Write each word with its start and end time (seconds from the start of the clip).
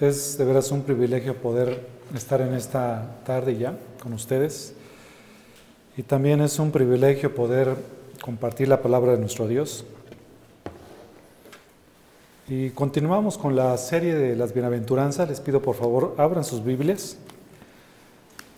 Es 0.00 0.38
de 0.38 0.46
veras 0.46 0.70
un 0.70 0.80
privilegio 0.80 1.36
poder 1.36 1.86
estar 2.14 2.40
en 2.40 2.54
esta 2.54 3.18
tarde 3.26 3.58
ya 3.58 3.76
con 4.02 4.14
ustedes. 4.14 4.72
Y 5.94 6.02
también 6.02 6.40
es 6.40 6.58
un 6.58 6.70
privilegio 6.70 7.34
poder 7.34 7.76
compartir 8.22 8.66
la 8.68 8.80
palabra 8.80 9.12
de 9.12 9.18
nuestro 9.18 9.46
Dios. 9.46 9.84
Y 12.48 12.70
continuamos 12.70 13.36
con 13.36 13.54
la 13.54 13.76
serie 13.76 14.14
de 14.14 14.36
las 14.36 14.54
bienaventuranzas. 14.54 15.28
Les 15.28 15.38
pido 15.38 15.60
por 15.60 15.76
favor 15.76 16.14
abran 16.16 16.44
sus 16.44 16.64
Biblias 16.64 17.18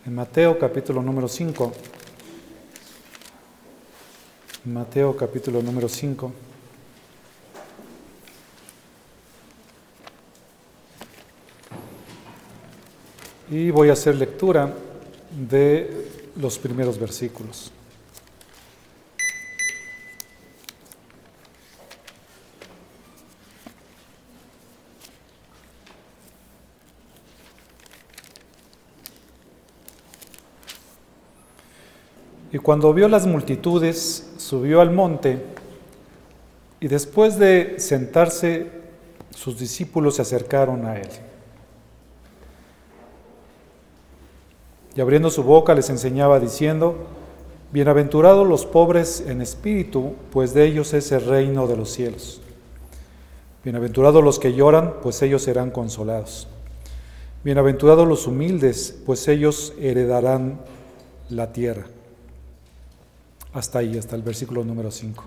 en 0.07 0.15
Mateo 0.15 0.61
capítulo 0.61 1.03
número 1.03 1.27
5. 1.27 1.73
Mateo 4.67 5.17
capítulo 5.17 5.61
número 5.61 5.89
5. 5.89 6.52
Y 13.53 13.71
voy 13.71 13.91
a 13.91 13.93
hacer 13.93 14.15
lectura 14.15 14.73
de 15.31 16.07
los 16.37 16.59
primeros 16.59 16.99
versículos. 16.99 17.71
Y 32.51 32.57
cuando 32.57 32.95
vio 32.95 33.07
las 33.07 33.27
multitudes, 33.27 34.31
subió 34.39 34.81
al 34.81 34.93
monte 34.93 35.45
y 36.81 36.89
después 36.89 37.39
de 37.39 37.75
sentarse, 37.77 38.71
sus 39.29 39.59
discípulos 39.59 40.17
se 40.17 40.23
acercaron 40.23 40.87
a 40.87 40.97
él. 40.97 41.32
Y 44.95 45.01
abriendo 45.01 45.31
su 45.31 45.43
boca 45.43 45.75
les 45.75 45.89
enseñaba 45.91 46.39
diciendo, 46.39 46.97
Bienaventurados 47.73 48.47
los 48.47 48.67
pobres 48.67 49.25
en 49.27 49.41
espíritu, 49.41 50.13
pues 50.31 50.53
de 50.53 50.67
ellos 50.67 50.93
es 50.93 51.11
el 51.11 51.25
reino 51.25 51.67
de 51.67 51.75
los 51.75 51.91
cielos. 51.91 52.43
Bienaventurados 53.65 54.23
los 54.23 54.39
que 54.39 54.53
lloran, 54.53 54.97
pues 55.03 55.23
ellos 55.23 55.43
serán 55.43 55.71
consolados. 55.71 56.49
Bienaventurados 57.43 58.07
los 58.07 58.27
humildes, 58.27 59.01
pues 59.07 59.27
ellos 59.27 59.73
heredarán 59.81 60.61
la 61.31 61.55
tierra. 61.55 61.87
Hasta 63.55 63.79
ahí, 63.79 63.97
hasta 63.97 64.17
el 64.17 64.23
versículo 64.23 64.65
número 64.65 64.91
5. 64.91 65.25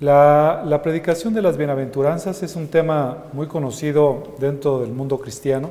La, 0.00 0.62
la 0.64 0.80
predicación 0.80 1.34
de 1.34 1.42
las 1.42 1.58
bienaventuranzas 1.58 2.42
es 2.42 2.56
un 2.56 2.68
tema 2.68 3.24
muy 3.34 3.46
conocido 3.46 4.36
dentro 4.38 4.80
del 4.80 4.92
mundo 4.92 5.18
cristiano 5.18 5.70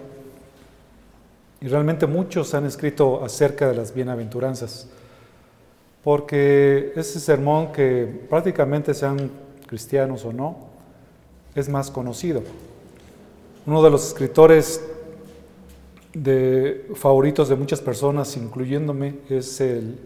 y 1.65 1.67
realmente 1.67 2.05
muchos 2.05 2.53
han 2.53 2.67
escrito 2.67 3.25
acerca 3.25 3.67
de 3.67 3.73
las 3.73 3.91
bienaventuranzas, 3.91 4.87
porque 6.03 6.93
ese 6.95 7.19
sermón 7.19 7.71
que 7.71 8.05
prácticamente 8.29 8.93
sean 8.93 9.31
cristianos 9.65 10.23
o 10.25 10.31
no, 10.31 10.57
es 11.55 11.67
más 11.67 11.89
conocido. 11.89 12.43
Uno 13.65 13.81
de 13.81 13.89
los 13.89 14.09
escritores 14.09 14.79
de 16.13 16.87
favoritos 16.93 17.49
de 17.49 17.55
muchas 17.55 17.81
personas, 17.81 18.37
incluyéndome, 18.37 19.15
es 19.27 19.59
el, 19.59 19.97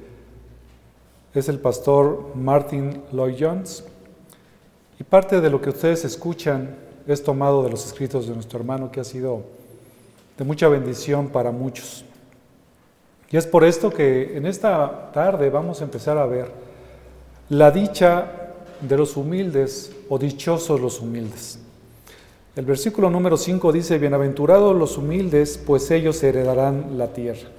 es 1.34 1.50
el 1.50 1.60
pastor 1.60 2.36
Martin 2.36 3.02
Lloyd 3.12 3.36
Jones. 3.38 3.84
Y 4.98 5.04
parte 5.04 5.42
de 5.42 5.50
lo 5.50 5.60
que 5.60 5.72
ustedes 5.72 6.06
escuchan 6.06 6.78
es 7.06 7.22
tomado 7.22 7.64
de 7.64 7.70
los 7.70 7.86
escritos 7.86 8.30
de 8.30 8.34
nuestro 8.34 8.60
hermano 8.60 8.94
que 8.94 9.02
ha 9.02 9.04
sido 9.04 9.59
de 10.40 10.46
mucha 10.46 10.70
bendición 10.70 11.28
para 11.28 11.52
muchos. 11.52 12.06
Y 13.30 13.36
es 13.36 13.46
por 13.46 13.66
esto 13.66 13.90
que 13.90 14.38
en 14.38 14.46
esta 14.46 15.12
tarde 15.12 15.50
vamos 15.50 15.82
a 15.82 15.84
empezar 15.84 16.18
a 16.18 16.26
ver 16.26 16.50
la 17.50 17.70
dicha 17.72 18.26
de 18.80 18.98
los 18.98 19.18
humildes 19.18 19.94
o 20.08 20.18
dichosos 20.18 20.80
los 20.80 21.02
humildes. 21.02 21.60
El 22.56 22.64
versículo 22.66 23.10
número 23.10 23.36
5 23.36 23.74
dice, 23.74 23.98
bienaventurados 24.00 24.74
los 24.76 24.98
humildes, 24.98 25.58
pues 25.58 25.92
ellos 25.92 26.24
heredarán 26.24 26.98
la 26.98 27.08
tierra. 27.08 27.50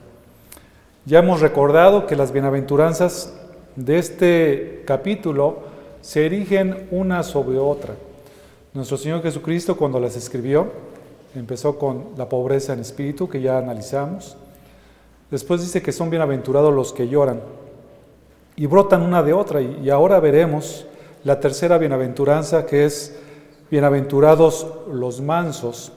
Ya 1.04 1.18
hemos 1.18 1.42
recordado 1.42 2.06
que 2.06 2.16
las 2.16 2.32
bienaventuranzas 2.32 3.34
de 3.76 3.98
este 3.98 4.82
capítulo 4.86 5.58
se 6.00 6.24
erigen 6.24 6.88
una 6.90 7.24
sobre 7.24 7.58
otra. 7.58 7.94
Nuestro 8.72 8.96
Señor 8.96 9.22
Jesucristo 9.22 9.76
cuando 9.76 10.00
las 10.00 10.16
escribió, 10.16 10.89
Empezó 11.34 11.78
con 11.78 12.08
la 12.16 12.28
pobreza 12.28 12.72
en 12.72 12.80
espíritu, 12.80 13.28
que 13.28 13.40
ya 13.40 13.58
analizamos. 13.58 14.36
Después 15.30 15.60
dice 15.60 15.80
que 15.80 15.92
son 15.92 16.10
bienaventurados 16.10 16.74
los 16.74 16.92
que 16.92 17.08
lloran. 17.08 17.40
Y 18.56 18.66
brotan 18.66 19.02
una 19.02 19.22
de 19.22 19.32
otra. 19.32 19.60
Y 19.60 19.90
ahora 19.90 20.18
veremos 20.18 20.86
la 21.22 21.38
tercera 21.38 21.78
bienaventuranza, 21.78 22.66
que 22.66 22.84
es 22.84 23.16
bienaventurados 23.70 24.66
los 24.92 25.20
mansos. 25.20 25.92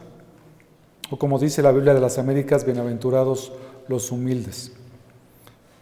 O 1.09 1.17
como 1.17 1.39
dice 1.39 1.61
la 1.61 1.71
Biblia 1.71 1.93
de 1.93 1.99
las 1.99 2.19
Américas, 2.19 2.65
bienaventurados 2.65 3.51
los 3.87 4.11
humildes. 4.11 4.71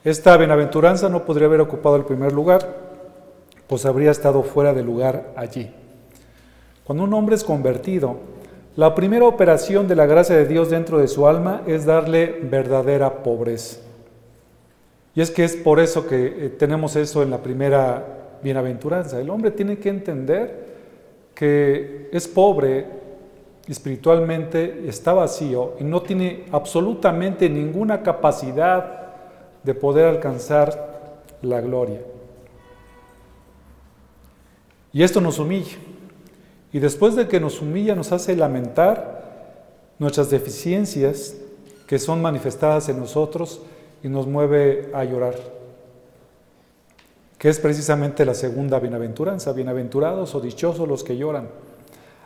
Esta 0.03 0.35
bienaventuranza 0.37 1.09
no 1.09 1.25
podría 1.25 1.47
haber 1.47 1.61
ocupado 1.61 1.95
el 1.95 2.05
primer 2.05 2.31
lugar, 2.31 2.75
pues 3.67 3.85
habría 3.85 4.11
estado 4.11 4.41
fuera 4.41 4.73
de 4.73 4.81
lugar 4.81 5.33
allí. 5.35 5.71
Cuando 6.83 7.03
un 7.03 7.13
hombre 7.13 7.35
es 7.35 7.43
convertido, 7.43 8.17
la 8.75 8.95
primera 8.95 9.25
operación 9.25 9.87
de 9.87 9.95
la 9.95 10.05
gracia 10.05 10.35
de 10.35 10.45
Dios 10.45 10.69
dentro 10.69 10.97
de 10.97 11.07
su 11.07 11.27
alma 11.27 11.61
es 11.67 11.85
darle 11.85 12.39
verdadera 12.43 13.21
pobreza. 13.23 13.79
Y 15.13 15.21
es 15.21 15.29
que 15.29 15.43
es 15.43 15.57
por 15.57 15.79
eso 15.79 16.07
que 16.07 16.45
eh, 16.45 16.49
tenemos 16.49 16.95
eso 16.95 17.21
en 17.21 17.31
la 17.31 17.43
primera 17.43 18.37
bienaventuranza. 18.41 19.19
El 19.19 19.29
hombre 19.29 19.51
tiene 19.51 19.77
que 19.77 19.89
entender 19.89 20.71
que 21.35 22.09
es 22.13 22.27
pobre 22.27 22.85
espiritualmente, 23.67 24.87
está 24.87 25.13
vacío 25.13 25.75
y 25.79 25.83
no 25.83 26.01
tiene 26.01 26.45
absolutamente 26.51 27.49
ninguna 27.49 28.01
capacidad 28.03 29.01
de 29.63 29.73
poder 29.73 30.05
alcanzar 30.05 31.19
la 31.41 31.59
gloria. 31.61 32.01
Y 34.93 35.03
esto 35.03 35.21
nos 35.21 35.39
humilla. 35.39 35.77
Y 36.73 36.79
después 36.79 37.15
de 37.15 37.27
que 37.27 37.39
nos 37.39 37.61
humilla, 37.61 37.95
nos 37.95 38.11
hace 38.11 38.35
lamentar 38.35 39.21
nuestras 39.99 40.29
deficiencias 40.29 41.35
que 41.85 41.99
son 41.99 42.21
manifestadas 42.21 42.87
en 42.89 42.99
nosotros 42.99 43.61
y 44.01 44.07
nos 44.07 44.25
mueve 44.25 44.89
a 44.93 45.03
llorar. 45.03 45.35
Que 47.37 47.49
es 47.49 47.59
precisamente 47.59 48.25
la 48.25 48.33
segunda 48.33 48.79
bienaventuranza, 48.79 49.51
bienaventurados 49.51 50.33
o 50.33 50.39
dichosos 50.39 50.87
los 50.87 51.03
que 51.03 51.17
lloran. 51.17 51.49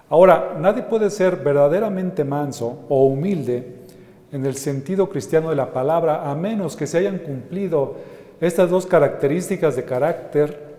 Ahora, 0.10 0.56
nadie 0.60 0.84
puede 0.84 1.10
ser 1.10 1.38
verdaderamente 1.38 2.24
manso 2.24 2.86
o 2.90 3.06
humilde 3.06 3.78
en 4.32 4.46
el 4.46 4.56
sentido 4.56 5.10
cristiano 5.10 5.50
de 5.50 5.56
la 5.56 5.74
palabra 5.74 6.30
a 6.30 6.36
menos 6.36 6.76
que 6.76 6.86
se 6.86 7.00
hayan 7.00 7.18
cumplido 7.20 7.96
estas 8.40 8.70
dos 8.70 8.86
características 8.86 9.76
de 9.76 9.86
carácter 9.86 10.76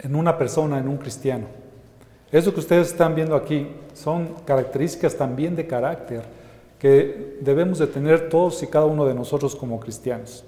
en 0.00 0.14
una 0.14 0.36
persona, 0.36 0.78
en 0.78 0.88
un 0.88 0.98
cristiano. 0.98 1.46
Eso 2.30 2.52
que 2.52 2.60
ustedes 2.60 2.88
están 2.88 3.14
viendo 3.14 3.34
aquí 3.34 3.68
son 3.94 4.34
características 4.44 5.16
también 5.16 5.56
de 5.56 5.66
carácter 5.66 6.22
que 6.78 7.38
debemos 7.40 7.78
de 7.78 7.86
tener 7.86 8.28
todos 8.28 8.62
y 8.62 8.66
cada 8.66 8.84
uno 8.86 9.04
de 9.04 9.14
nosotros 9.14 9.56
como 9.56 9.80
cristianos. 9.80 10.44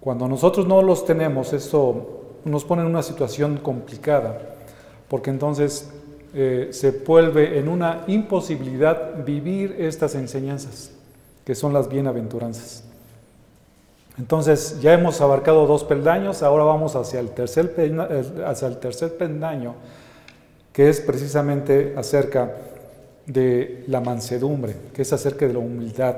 Cuando 0.00 0.28
nosotros 0.28 0.66
no 0.66 0.82
los 0.82 1.04
tenemos, 1.04 1.52
eso 1.52 2.20
nos 2.44 2.64
pone 2.64 2.82
en 2.82 2.88
una 2.88 3.02
situación 3.02 3.58
complicada, 3.58 4.38
porque 5.08 5.30
entonces 5.30 5.90
eh, 6.32 6.68
se 6.70 6.90
vuelve 6.92 7.58
en 7.58 7.68
una 7.68 8.04
imposibilidad 8.06 9.24
vivir 9.24 9.76
estas 9.78 10.14
enseñanzas, 10.14 10.92
que 11.44 11.54
son 11.54 11.72
las 11.72 11.88
bienaventuranzas. 11.88 12.84
Entonces 14.20 14.78
ya 14.82 14.92
hemos 14.92 15.18
abarcado 15.22 15.66
dos 15.66 15.82
peldaños, 15.82 16.42
ahora 16.42 16.64
vamos 16.64 16.94
hacia 16.94 17.20
el 17.20 17.30
tercer, 17.30 17.74
hacia 18.46 18.68
el 18.68 18.76
tercer 18.76 19.16
peldaño, 19.16 19.76
que 20.74 20.90
es 20.90 21.00
precisamente 21.00 21.94
acerca 21.96 22.54
de 23.24 23.82
la 23.86 24.02
mansedumbre, 24.02 24.76
que 24.92 25.02
es 25.02 25.12
acerca 25.14 25.46
de 25.46 25.54
la 25.54 25.60
humildad. 25.60 26.16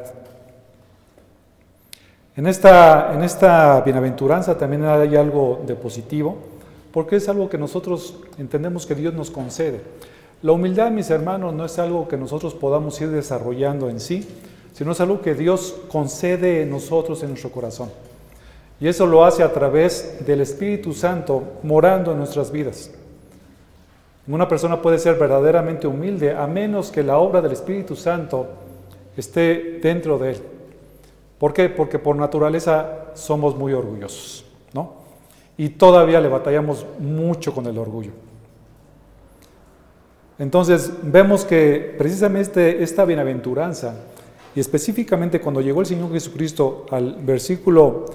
En 2.35 2.49
esta, 2.49 3.15
en 3.15 3.23
esta 3.23 3.81
bienaventuranza 3.83 4.59
también 4.59 4.85
hay 4.85 5.15
algo 5.15 5.63
de 5.65 5.77
positivo, 5.77 6.39
porque 6.93 7.17
es 7.17 7.29
algo 7.29 7.49
que 7.49 7.57
nosotros 7.57 8.17
entendemos 8.37 8.85
que 8.85 8.97
Dios 8.97 9.15
nos 9.15 9.31
concede. 9.31 9.81
La 10.43 10.51
humildad, 10.51 10.91
mis 10.91 11.09
hermanos, 11.09 11.55
no 11.55 11.67
es 11.67 11.79
algo 11.79 12.09
que 12.09 12.17
nosotros 12.17 12.53
podamos 12.53 13.01
ir 13.01 13.11
desarrollando 13.11 13.89
en 13.89 14.01
sí, 14.01 14.27
sino 14.73 14.93
es 14.93 15.01
algo 15.01 15.21
que 15.21 15.35
Dios 15.35 15.77
concede 15.89 16.63
en 16.63 16.71
nosotros, 16.71 17.23
en 17.23 17.31
nuestro 17.31 17.51
corazón. 17.51 17.91
Y 18.81 18.89
eso 18.89 19.07
lo 19.07 19.25
hace 19.25 19.43
a 19.43 19.53
través 19.53 20.25
del 20.27 20.41
Espíritu 20.41 20.93
Santo 20.93 21.43
morando 21.63 22.13
en 22.13 22.19
nuestras 22.19 22.51
vidas. 22.51 22.91
Una 24.27 24.49
persona 24.49 24.81
puede 24.81 24.99
ser 24.99 25.17
verdaderamente 25.17 25.87
humilde 25.87 26.33
a 26.33 26.47
menos 26.47 26.91
que 26.91 27.03
la 27.03 27.19
obra 27.19 27.41
del 27.41 27.53
Espíritu 27.53 27.97
Santo 27.97 28.47
esté 29.17 29.79
dentro 29.83 30.19
de 30.19 30.31
él. 30.31 30.43
¿Por 31.39 31.53
qué? 31.53 31.69
Porque 31.69 31.99
por 31.99 32.15
naturaleza 32.17 33.07
somos 33.15 33.57
muy 33.57 33.73
orgullosos, 33.73 34.45
¿no? 34.73 34.95
Y 35.57 35.71
todavía 35.71 36.21
le 36.21 36.29
batallamos 36.29 36.87
mucho 36.99 37.53
con 37.53 37.67
el 37.67 37.77
orgullo. 37.79 38.13
Entonces 40.39 40.93
vemos 41.03 41.45
que 41.45 41.95
precisamente 41.99 42.83
esta 42.83 43.05
bienaventuranza, 43.05 43.95
y 44.55 44.61
específicamente 44.61 45.41
cuando 45.41 45.61
llegó 45.61 45.81
el 45.81 45.87
Señor 45.87 46.13
Jesucristo 46.13 46.87
al 46.91 47.17
versículo 47.23 48.07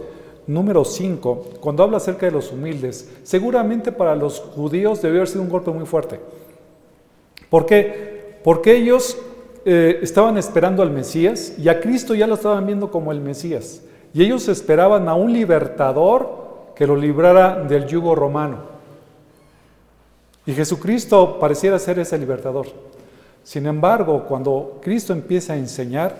número 0.45 0.85
5, 0.85 1.45
cuando 1.59 1.83
habla 1.83 1.97
acerca 1.97 2.25
de 2.25 2.31
los 2.31 2.51
humildes, 2.51 3.09
seguramente 3.23 3.91
para 3.91 4.15
los 4.15 4.39
judíos 4.39 5.01
debió 5.01 5.19
haber 5.19 5.27
sido 5.27 5.41
un 5.41 5.49
golpe 5.49 5.71
muy 5.71 5.85
fuerte. 5.85 6.19
¿Por 7.49 7.65
qué? 7.65 8.39
Porque 8.43 8.75
ellos 8.75 9.17
eh, 9.65 9.99
estaban 10.01 10.37
esperando 10.37 10.83
al 10.83 10.91
Mesías 10.91 11.53
y 11.57 11.69
a 11.69 11.79
Cristo 11.81 12.15
ya 12.15 12.27
lo 12.27 12.35
estaban 12.35 12.65
viendo 12.65 12.89
como 12.91 13.11
el 13.11 13.19
Mesías. 13.19 13.81
Y 14.13 14.23
ellos 14.23 14.47
esperaban 14.47 15.09
a 15.09 15.15
un 15.15 15.33
libertador 15.33 16.71
que 16.75 16.87
lo 16.87 16.95
librara 16.95 17.63
del 17.63 17.85
yugo 17.87 18.15
romano. 18.15 18.59
Y 20.45 20.53
Jesucristo 20.53 21.39
pareciera 21.39 21.77
ser 21.77 21.99
ese 21.99 22.17
libertador. 22.17 22.67
Sin 23.47 23.65
embargo, 23.65 24.25
cuando 24.27 24.77
Cristo 24.81 25.13
empieza 25.13 25.53
a 25.53 25.55
enseñar, 25.55 26.13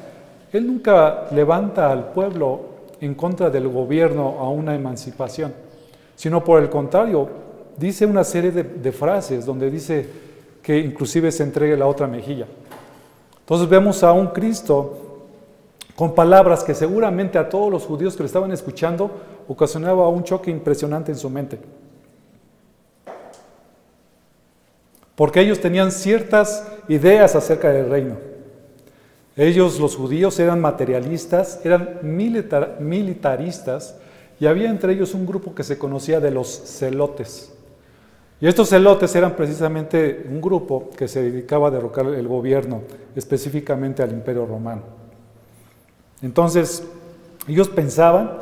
Él 0.53 0.65
nunca 0.65 1.25
levanta 1.31 1.91
al 1.91 2.13
pueblo 2.13 2.61
en 3.01 3.15
contra 3.15 3.49
del 3.49 3.67
gobierno 3.67 4.37
a 4.39 4.49
una 4.49 4.73
emancipación, 4.73 5.53
sino 6.15 6.41
por 6.41 6.63
el 6.63 6.69
contrario, 6.69 7.27
dice 7.75 8.05
una 8.05 8.23
serie 8.23 8.51
de, 8.51 8.91
frases 8.93 9.45
donde 9.45 9.69
dice 9.69 10.07
que 10.63 10.79
inclusive 10.79 11.29
se 11.33 11.43
entregue 11.43 11.75
la 11.75 11.87
otra 11.87 12.07
mejilla. 12.07 12.47
Entonces 13.41 13.67
vemos 13.67 14.03
a 14.03 14.13
un 14.13 14.27
Cristo 14.27 15.25
con 15.97 16.15
palabras 16.15 16.63
que 16.63 16.73
seguramente 16.73 17.37
a 17.37 17.49
todos 17.49 17.69
los 17.69 17.83
judíos 17.85 18.15
que 18.15 18.23
le 18.23 18.27
estaban 18.27 18.53
escuchando 18.53 19.11
ocasionaba 19.49 20.07
un 20.07 20.23
choque 20.23 20.49
impresionante 20.49 21.11
en 21.11 21.17
su 21.17 21.29
mente. 21.29 21.59
Porque 25.17 25.41
ellos 25.41 25.59
tenían 25.59 25.91
ciertas 25.91 26.63
ideas 26.87 27.35
acerca 27.35 27.71
del 27.71 27.89
reino. 27.89 28.17
Ellos, 29.35 29.79
los 29.79 29.95
judíos, 29.95 30.39
eran 30.39 30.61
materialistas, 30.61 31.59
eran 31.63 32.01
militaristas 32.03 33.95
y 34.39 34.45
había 34.45 34.69
entre 34.69 34.93
ellos 34.93 35.15
un 35.15 35.25
grupo 35.25 35.55
que 35.55 35.63
se 35.63 35.79
conocía 35.79 36.19
de 36.19 36.29
los 36.29 36.47
celotes. 36.47 37.51
Y 38.39 38.47
estos 38.47 38.69
celotes 38.69 39.15
eran 39.15 39.35
precisamente 39.35 40.23
un 40.29 40.39
grupo 40.39 40.91
que 40.95 41.07
se 41.07 41.23
dedicaba 41.23 41.69
a 41.69 41.71
derrocar 41.71 42.05
el 42.05 42.27
gobierno, 42.27 42.83
específicamente 43.15 44.03
al 44.03 44.11
imperio 44.11 44.45
romano. 44.45 44.83
Entonces, 46.21 46.83
ellos 47.47 47.69
pensaban, 47.69 48.33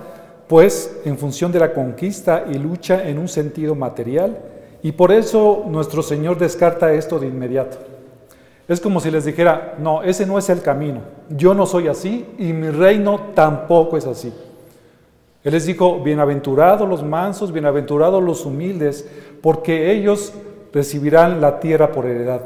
pues, 0.49 0.97
en 1.05 1.17
función 1.17 1.53
de 1.53 1.59
la 1.59 1.73
conquista 1.73 2.43
y 2.51 2.55
lucha 2.55 3.07
en 3.07 3.17
un 3.17 3.29
sentido 3.29 3.75
material, 3.75 4.54
y 4.83 4.91
por 4.91 5.11
eso 5.11 5.63
nuestro 5.67 6.03
Señor 6.03 6.37
descarta 6.37 6.93
esto 6.93 7.19
de 7.19 7.27
inmediato. 7.27 7.77
Es 8.67 8.79
como 8.79 8.99
si 8.99 9.11
les 9.11 9.25
dijera, 9.25 9.75
no, 9.77 10.01
ese 10.01 10.25
no 10.25 10.37
es 10.37 10.49
el 10.49 10.61
camino, 10.61 11.01
yo 11.29 11.53
no 11.53 11.65
soy 11.65 11.87
así 11.87 12.25
y 12.37 12.53
mi 12.53 12.69
reino 12.69 13.19
tampoco 13.33 13.97
es 13.97 14.07
así. 14.07 14.33
Él 15.43 15.53
les 15.53 15.67
dijo, 15.67 15.99
bienaventurados 15.99 16.89
los 16.89 17.03
mansos, 17.03 17.51
bienaventurados 17.51 18.23
los 18.23 18.47
humildes, 18.47 19.07
porque 19.43 19.91
ellos 19.91 20.33
recibirán 20.73 21.39
la 21.39 21.59
tierra 21.59 21.91
por 21.91 22.07
heredad. 22.07 22.41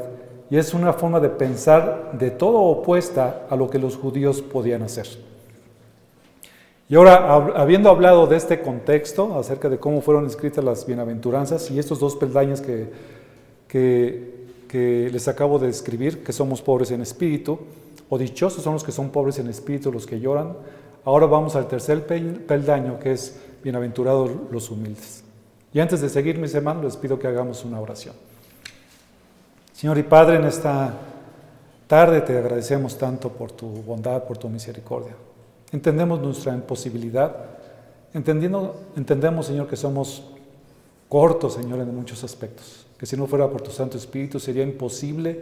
Y 0.50 0.58
es 0.58 0.74
una 0.74 0.92
forma 0.92 1.18
de 1.18 1.30
pensar 1.30 2.10
de 2.12 2.30
todo 2.30 2.58
opuesta 2.58 3.46
a 3.48 3.56
lo 3.56 3.70
que 3.70 3.78
los 3.78 3.96
judíos 3.96 4.42
podían 4.42 4.82
hacer. 4.82 5.06
Y 6.90 6.96
ahora, 6.96 7.34
habiendo 7.54 7.88
hablado 7.88 8.26
de 8.26 8.36
este 8.36 8.60
contexto, 8.60 9.38
acerca 9.38 9.68
de 9.68 9.78
cómo 9.78 10.00
fueron 10.00 10.26
escritas 10.26 10.64
las 10.64 10.84
bienaventuranzas 10.84 11.70
y 11.70 11.78
estos 11.78 12.00
dos 12.00 12.16
peldaños 12.16 12.60
que, 12.60 12.90
que 13.68 15.08
les 15.12 15.28
acabo 15.28 15.60
de 15.60 15.68
describir, 15.68 16.24
que 16.24 16.32
somos 16.32 16.60
pobres 16.60 16.90
en 16.90 17.00
espíritu, 17.00 17.60
o 18.08 18.18
dichosos 18.18 18.64
son 18.64 18.72
los 18.72 18.82
que 18.82 18.90
son 18.90 19.10
pobres 19.10 19.38
en 19.38 19.46
espíritu, 19.46 19.92
los 19.92 20.04
que 20.04 20.18
lloran. 20.18 20.56
Ahora 21.04 21.26
vamos 21.26 21.54
al 21.54 21.68
tercer 21.68 22.04
peldaño, 22.04 22.98
que 22.98 23.12
es 23.12 23.40
bienaventurados 23.62 24.28
los 24.50 24.68
humildes. 24.72 25.22
Y 25.72 25.78
antes 25.78 26.00
de 26.00 26.08
seguir, 26.08 26.38
mis 26.38 26.52
hermanos, 26.56 26.82
les 26.82 26.96
pido 26.96 27.20
que 27.20 27.28
hagamos 27.28 27.64
una 27.64 27.80
oración. 27.80 28.16
Señor 29.72 29.96
y 29.96 30.02
Padre, 30.02 30.38
en 30.38 30.44
esta 30.44 30.92
tarde 31.86 32.20
te 32.22 32.36
agradecemos 32.36 32.98
tanto 32.98 33.28
por 33.28 33.52
tu 33.52 33.68
bondad, 33.68 34.24
por 34.24 34.38
tu 34.38 34.48
misericordia. 34.48 35.14
Entendemos 35.72 36.20
nuestra 36.20 36.54
imposibilidad, 36.54 37.36
entendiendo, 38.12 38.80
entendemos, 38.96 39.46
Señor, 39.46 39.68
que 39.68 39.76
somos 39.76 40.24
cortos, 41.08 41.54
Señor, 41.54 41.80
en 41.80 41.94
muchos 41.94 42.24
aspectos 42.24 42.86
que 43.00 43.06
si 43.06 43.16
no 43.16 43.26
fuera 43.26 43.48
por 43.48 43.62
tu 43.62 43.70
Santo 43.70 43.96
Espíritu 43.96 44.38
sería 44.38 44.62
imposible 44.62 45.40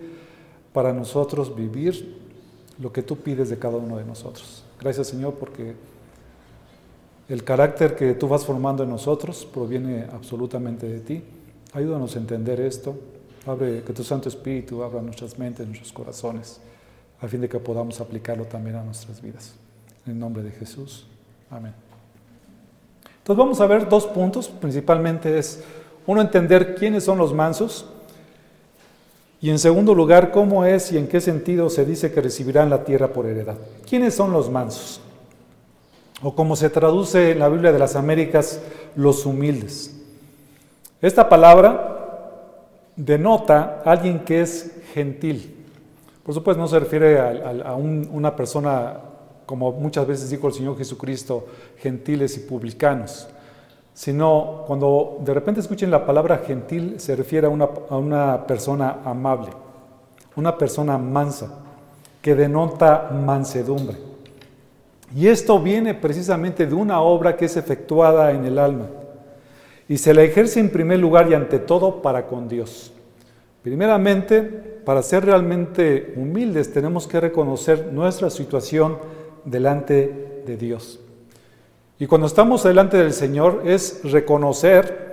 para 0.73 0.93
nosotros 0.93 1.57
vivir 1.57 2.17
lo 2.79 2.93
que 2.93 3.03
tú 3.03 3.17
pides 3.17 3.51
de 3.51 3.59
cada 3.59 3.79
uno 3.79 3.97
de 3.97 4.05
nosotros. 4.05 4.63
Gracias 4.81 5.09
Señor 5.09 5.35
porque 5.35 5.75
el 7.29 7.43
carácter 7.43 7.97
que 7.97 8.15
tú 8.15 8.29
vas 8.29 8.45
formando 8.45 8.85
en 8.85 8.91
nosotros 8.91 9.45
proviene 9.45 10.07
absolutamente 10.13 10.87
de 10.87 11.01
ti. 11.01 11.25
Ayúdanos 11.73 12.15
a 12.15 12.21
entender 12.21 12.61
esto. 12.61 12.95
Abre 13.45 13.83
que 13.83 13.93
tu 13.93 14.05
Santo 14.05 14.29
Espíritu 14.29 14.85
abra 14.85 15.03
nuestras 15.03 15.37
mentes, 15.37 15.67
nuestros 15.67 15.93
corazones, 15.93 16.61
a 17.21 17.27
fin 17.27 17.41
de 17.41 17.49
que 17.49 17.59
podamos 17.59 18.01
aplicarlo 18.01 18.45
también 18.45 18.77
a 18.77 18.85
nuestras 18.85 19.21
vidas. 19.21 19.55
En 20.09 20.15
el 20.15 20.21
nombre 20.21 20.43
de 20.43 20.53
Jesús. 20.53 21.05
Amén. 21.51 21.75
Entonces 23.19 23.39
vamos 23.39 23.61
a 23.61 23.67
ver 23.67 23.91
dos 23.91 24.07
puntos. 24.07 24.49
Principalmente 24.49 25.39
es 25.39 25.63
uno, 26.07 26.23
entender 26.23 26.77
quiénes 26.77 27.05
son 27.05 27.19
los 27.19 27.35
mansos. 27.35 27.85
Y 29.43 29.51
en 29.51 29.59
segundo 29.59 29.95
lugar, 29.95 30.31
cómo 30.31 30.65
es 30.65 30.91
y 30.93 30.97
en 30.97 31.09
qué 31.09 31.21
sentido 31.21 31.69
se 31.69 31.85
dice 31.85 32.11
que 32.11 32.23
recibirán 32.23 32.71
la 32.71 32.85
tierra 32.85 33.09
por 33.09 33.27
heredad. 33.27 33.59
¿Quiénes 33.87 34.15
son 34.15 34.33
los 34.33 34.51
mansos? 34.51 35.03
O 36.23 36.35
como 36.35 36.57
se 36.57 36.71
traduce 36.71 37.33
en 37.33 37.41
la 37.41 37.51
Biblia 37.51 37.71
de 37.71 37.79
las 37.79 37.95
Américas, 37.95 38.63
los 38.97 39.27
humildes. 39.27 39.95
Esta 41.03 41.29
palabra 41.29 42.47
denota 42.97 43.83
a 43.85 43.91
alguien 43.91 44.21
que 44.21 44.41
es 44.41 44.73
gentil. 44.95 45.67
Por 46.25 46.35
supuesto, 46.35 46.63
no 46.63 46.67
se 46.67 46.81
refiere 46.81 47.19
a, 47.21 47.75
una 47.75 48.35
persona, 48.35 49.01
como 49.49 49.73
muchas 49.73 50.07
veces 50.07 50.29
dijo 50.29 50.47
el 50.47 50.53
Señor 50.53 50.77
Jesucristo, 50.77 51.47
gentiles 51.79 52.37
y 52.37 52.41
publicanos 52.41 53.29
sino 53.99 54.63
cuando 54.65 55.19
de 55.25 55.35
repente 55.35 55.61
escuchen 55.61 55.91
la 55.91 56.07
palabra 56.07 56.39
gentil 56.47 57.01
se 57.01 57.17
refiere 57.17 57.49
a 57.49 57.51
una, 57.51 57.69
a 57.91 57.97
una 57.97 58.47
persona 58.47 58.99
amable, 59.05 59.49
una 60.37 60.57
persona 60.57 60.97
mansa, 60.97 61.65
que 62.23 62.37
denota 62.37 63.11
mansedumbre. 63.11 63.97
Y 65.17 65.27
esto 65.27 65.61
viene 65.61 65.95
precisamente 65.95 66.65
de 66.65 66.77
una 66.77 67.01
obra 67.01 67.37
que 67.37 67.47
es 67.47 67.57
efectuada 67.57 68.31
en 68.31 68.45
el 68.45 68.61
alma 68.61 68.87
y 69.89 69.99
se 69.99 70.15
la 70.15 70.23
ejerce 70.23 70.61
en 70.61 70.71
primer 70.71 71.01
lugar 71.01 71.29
y 71.29 71.35
ante 71.35 71.59
todo 71.59 72.01
para 72.01 72.25
con 72.25 72.49
Dios. 72.49 72.93
Primeramente, 73.65 74.43
para 74.85 75.03
ser 75.03 75.25
realmente 75.25 76.15
humildes 76.15 76.73
tenemos 76.73 77.09
que 77.09 77.19
reconocer 77.19 77.91
nuestra 77.93 78.31
situación 78.31 78.97
delante 79.45 80.43
de 80.47 80.57
Dios. 80.57 81.01
Y 81.99 82.07
cuando 82.07 82.27
estamos 82.27 82.63
delante 82.63 82.97
del 82.97 83.13
Señor 83.13 83.63
es 83.65 84.01
reconocer 84.05 85.09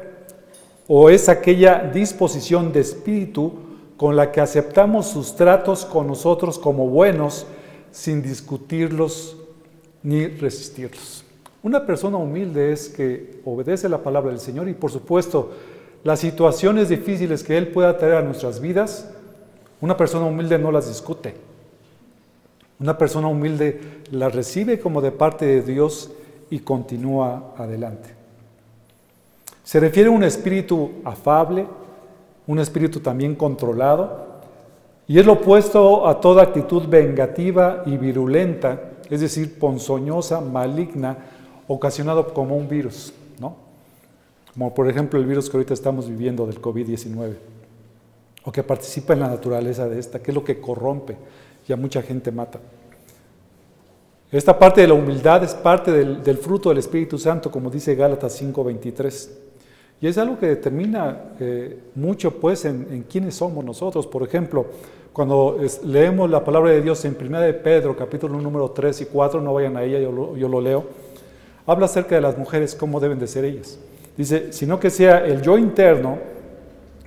o 0.87 1.09
es 1.09 1.29
aquella 1.29 1.79
disposición 1.93 2.71
de 2.71 2.81
espíritu 2.81 3.53
con 3.97 4.15
la 4.15 4.31
que 4.31 4.41
aceptamos 4.41 5.07
sus 5.07 5.35
tratos 5.35 5.85
con 5.85 6.07
nosotros 6.07 6.59
como 6.59 6.87
buenos 6.87 7.47
sin 7.91 8.21
discutirlos 8.21 9.37
ni 10.03 10.27
resistirlos. 10.27 11.23
Una 11.63 11.85
persona 11.85 12.17
humilde 12.17 12.71
es 12.71 12.89
que 12.89 13.41
obedece 13.45 13.89
la 13.89 14.03
palabra 14.03 14.29
del 14.29 14.39
Señor 14.39 14.69
y 14.69 14.73
por 14.73 14.91
supuesto 14.91 15.51
las 16.03 16.19
situaciones 16.19 16.89
difíciles 16.89 17.43
que 17.43 17.57
Él 17.57 17.69
pueda 17.69 17.97
traer 17.97 18.17
a 18.17 18.21
nuestras 18.21 18.59
vidas, 18.59 19.09
una 19.81 19.97
persona 19.97 20.25
humilde 20.27 20.59
no 20.59 20.71
las 20.71 20.87
discute. 20.87 21.33
Una 22.79 22.97
persona 22.97 23.27
humilde 23.27 24.01
las 24.11 24.33
recibe 24.33 24.79
como 24.79 25.01
de 25.01 25.11
parte 25.11 25.45
de 25.45 25.61
Dios 25.61 26.11
y 26.49 26.59
continúa 26.59 27.53
adelante. 27.57 28.09
Se 29.63 29.79
refiere 29.79 30.09
a 30.09 30.11
un 30.11 30.23
espíritu 30.23 30.91
afable, 31.03 31.65
un 32.47 32.59
espíritu 32.59 32.99
también 32.99 33.35
controlado, 33.35 34.25
y 35.07 35.19
es 35.19 35.25
lo 35.25 35.33
opuesto 35.33 36.07
a 36.07 36.19
toda 36.19 36.43
actitud 36.43 36.87
vengativa 36.87 37.83
y 37.85 37.97
virulenta, 37.97 38.91
es 39.09 39.21
decir, 39.21 39.57
ponzoñosa, 39.57 40.41
maligna, 40.41 41.17
ocasionado 41.67 42.33
como 42.33 42.55
un 42.55 42.67
virus, 42.67 43.13
¿no? 43.39 43.55
Como 44.53 44.73
por 44.73 44.89
ejemplo 44.89 45.19
el 45.19 45.25
virus 45.25 45.49
que 45.49 45.57
ahorita 45.57 45.73
estamos 45.73 46.09
viviendo 46.09 46.45
del 46.45 46.61
COVID-19. 46.61 47.35
o 48.47 48.51
que 48.51 48.61
participa 48.61 49.13
en 49.13 49.21
la 49.21 49.27
naturaleza 49.27 49.89
de 49.89 49.97
esta, 49.97 50.21
que 50.21 50.29
es 50.29 50.35
lo 50.35 50.43
que 50.43 50.61
corrompe 50.61 51.17
y 51.67 51.73
a 51.73 51.75
mucha 51.75 52.01
gente 52.01 52.31
mata. 52.31 52.59
Esta 54.31 54.57
parte 54.57 54.81
de 54.81 54.87
la 54.87 54.95
humildad 54.95 55.43
es 55.43 55.53
parte 55.53 55.91
del, 55.91 56.37
fruto 56.37 56.69
del 56.69 56.79
Espíritu 56.79 57.17
Santo, 57.17 57.49
como 57.51 57.69
dice 57.69 57.95
Gálatas 57.95 58.41
5:23. 58.41 59.29
Y 60.01 60.07
es 60.07 60.17
algo 60.17 60.37
que 60.37 60.47
determina 60.47 61.31
eh, 61.39 61.79
mucho 61.95 62.31
pues 62.31 62.65
en, 62.65 63.05
quiénes 63.09 63.35
somos 63.35 63.63
nosotros. 63.63 64.05
Por 64.07 64.23
ejemplo, 64.23 64.65
cuando 65.13 65.57
leemos 65.85 66.29
la 66.29 66.43
palabra 66.43 66.71
de 66.71 66.81
Dios 66.81 67.05
en 67.05 67.15
1 67.19 67.39
de 67.39 67.53
Pedro, 67.53 67.95
capítulo 67.95 68.39
número 68.41 68.71
3 68.71 69.01
y 69.01 69.05
4, 69.05 69.39
no 69.39 69.53
vayan 69.53 69.77
a 69.77 69.83
ella, 69.83 69.99
yo 69.99 70.11
lo, 70.11 70.35
yo 70.35 70.49
lo 70.49 70.59
leo, 70.59 70.83
habla 71.65 71.85
acerca 71.85 72.15
de 72.15 72.21
las 72.21 72.37
mujeres, 72.37 72.75
cómo 72.75 72.99
deben 72.99 73.19
de 73.19 73.27
ser 73.27 73.45
ellas. 73.45 73.79
Dice, 74.17 74.51
sino 74.51 74.79
que 74.79 74.89
sea 74.89 75.25
el 75.25 75.41
yo 75.41 75.57
interno, 75.57 76.17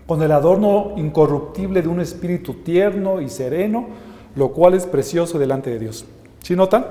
con 0.06 0.22
el 0.22 0.32
adorno 0.32 0.94
incorruptible 0.96 1.82
de 1.82 1.88
un 1.88 2.00
espíritu 2.00 2.54
tierno 2.62 3.20
y 3.20 3.28
sereno, 3.28 3.88
lo 4.37 4.52
cual 4.52 4.75
es 4.75 4.87
precioso 4.87 5.38
delante 5.38 5.70
de 5.70 5.78
Dios. 5.78 6.04
¿Sí 6.42 6.54
notan? 6.54 6.87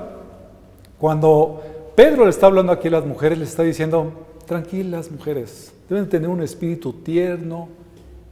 Cuando 0.98 1.62
Pedro 1.94 2.24
le 2.24 2.30
está 2.30 2.46
hablando 2.46 2.72
aquí 2.72 2.88
a 2.88 2.92
las 2.92 3.06
mujeres, 3.06 3.38
le 3.38 3.44
está 3.44 3.62
diciendo, 3.62 4.12
tranquilas 4.46 5.10
mujeres, 5.10 5.72
deben 5.88 6.08
tener 6.08 6.28
un 6.28 6.42
espíritu 6.42 6.92
tierno 6.92 7.68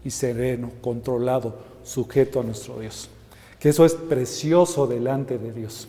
y 0.05 0.11
sereno, 0.11 0.71
controlado, 0.81 1.55
sujeto 1.83 2.41
a 2.41 2.43
nuestro 2.43 2.79
Dios. 2.79 3.09
Que 3.59 3.71
eso 3.71 3.85
es 3.85 3.95
precioso 3.95 4.87
delante 4.87 5.39
de 5.39 5.53
Dios. 5.53 5.89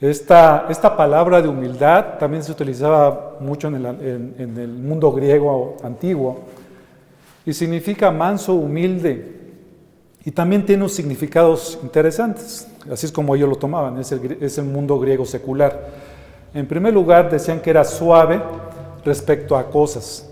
Esta, 0.00 0.66
esta 0.68 0.96
palabra 0.96 1.40
de 1.40 1.48
humildad 1.48 2.18
también 2.18 2.42
se 2.42 2.52
utilizaba 2.52 3.36
mucho 3.40 3.68
en 3.68 3.74
el, 3.76 3.86
en 4.38 4.58
el 4.58 4.68
mundo 4.68 5.12
griego 5.12 5.76
antiguo 5.82 6.40
y 7.46 7.52
significa 7.52 8.10
manso, 8.10 8.54
humilde, 8.54 9.43
y 10.24 10.30
también 10.30 10.64
tiene 10.64 10.82
unos 10.82 10.94
significados 10.94 11.78
interesantes, 11.82 12.66
así 12.90 13.06
es 13.06 13.12
como 13.12 13.34
ellos 13.34 13.48
lo 13.48 13.56
tomaban, 13.56 13.98
es 13.98 14.10
el, 14.58 14.64
mundo 14.64 14.98
griego 14.98 15.26
secular. 15.26 15.88
En 16.54 16.66
primer 16.66 16.94
lugar, 16.94 17.30
decían 17.30 17.60
que 17.60 17.70
era 17.70 17.84
suave 17.84 18.40
respecto 19.04 19.56
a 19.56 19.68
cosas. 19.68 20.30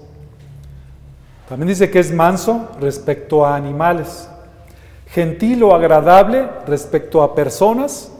También 1.47 1.69
dice 1.69 1.91
que 1.91 1.99
es 1.99 2.13
manso 2.13 2.71
respecto 2.81 3.45
a 3.45 3.55
animales, 3.55 4.29
gentil 5.09 5.63
o 5.65 5.75
agradable 5.75 6.49
respecto 6.67 7.23
a 7.23 7.35
personas, 7.35 8.11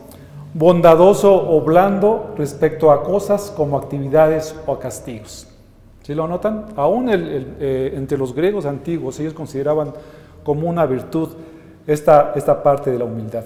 bondadoso 0.53 1.33
o 1.33 1.59
blando 1.61 2.35
respecto 2.37 2.91
a 2.91 3.03
cosas 3.03 3.51
como 3.55 3.79
actividades 3.79 4.53
o 4.67 4.77
castigos. 4.77 5.47
¿Sí 6.03 6.13
lo 6.13 6.27
notan? 6.27 6.65
Aún 6.75 7.09
eh, 7.09 7.93
entre 7.95 8.17
los 8.17 8.35
griegos 8.35 8.67
antiguos 8.67 9.19
ellos 9.19 9.33
consideraban 9.33 9.93
como 10.43 10.69
una 10.69 10.85
virtud 10.85 11.29
esta, 11.87 12.33
esta 12.35 12.61
parte 12.61 12.91
de 12.91 12.99
la 12.99 13.05
humildad. 13.05 13.43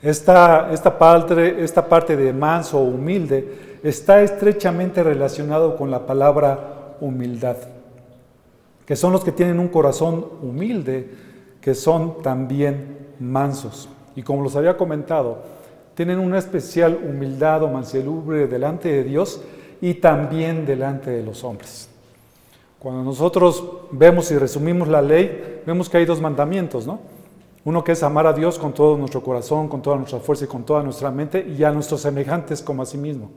Esta, 0.00 0.72
esta, 0.72 0.96
parte, 0.96 1.62
esta 1.62 1.88
parte 1.88 2.16
de 2.16 2.32
manso 2.32 2.78
o 2.78 2.84
humilde 2.84 3.78
está 3.82 4.22
estrechamente 4.22 5.02
relacionado 5.02 5.76
con 5.76 5.90
la 5.90 6.06
palabra 6.06 6.96
humildad, 7.00 7.56
que 8.86 8.96
son 8.96 9.12
los 9.12 9.24
que 9.24 9.32
tienen 9.32 9.58
un 9.58 9.68
corazón 9.68 10.24
humilde, 10.40 11.10
que 11.60 11.74
son 11.74 12.22
también 12.22 13.08
mansos. 13.18 13.88
Y 14.14 14.22
como 14.22 14.42
los 14.42 14.54
había 14.56 14.76
comentado, 14.76 15.38
tienen 15.94 16.20
una 16.20 16.38
especial 16.38 16.96
humildad 17.04 17.64
o 17.64 17.68
mansedumbre 17.68 18.46
delante 18.46 18.88
de 18.88 19.02
Dios 19.02 19.42
y 19.80 19.94
también 19.94 20.64
delante 20.64 21.10
de 21.10 21.24
los 21.24 21.42
hombres. 21.42 21.88
Cuando 22.78 23.02
nosotros 23.02 23.64
vemos 23.90 24.30
y 24.30 24.38
resumimos 24.38 24.86
la 24.88 25.02
ley, 25.02 25.62
vemos 25.66 25.88
que 25.88 25.96
hay 25.96 26.04
dos 26.04 26.20
mandamientos, 26.20 26.86
¿no? 26.86 27.00
Uno 27.64 27.82
que 27.82 27.92
es 27.92 28.02
amar 28.02 28.26
a 28.26 28.32
Dios 28.32 28.58
con 28.58 28.72
todo 28.72 28.96
nuestro 28.96 29.22
corazón, 29.22 29.68
con 29.68 29.82
toda 29.82 29.96
nuestra 29.96 30.20
fuerza 30.20 30.44
y 30.44 30.48
con 30.48 30.64
toda 30.64 30.82
nuestra 30.82 31.10
mente, 31.10 31.44
y 31.46 31.64
a 31.64 31.72
nuestros 31.72 32.00
semejantes 32.02 32.62
como 32.62 32.82
a 32.82 32.86
sí 32.86 32.96
mismo, 32.96 33.30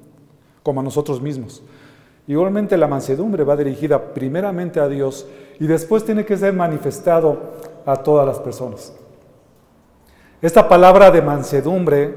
como 0.62 0.80
a 0.80 0.84
nosotros 0.84 1.22
mismos. 1.22 1.64
Igualmente 2.28 2.78
la 2.78 2.88
mansedumbre 2.88 3.44
va 3.44 3.58
dirigida 3.58 4.14
primeramente 4.14 4.80
a 4.80 4.88
Dios 4.88 5.26
y 5.60 5.66
después 5.66 6.06
tiene 6.06 6.24
que 6.24 6.38
ser 6.38 6.54
manifestado 6.54 7.38
a 7.86 7.98
todas 7.98 8.28
las 8.28 8.40
personas. 8.40 8.94
Esta 10.42 10.70
palabra 10.70 11.12
de 11.12 11.22
mansedumbre 11.22 12.16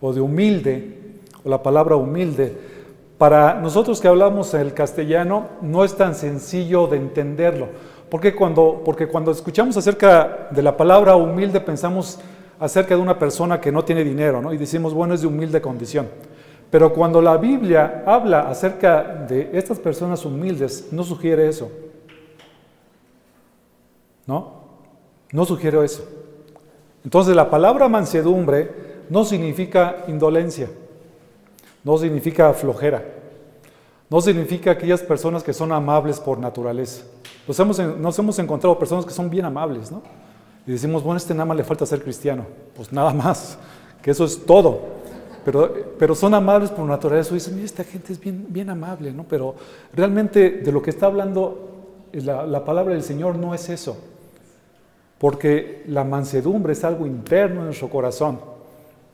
o 0.00 0.12
de 0.12 0.20
humilde, 0.20 1.14
o 1.44 1.48
la 1.48 1.62
palabra 1.62 1.96
humilde, 1.96 2.75
para 3.18 3.54
nosotros 3.54 4.00
que 4.00 4.08
hablamos 4.08 4.52
el 4.52 4.74
castellano 4.74 5.48
no 5.62 5.84
es 5.84 5.96
tan 5.96 6.14
sencillo 6.14 6.86
de 6.86 6.98
entenderlo, 6.98 7.68
porque 8.10 8.34
cuando, 8.34 8.82
porque 8.84 9.08
cuando 9.08 9.30
escuchamos 9.30 9.76
acerca 9.76 10.48
de 10.50 10.62
la 10.62 10.76
palabra 10.76 11.16
humilde 11.16 11.60
pensamos 11.60 12.18
acerca 12.60 12.94
de 12.94 13.00
una 13.00 13.18
persona 13.18 13.60
que 13.60 13.72
no 13.72 13.84
tiene 13.84 14.04
dinero, 14.04 14.42
¿no? 14.42 14.52
Y 14.52 14.58
decimos, 14.58 14.92
bueno, 14.92 15.14
es 15.14 15.22
de 15.22 15.26
humilde 15.26 15.60
condición. 15.60 16.08
Pero 16.70 16.92
cuando 16.92 17.22
la 17.22 17.36
Biblia 17.36 18.02
habla 18.06 18.48
acerca 18.50 19.24
de 19.28 19.50
estas 19.52 19.78
personas 19.78 20.24
humildes, 20.24 20.88
no 20.90 21.02
sugiere 21.02 21.48
eso. 21.48 21.70
¿No? 24.26 24.66
No 25.32 25.44
sugiere 25.44 25.82
eso. 25.84 26.06
Entonces 27.04 27.36
la 27.36 27.48
palabra 27.48 27.88
mansedumbre 27.88 29.04
no 29.08 29.24
significa 29.24 30.04
indolencia 30.08 30.68
no 31.86 31.96
significa 31.98 32.52
flojera, 32.52 33.00
no 34.10 34.20
significa 34.20 34.72
aquellas 34.72 35.02
personas 35.02 35.44
que 35.44 35.52
son 35.52 35.70
amables 35.70 36.18
por 36.18 36.36
naturaleza. 36.36 37.04
Nos 37.46 37.60
hemos, 37.60 37.78
nos 37.78 38.18
hemos 38.18 38.36
encontrado 38.40 38.76
personas 38.76 39.06
que 39.06 39.12
son 39.12 39.30
bien 39.30 39.44
amables, 39.44 39.92
¿no? 39.92 40.02
Y 40.66 40.72
decimos, 40.72 41.04
bueno, 41.04 41.18
este 41.18 41.32
nada 41.32 41.44
más 41.44 41.56
le 41.56 41.62
falta 41.62 41.86
ser 41.86 42.02
cristiano. 42.02 42.44
Pues 42.74 42.92
nada 42.92 43.14
más, 43.14 43.56
que 44.02 44.10
eso 44.10 44.24
es 44.24 44.44
todo. 44.44 44.80
Pero, 45.44 45.72
pero 45.96 46.16
son 46.16 46.34
amables 46.34 46.70
por 46.70 46.84
naturaleza. 46.86 47.30
Y 47.30 47.34
dicen, 47.34 47.54
mira, 47.54 47.66
esta 47.66 47.84
gente 47.84 48.12
es 48.12 48.18
bien, 48.18 48.46
bien 48.48 48.68
amable, 48.68 49.12
¿no? 49.12 49.22
Pero 49.22 49.54
realmente 49.94 50.50
de 50.50 50.72
lo 50.72 50.82
que 50.82 50.90
está 50.90 51.06
hablando 51.06 52.08
la, 52.12 52.44
la 52.46 52.64
palabra 52.64 52.94
del 52.94 53.04
Señor 53.04 53.36
no 53.36 53.54
es 53.54 53.68
eso. 53.68 53.96
Porque 55.18 55.84
la 55.86 56.02
mansedumbre 56.02 56.72
es 56.72 56.82
algo 56.82 57.06
interno 57.06 57.60
en 57.60 57.66
nuestro 57.66 57.88
corazón. 57.88 58.40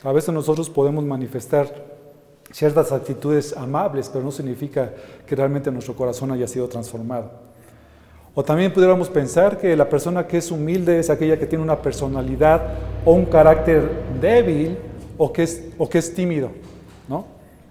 A 0.03 0.13
veces 0.13 0.33
nosotros 0.33 0.71
podemos 0.71 1.05
manifestar 1.05 1.93
ciertas 2.53 2.93
actitudes 2.93 3.57
amables, 3.57 4.09
pero 4.13 4.25
no 4.25 4.31
significa 4.31 4.91
que 5.27 5.35
realmente 5.35 5.71
nuestro 5.71 5.97
corazón 5.97 6.31
haya 6.31 6.47
sido 6.47 6.69
transformado. 6.69 7.31
O 8.35 8.43
también 8.43 8.73
pudiéramos 8.73 9.11
pensar 9.11 9.59
que 9.59 9.77
la 9.77 9.89
persona 9.89 10.27
que 10.27 10.39
es 10.39 10.51
humilde 10.51 10.99
es 10.99 11.11
aquella 11.11 11.39
que 11.39 11.47
tiene 11.47 11.65
una 11.65 11.81
personalidad 11.81 12.63
o 13.05 13.13
un 13.13 13.27
carácter 13.27 13.91
débil 14.21 14.79
o 15.19 15.33
que 15.33 15.43
es, 15.43 15.65
o 15.77 15.89
que 15.89 15.99
es 15.99 16.15
tímido, 16.15 16.51
¿no? 17.09 17.27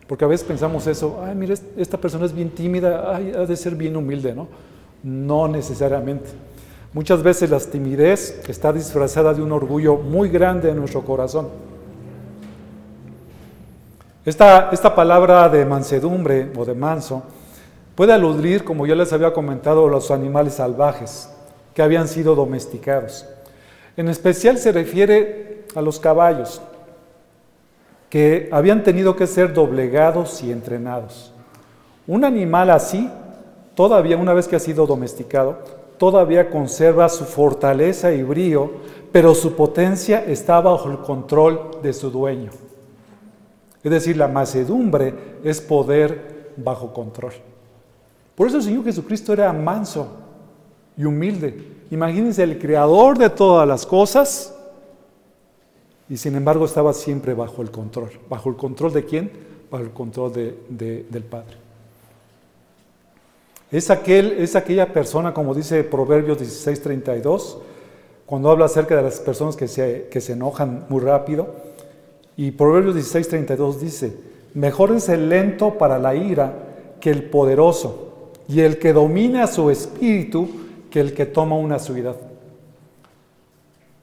Porque 0.07 0.25
a 0.25 0.27
veces 0.27 0.45
pensamos 0.45 0.85
eso, 0.88 1.21
ay, 1.23 1.33
mira, 1.35 1.55
esta 1.77 1.97
persona 1.97 2.25
es 2.25 2.33
bien 2.33 2.50
tímida, 2.50 3.15
ay, 3.15 3.31
ha 3.35 3.45
de 3.45 3.55
ser 3.55 3.75
bien 3.75 3.95
humilde, 3.95 4.35
¿no? 4.35 4.47
No 5.03 5.47
necesariamente. 5.47 6.29
Muchas 6.93 7.23
veces 7.23 7.50
la 7.50 7.59
timidez 7.59 8.43
está 8.47 8.73
disfrazada 8.73 9.33
de 9.33 9.41
un 9.41 9.51
orgullo 9.53 9.95
muy 9.95 10.29
grande 10.29 10.69
en 10.69 10.75
nuestro 10.75 11.03
corazón. 11.03 11.47
Esta, 14.23 14.93
palabra 14.93 15.49
de 15.49 15.65
mansedumbre 15.65 16.51
o 16.55 16.63
de 16.63 16.75
manso 16.75 17.23
puede 17.95 18.13
aludir, 18.13 18.63
como 18.63 18.85
ya 18.85 18.93
les 18.93 19.11
había 19.13 19.33
comentado, 19.33 19.87
a 19.87 19.89
los 19.89 20.11
animales 20.11 20.55
salvajes 20.55 21.27
que 21.73 21.81
habían 21.81 22.07
sido 22.07 22.35
domesticados. 22.35 23.25
En 23.97 24.09
especial 24.09 24.59
se 24.59 24.71
refiere 24.71 25.65
a 25.73 25.81
los 25.81 25.99
caballos, 25.99 26.61
que 28.11 28.47
habían 28.51 28.83
tenido 28.83 29.15
que 29.15 29.25
ser 29.25 29.53
doblegados 29.53 30.43
y 30.43 30.51
entrenados. 30.51 31.33
Un 32.05 32.23
animal 32.23 32.69
así, 32.69 33.09
todavía 33.73 34.17
una 34.17 34.33
vez 34.33 34.47
que 34.47 34.55
ha 34.55 34.59
sido 34.59 34.85
domesticado, 34.85 35.57
todavía 35.97 36.51
conserva 36.51 37.09
su 37.09 37.25
fortaleza 37.25 38.11
y 38.11 38.21
brío, 38.21 38.69
pero 39.11 39.33
su 39.33 39.55
potencia 39.55 40.23
está 40.23 40.61
bajo 40.61 40.91
el 40.91 40.99
control 40.99 41.79
de 41.81 41.93
su 41.93 42.11
dueño. 42.11 42.51
Es 43.83 43.91
decir, 43.91 44.17
la 44.17 44.27
macedumbre 44.27 45.13
es 45.43 45.59
poder 45.59 46.53
bajo 46.57 46.93
control. 46.93 47.33
Por 48.35 48.47
eso 48.47 48.57
el 48.57 48.63
Señor 48.63 48.83
Jesucristo 48.83 49.33
era 49.33 49.51
manso 49.53 50.07
y 50.97 51.05
humilde. 51.05 51.81
Imagínense 51.89 52.43
el 52.43 52.59
creador 52.59 53.17
de 53.17 53.29
todas 53.29 53.67
las 53.67 53.85
cosas 53.85 54.55
y 56.09 56.17
sin 56.17 56.35
embargo 56.35 56.65
estaba 56.65 56.93
siempre 56.93 57.33
bajo 57.33 57.61
el 57.61 57.71
control. 57.71 58.11
¿Bajo 58.29 58.50
el 58.50 58.55
control 58.55 58.93
de 58.93 59.05
quién? 59.05 59.31
Bajo 59.69 59.83
el 59.83 59.91
control 59.91 60.33
del 60.33 61.23
Padre. 61.29 61.57
Es, 63.71 63.89
aquel, 63.89 64.33
es 64.33 64.55
aquella 64.55 64.91
persona, 64.91 65.33
como 65.33 65.53
dice 65.53 65.83
Proverbios 65.85 66.38
16:32, 66.39 67.59
cuando 68.25 68.51
habla 68.51 68.65
acerca 68.65 68.95
de 68.95 69.03
las 69.03 69.19
personas 69.19 69.55
que 69.55 69.67
se, 69.67 70.09
que 70.11 70.19
se 70.19 70.33
enojan 70.33 70.85
muy 70.89 71.00
rápido, 71.01 71.55
y 72.41 72.50
Proverbios 72.50 72.95
16:32 72.95 73.77
dice, 73.77 74.17
mejor 74.55 74.91
es 74.93 75.10
el 75.10 75.29
lento 75.29 75.77
para 75.77 76.00
la 76.00 76.15
ira 76.15 76.51
que 77.00 77.12
el 77.12 77.25
poderoso, 77.25 78.31
y 78.48 78.62
el 78.62 78.79
que 78.79 78.93
domina 78.93 79.45
su 79.45 79.69
espíritu 79.69 80.50
que 80.89 81.01
el 81.01 81.13
que 81.13 81.27
toma 81.27 81.55
una 81.55 81.77
ciudad. 81.77 82.15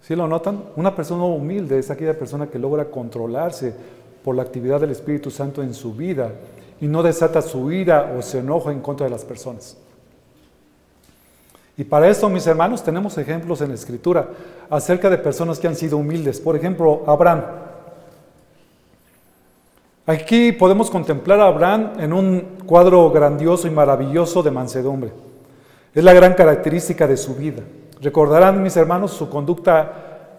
¿Sí 0.02 0.14
lo 0.14 0.28
notan? 0.28 0.66
Una 0.76 0.94
persona 0.94 1.24
humilde 1.24 1.80
es 1.80 1.90
aquella 1.90 2.16
persona 2.16 2.46
que 2.46 2.60
logra 2.60 2.84
controlarse 2.84 3.74
por 4.22 4.36
la 4.36 4.42
actividad 4.42 4.80
del 4.80 4.92
Espíritu 4.92 5.32
Santo 5.32 5.60
en 5.60 5.74
su 5.74 5.94
vida 5.94 6.30
y 6.80 6.86
no 6.86 7.02
desata 7.02 7.42
su 7.42 7.72
ira 7.72 8.14
o 8.16 8.22
se 8.22 8.38
enoja 8.38 8.70
en 8.70 8.78
contra 8.78 9.06
de 9.06 9.10
las 9.10 9.24
personas. 9.24 9.76
Y 11.76 11.82
para 11.82 12.08
esto, 12.08 12.28
mis 12.28 12.46
hermanos, 12.46 12.84
tenemos 12.84 13.18
ejemplos 13.18 13.60
en 13.62 13.70
la 13.70 13.74
Escritura 13.74 14.28
acerca 14.70 15.10
de 15.10 15.18
personas 15.18 15.58
que 15.58 15.66
han 15.66 15.74
sido 15.74 15.96
humildes. 15.96 16.38
Por 16.38 16.54
ejemplo, 16.54 17.02
Abraham. 17.04 17.66
Aquí 20.08 20.52
podemos 20.52 20.90
contemplar 20.90 21.38
a 21.38 21.48
Abraham 21.48 21.92
en 21.98 22.14
un 22.14 22.40
cuadro 22.64 23.10
grandioso 23.10 23.68
y 23.68 23.70
maravilloso 23.70 24.42
de 24.42 24.50
mansedumbre. 24.50 25.12
Es 25.94 26.02
la 26.02 26.14
gran 26.14 26.32
característica 26.32 27.06
de 27.06 27.18
su 27.18 27.34
vida. 27.34 27.62
Recordarán, 28.00 28.62
mis 28.62 28.74
hermanos, 28.78 29.10
su 29.10 29.28
conducta 29.28 30.30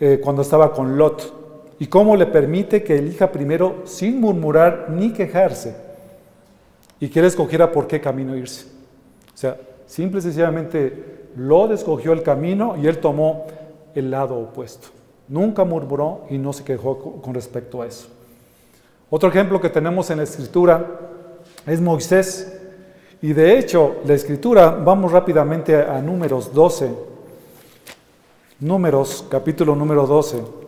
eh, 0.00 0.22
cuando 0.24 0.40
estaba 0.40 0.72
con 0.72 0.96
Lot 0.96 1.76
y 1.78 1.86
cómo 1.88 2.16
le 2.16 2.24
permite 2.24 2.82
que 2.82 2.96
elija 2.96 3.30
primero 3.30 3.82
sin 3.84 4.18
murmurar 4.18 4.86
ni 4.88 5.12
quejarse 5.12 5.76
y 6.98 7.10
que 7.10 7.18
él 7.18 7.26
escogiera 7.26 7.70
por 7.70 7.86
qué 7.86 8.00
camino 8.00 8.34
irse. 8.34 8.68
O 9.34 9.36
sea, 9.36 9.58
simple 9.84 10.20
y 10.20 10.22
sencillamente 10.22 11.26
Lot 11.36 11.72
escogió 11.72 12.14
el 12.14 12.22
camino 12.22 12.74
y 12.82 12.86
él 12.86 12.96
tomó 12.96 13.44
el 13.94 14.10
lado 14.10 14.38
opuesto. 14.38 14.88
Nunca 15.28 15.64
murmuró 15.64 16.22
y 16.30 16.38
no 16.38 16.54
se 16.54 16.64
quejó 16.64 17.20
con 17.20 17.34
respecto 17.34 17.82
a 17.82 17.86
eso. 17.86 18.08
Otro 19.10 19.28
ejemplo 19.28 19.60
que 19.60 19.68
tenemos 19.68 20.08
en 20.10 20.18
la 20.18 20.24
escritura 20.24 20.86
es 21.66 21.80
Moisés. 21.80 22.56
Y 23.20 23.32
de 23.32 23.58
hecho, 23.58 23.96
la 24.06 24.14
escritura, 24.14 24.70
vamos 24.70 25.12
rápidamente 25.12 25.76
a 25.76 26.00
números 26.00 26.54
12. 26.54 26.90
Números, 28.60 29.26
capítulo 29.28 29.74
número 29.74 30.06
12 30.06 30.60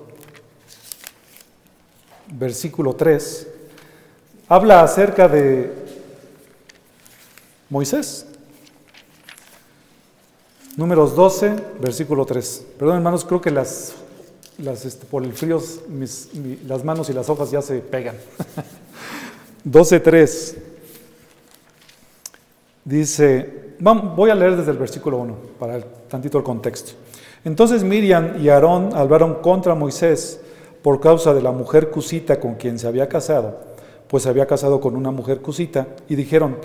versículo 2.38 2.94
3, 2.94 3.48
habla 4.48 4.82
acerca 4.82 5.28
de 5.28 5.72
Moisés. 7.68 8.26
Números 10.76 11.14
12, 11.14 11.56
versículo 11.80 12.24
3. 12.24 12.66
Perdón, 12.78 12.96
hermanos, 12.96 13.24
creo 13.24 13.40
que 13.40 13.50
las, 13.50 13.94
este, 14.62 15.06
por 15.06 15.24
el 15.24 15.32
frío 15.32 15.60
las 16.66 16.84
manos 16.84 17.10
y 17.10 17.12
las 17.12 17.28
hojas 17.28 17.50
ya 17.50 17.62
se 17.62 17.78
pegan. 17.78 18.16
12, 19.64 20.00
3. 20.00 20.56
Dice, 22.84 23.74
voy 23.80 24.30
a 24.30 24.34
leer 24.34 24.56
desde 24.56 24.72
el 24.72 24.78
versículo 24.78 25.18
1 25.18 25.36
para 25.58 25.80
tantito 26.08 26.38
el 26.38 26.44
contexto. 26.44 26.92
Entonces 27.44 27.82
Miriam 27.82 28.40
y 28.40 28.48
Aarón 28.48 28.90
hablaron 28.94 29.36
contra 29.36 29.74
Moisés 29.74 30.40
por 30.82 31.00
causa 31.00 31.32
de 31.32 31.42
la 31.42 31.52
mujer 31.52 31.90
cusita 31.90 32.40
con 32.40 32.54
quien 32.54 32.78
se 32.78 32.86
había 32.88 33.08
casado, 33.08 33.60
pues 34.08 34.24
se 34.24 34.28
había 34.28 34.46
casado 34.46 34.80
con 34.80 34.96
una 34.96 35.10
mujer 35.10 35.40
cusita, 35.40 35.86
y 36.08 36.16
dijeron, 36.16 36.56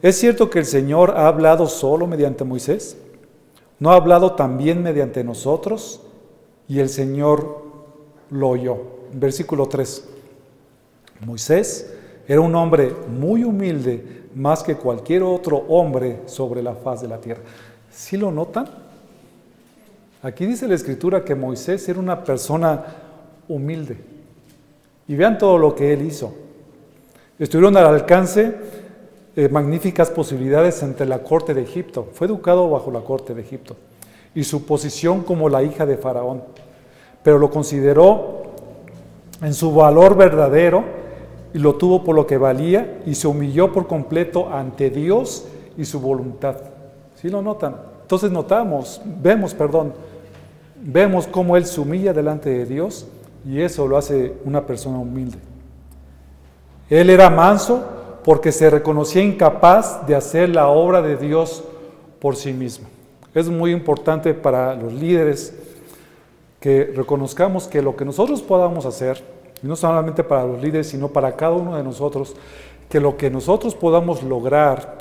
¿es 0.00 0.18
cierto 0.18 0.48
que 0.48 0.58
el 0.58 0.66
Señor 0.66 1.12
ha 1.16 1.28
hablado 1.28 1.66
solo 1.66 2.06
mediante 2.06 2.44
Moisés? 2.44 2.96
¿No 3.78 3.92
ha 3.92 3.96
hablado 3.96 4.32
también 4.32 4.82
mediante 4.82 5.22
nosotros? 5.22 6.00
Y 6.68 6.78
el 6.80 6.88
Señor 6.88 7.62
lo 8.30 8.50
oyó. 8.50 8.76
Versículo 9.12 9.66
3. 9.66 10.04
Moisés 11.20 11.94
era 12.28 12.40
un 12.40 12.54
hombre 12.54 12.94
muy 13.08 13.42
humilde, 13.42 14.24
más 14.34 14.62
que 14.62 14.76
cualquier 14.76 15.22
otro 15.22 15.56
hombre 15.68 16.20
sobre 16.26 16.62
la 16.62 16.74
faz 16.74 17.00
de 17.00 17.08
la 17.08 17.18
tierra. 17.18 17.40
¿Sí 17.90 18.16
lo 18.16 18.30
notan? 18.30 18.68
Aquí 20.22 20.44
dice 20.46 20.68
la 20.68 20.74
escritura 20.74 21.24
que 21.24 21.34
Moisés 21.34 21.88
era 21.88 21.98
una 21.98 22.22
persona 22.22 22.84
humilde. 23.48 23.96
Y 25.06 25.16
vean 25.16 25.38
todo 25.38 25.56
lo 25.56 25.74
que 25.74 25.94
él 25.94 26.02
hizo. 26.02 26.34
Estuvieron 27.38 27.76
al 27.78 27.86
alcance 27.86 28.54
de 29.34 29.48
magníficas 29.48 30.10
posibilidades 30.10 30.82
entre 30.82 31.06
la 31.06 31.22
corte 31.22 31.54
de 31.54 31.62
Egipto. 31.62 32.08
Fue 32.12 32.26
educado 32.26 32.68
bajo 32.68 32.90
la 32.90 33.00
corte 33.00 33.34
de 33.34 33.40
Egipto 33.40 33.76
y 34.34 34.44
su 34.44 34.66
posición 34.66 35.22
como 35.22 35.48
la 35.48 35.62
hija 35.62 35.86
de 35.86 35.96
Faraón. 35.96 36.42
Pero 37.22 37.38
lo 37.38 37.50
consideró 37.50 38.42
en 39.42 39.54
su 39.54 39.74
valor 39.74 40.16
verdadero 40.16 40.84
y 41.52 41.58
lo 41.58 41.74
tuvo 41.76 42.04
por 42.04 42.14
lo 42.14 42.26
que 42.26 42.38
valía 42.38 43.00
y 43.06 43.14
se 43.14 43.26
humilló 43.26 43.72
por 43.72 43.86
completo 43.86 44.48
ante 44.52 44.90
Dios 44.90 45.46
y 45.76 45.84
su 45.84 46.00
voluntad. 46.00 46.56
¿Sí 47.16 47.28
lo 47.28 47.42
notan? 47.42 47.76
Entonces 48.02 48.30
notamos, 48.30 49.00
vemos, 49.04 49.54
perdón, 49.54 49.92
vemos 50.80 51.26
cómo 51.26 51.56
él 51.56 51.66
se 51.66 51.80
humilla 51.80 52.12
delante 52.12 52.50
de 52.50 52.64
Dios 52.64 53.06
y 53.46 53.60
eso 53.60 53.86
lo 53.86 53.96
hace 53.96 54.34
una 54.44 54.66
persona 54.66 54.98
humilde. 54.98 55.38
Él 56.88 57.10
era 57.10 57.28
manso 57.28 57.84
porque 58.24 58.52
se 58.52 58.70
reconocía 58.70 59.22
incapaz 59.22 60.06
de 60.06 60.14
hacer 60.14 60.50
la 60.50 60.68
obra 60.68 61.02
de 61.02 61.16
Dios 61.16 61.64
por 62.18 62.36
sí 62.36 62.52
mismo. 62.52 62.88
Es 63.34 63.48
muy 63.48 63.72
importante 63.72 64.34
para 64.34 64.74
los 64.74 64.92
líderes 64.92 65.54
que 66.60 66.92
reconozcamos 66.94 67.68
que 67.68 67.82
lo 67.82 67.96
que 67.96 68.04
nosotros 68.04 68.42
podamos 68.42 68.84
hacer, 68.86 69.22
y 69.62 69.66
no 69.66 69.76
solamente 69.76 70.24
para 70.24 70.44
los 70.44 70.60
líderes, 70.60 70.88
sino 70.88 71.08
para 71.08 71.36
cada 71.36 71.52
uno 71.52 71.76
de 71.76 71.82
nosotros, 71.82 72.34
que 72.88 73.00
lo 73.00 73.16
que 73.16 73.30
nosotros 73.30 73.74
podamos 73.74 74.22
lograr, 74.22 74.98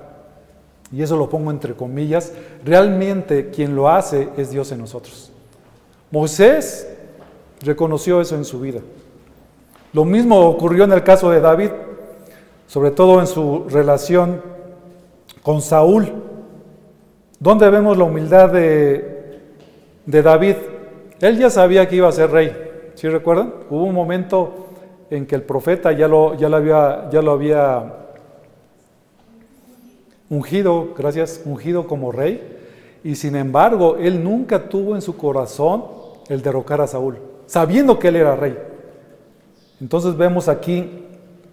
y 0.92 1.02
eso 1.02 1.18
lo 1.18 1.30
pongo 1.30 1.52
entre 1.52 1.74
comillas, 1.74 2.34
realmente 2.64 3.50
quien 3.50 3.76
lo 3.76 3.90
hace 3.90 4.30
es 4.38 4.52
Dios 4.52 4.72
en 4.72 4.80
nosotros. 4.80 5.32
Moisés 6.12 6.88
reconoció 7.62 8.22
eso 8.22 8.36
en 8.36 8.46
su 8.46 8.60
vida. 8.60 8.80
Lo 9.94 10.06
mismo 10.06 10.40
ocurrió 10.40 10.84
en 10.84 10.94
el 10.94 11.04
caso 11.04 11.30
de 11.30 11.42
David, 11.42 11.72
sobre 12.68 12.92
todo 12.92 13.20
en 13.20 13.28
su 13.28 13.66
relación 13.70 14.42
con 15.42 15.62
Saúl. 15.62 16.12
¿Dónde 17.40 17.70
vemos 17.70 17.98
la 17.98 18.04
humildad 18.04 18.50
de, 18.50 19.40
de 20.06 20.22
David? 20.22 20.56
Él 21.22 21.38
ya 21.38 21.50
sabía 21.50 21.88
que 21.88 21.96
iba 21.96 22.08
a 22.08 22.12
ser 22.12 22.32
rey, 22.32 22.56
¿sí 22.96 23.08
recuerdan? 23.10 23.54
Hubo 23.70 23.84
un 23.84 23.96
momento 23.96 24.68
en 25.10 25.26
que 25.26 25.36
el 25.36 25.44
profeta 25.44 25.92
ya 25.92 26.08
lo, 26.08 26.36
ya 26.36 26.50
lo, 26.50 26.58
había, 26.58 27.10
ya 27.10 27.22
lo 27.22 27.32
había 27.32 27.94
ungido, 30.30 30.94
gracias, 30.98 31.42
ungido 31.46 31.88
como 31.88 32.12
rey, 32.12 32.56
y 33.04 33.16
sin 33.16 33.36
embargo, 33.36 33.98
él 34.00 34.24
nunca 34.24 34.68
tuvo 34.70 34.96
en 34.96 35.02
su 35.02 35.16
corazón 35.16 35.86
el 36.30 36.42
derrocar 36.42 36.82
a 36.82 36.88
Saúl 36.88 37.18
sabiendo 37.48 37.98
que 37.98 38.10
él 38.10 38.18
era 38.18 38.36
rey. 38.36 38.56
Entonces 39.82 40.16
vemos 40.16 40.48
aquí, 40.48 41.06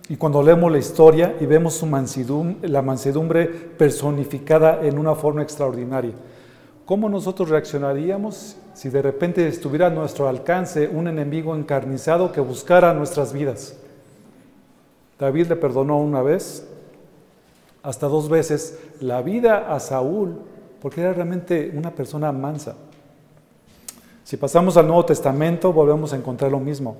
y 0.08 0.16
cuando 0.16 0.42
leemos 0.42 0.70
la 0.70 0.78
historia 0.78 1.36
y 1.40 1.46
vemos 1.46 1.74
su 1.74 1.86
la 2.62 2.82
mansedumbre 2.82 3.46
personificada 3.46 4.80
en 4.82 4.98
una 4.98 5.14
forma 5.14 5.42
extraordinaria, 5.42 6.12
¿cómo 6.84 7.08
nosotros 7.08 7.48
reaccionaríamos 7.48 8.56
si 8.74 8.88
de 8.88 9.02
repente 9.02 9.46
estuviera 9.46 9.86
a 9.86 9.90
nuestro 9.90 10.28
alcance 10.28 10.88
un 10.88 11.08
enemigo 11.08 11.54
encarnizado 11.56 12.32
que 12.32 12.40
buscara 12.40 12.94
nuestras 12.94 13.32
vidas? 13.32 13.76
David 15.18 15.48
le 15.48 15.56
perdonó 15.56 15.98
una 15.98 16.22
vez, 16.22 16.66
hasta 17.82 18.08
dos 18.08 18.28
veces, 18.28 18.78
la 19.00 19.22
vida 19.22 19.72
a 19.74 19.80
Saúl, 19.80 20.38
porque 20.80 21.00
era 21.00 21.12
realmente 21.12 21.72
una 21.74 21.90
persona 21.90 22.32
mansa. 22.32 22.74
Si 24.24 24.36
pasamos 24.36 24.76
al 24.76 24.86
Nuevo 24.86 25.04
Testamento, 25.04 25.72
volvemos 25.72 26.12
a 26.12 26.16
encontrar 26.16 26.50
lo 26.50 26.58
mismo. 26.58 26.96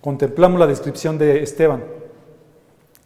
Contemplamos 0.00 0.60
la 0.60 0.66
descripción 0.66 1.18
de 1.18 1.42
Esteban 1.42 1.82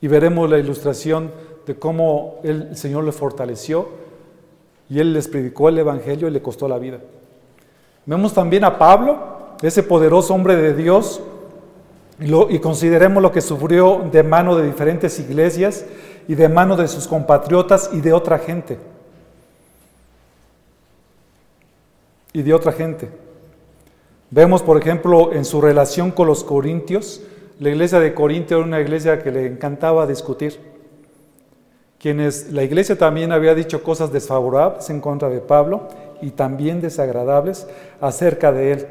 y 0.00 0.08
veremos 0.08 0.50
la 0.50 0.58
ilustración 0.58 1.30
de 1.66 1.76
cómo 1.76 2.40
el 2.42 2.76
Señor 2.76 3.04
le 3.04 3.12
fortaleció 3.12 3.88
y 4.92 5.00
él 5.00 5.14
les 5.14 5.26
predicó 5.26 5.70
el 5.70 5.78
Evangelio 5.78 6.28
y 6.28 6.31
le 6.31 6.42
costó 6.42 6.68
la 6.68 6.78
vida. 6.78 6.98
Vemos 8.05 8.35
también 8.35 8.62
a 8.62 8.76
Pablo, 8.76 9.55
ese 9.62 9.83
poderoso 9.83 10.35
hombre 10.35 10.55
de 10.55 10.74
Dios, 10.74 11.22
y, 12.20 12.59
consideremos 12.59 13.22
lo 13.22 13.33
que 13.33 13.40
sufrió 13.40 14.07
de 14.12 14.22
mano 14.22 14.55
de 14.55 14.66
diferentes 14.66 15.18
iglesias 15.18 15.87
y 16.28 16.35
de 16.35 16.46
mano 16.46 16.76
de 16.76 16.88
sus 16.88 17.09
compatriotas 17.09 17.88
y 17.94 18.02
de 18.02 18.12
otra 18.12 18.38
gente. 18.38 18.76
Y 22.35 22.42
de 22.42 22.52
otra 22.52 22.72
gente. 22.72 23.09
Vemos, 24.31 24.62
por 24.62 24.76
ejemplo, 24.76 25.33
en 25.33 25.46
su 25.46 25.62
relación 25.62 26.11
con 26.11 26.26
los 26.26 26.44
corintios, 26.44 27.22
la 27.59 27.70
iglesia 27.70 27.98
de 27.98 28.12
Corintio 28.12 28.59
era 28.59 28.66
una 28.66 28.81
iglesia 28.83 29.22
que 29.22 29.31
le 29.31 29.46
encantaba 29.46 30.07
discutir. 30.07 30.71
Quienes 32.02 32.52
la 32.52 32.64
iglesia 32.64 32.98
también 32.98 33.30
había 33.30 33.54
dicho 33.54 33.84
cosas 33.84 34.10
desfavorables 34.10 34.90
en 34.90 35.00
contra 35.00 35.28
de 35.28 35.38
Pablo 35.38 35.82
y 36.20 36.30
también 36.30 36.80
desagradables 36.80 37.68
acerca 38.00 38.50
de 38.50 38.72
él. 38.72 38.86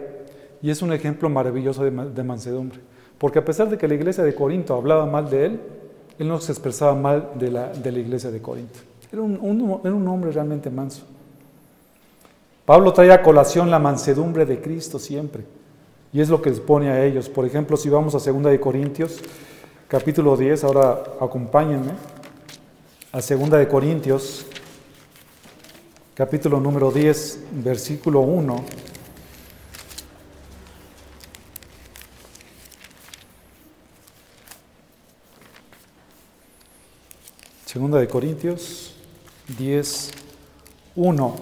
Y 0.61 0.69
es 0.69 0.81
un 0.81 0.93
ejemplo 0.93 1.27
maravilloso 1.27 1.83
de, 1.83 2.23
mansedumbre. 2.23 2.79
Porque 3.17 3.39
a 3.39 3.43
pesar 3.43 3.69
de 3.69 3.77
que 3.77 3.89
la 3.89 3.95
iglesia 3.95 4.23
de 4.23 4.33
Corinto 4.33 4.75
hablaba 4.75 5.05
mal 5.05 5.29
de 5.29 5.45
él, 5.45 5.59
él 6.19 6.27
no 6.29 6.39
se 6.39 6.53
expresaba 6.53 6.95
mal 6.95 7.31
de 7.35 7.51
la, 7.51 7.67
de 7.67 7.91
la 7.91 7.99
iglesia 7.99 8.31
de 8.31 8.41
Corinto. 8.41 8.79
Era 9.11 9.21
un, 9.21 9.81
era 9.83 9.93
un 9.93 10.07
hombre 10.07 10.31
realmente 10.31 10.69
manso. 10.69 11.03
Pablo 12.65 12.93
trae 12.93 13.11
a 13.11 13.21
colación 13.21 13.69
la 13.69 13.79
mansedumbre 13.79 14.45
de 14.45 14.61
Cristo 14.61 14.99
siempre. 14.99 15.43
Y 16.13 16.21
es 16.21 16.29
lo 16.29 16.41
que 16.41 16.49
les 16.49 16.61
pone 16.61 16.89
a 16.89 17.03
ellos. 17.03 17.27
Por 17.27 17.45
ejemplo, 17.45 17.75
si 17.75 17.89
vamos 17.89 18.15
a 18.15 18.31
2 18.31 18.43
de 18.43 18.59
Corintios, 18.61 19.19
capítulo 19.89 20.37
10, 20.37 20.63
ahora 20.63 21.03
acompáñenme 21.19 22.20
a 23.13 23.19
2 23.19 23.49
de 23.49 23.67
Corintios, 23.67 24.45
capítulo 26.15 26.61
número 26.61 26.91
10, 26.91 27.43
versículo 27.61 28.21
1. 28.21 28.63
Segunda 37.65 37.99
de 37.99 38.07
Corintios 38.07 38.95
10, 39.57 40.11
1. 40.95 41.35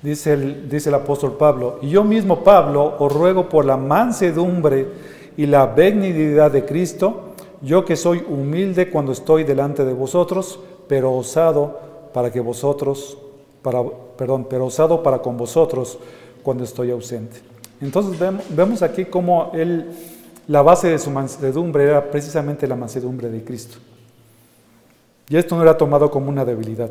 Dice 0.00 0.32
el, 0.32 0.70
dice 0.70 0.88
el 0.88 0.94
apóstol 0.94 1.36
Pablo, 1.36 1.78
y 1.82 1.90
yo 1.90 2.04
mismo 2.04 2.42
Pablo 2.42 2.96
os 2.98 3.12
ruego 3.12 3.50
por 3.50 3.66
la 3.66 3.76
mansedumbre 3.76 4.88
y 5.36 5.44
la 5.44 5.66
benignidad 5.66 6.50
de 6.50 6.64
Cristo, 6.64 7.34
yo 7.60 7.84
que 7.84 7.96
soy 7.96 8.24
humilde 8.26 8.88
cuando 8.88 9.12
estoy 9.12 9.44
delante 9.44 9.84
de 9.84 9.92
vosotros, 9.92 10.58
pero 10.92 11.10
osado 11.16 11.80
para 12.12 12.30
que 12.30 12.38
vosotros, 12.38 13.16
para, 13.62 13.82
perdón, 14.14 14.46
pero 14.50 14.66
osado 14.66 15.02
para 15.02 15.20
con 15.20 15.38
vosotros 15.38 15.98
cuando 16.42 16.64
estoy 16.64 16.90
ausente. 16.90 17.38
Entonces 17.80 18.20
vemos, 18.50 18.82
aquí 18.82 19.06
cómo 19.06 19.52
él, 19.54 19.88
la 20.48 20.60
base 20.60 20.88
de 20.88 20.98
su 20.98 21.10
mansedumbre 21.10 21.84
era 21.84 22.10
precisamente 22.10 22.66
la 22.66 22.76
mansedumbre 22.76 23.30
de 23.30 23.42
Cristo. 23.42 23.78
Y 25.30 25.36
esto 25.38 25.56
no 25.56 25.62
era 25.62 25.78
tomado 25.78 26.10
como 26.10 26.28
una 26.28 26.44
debilidad. 26.44 26.90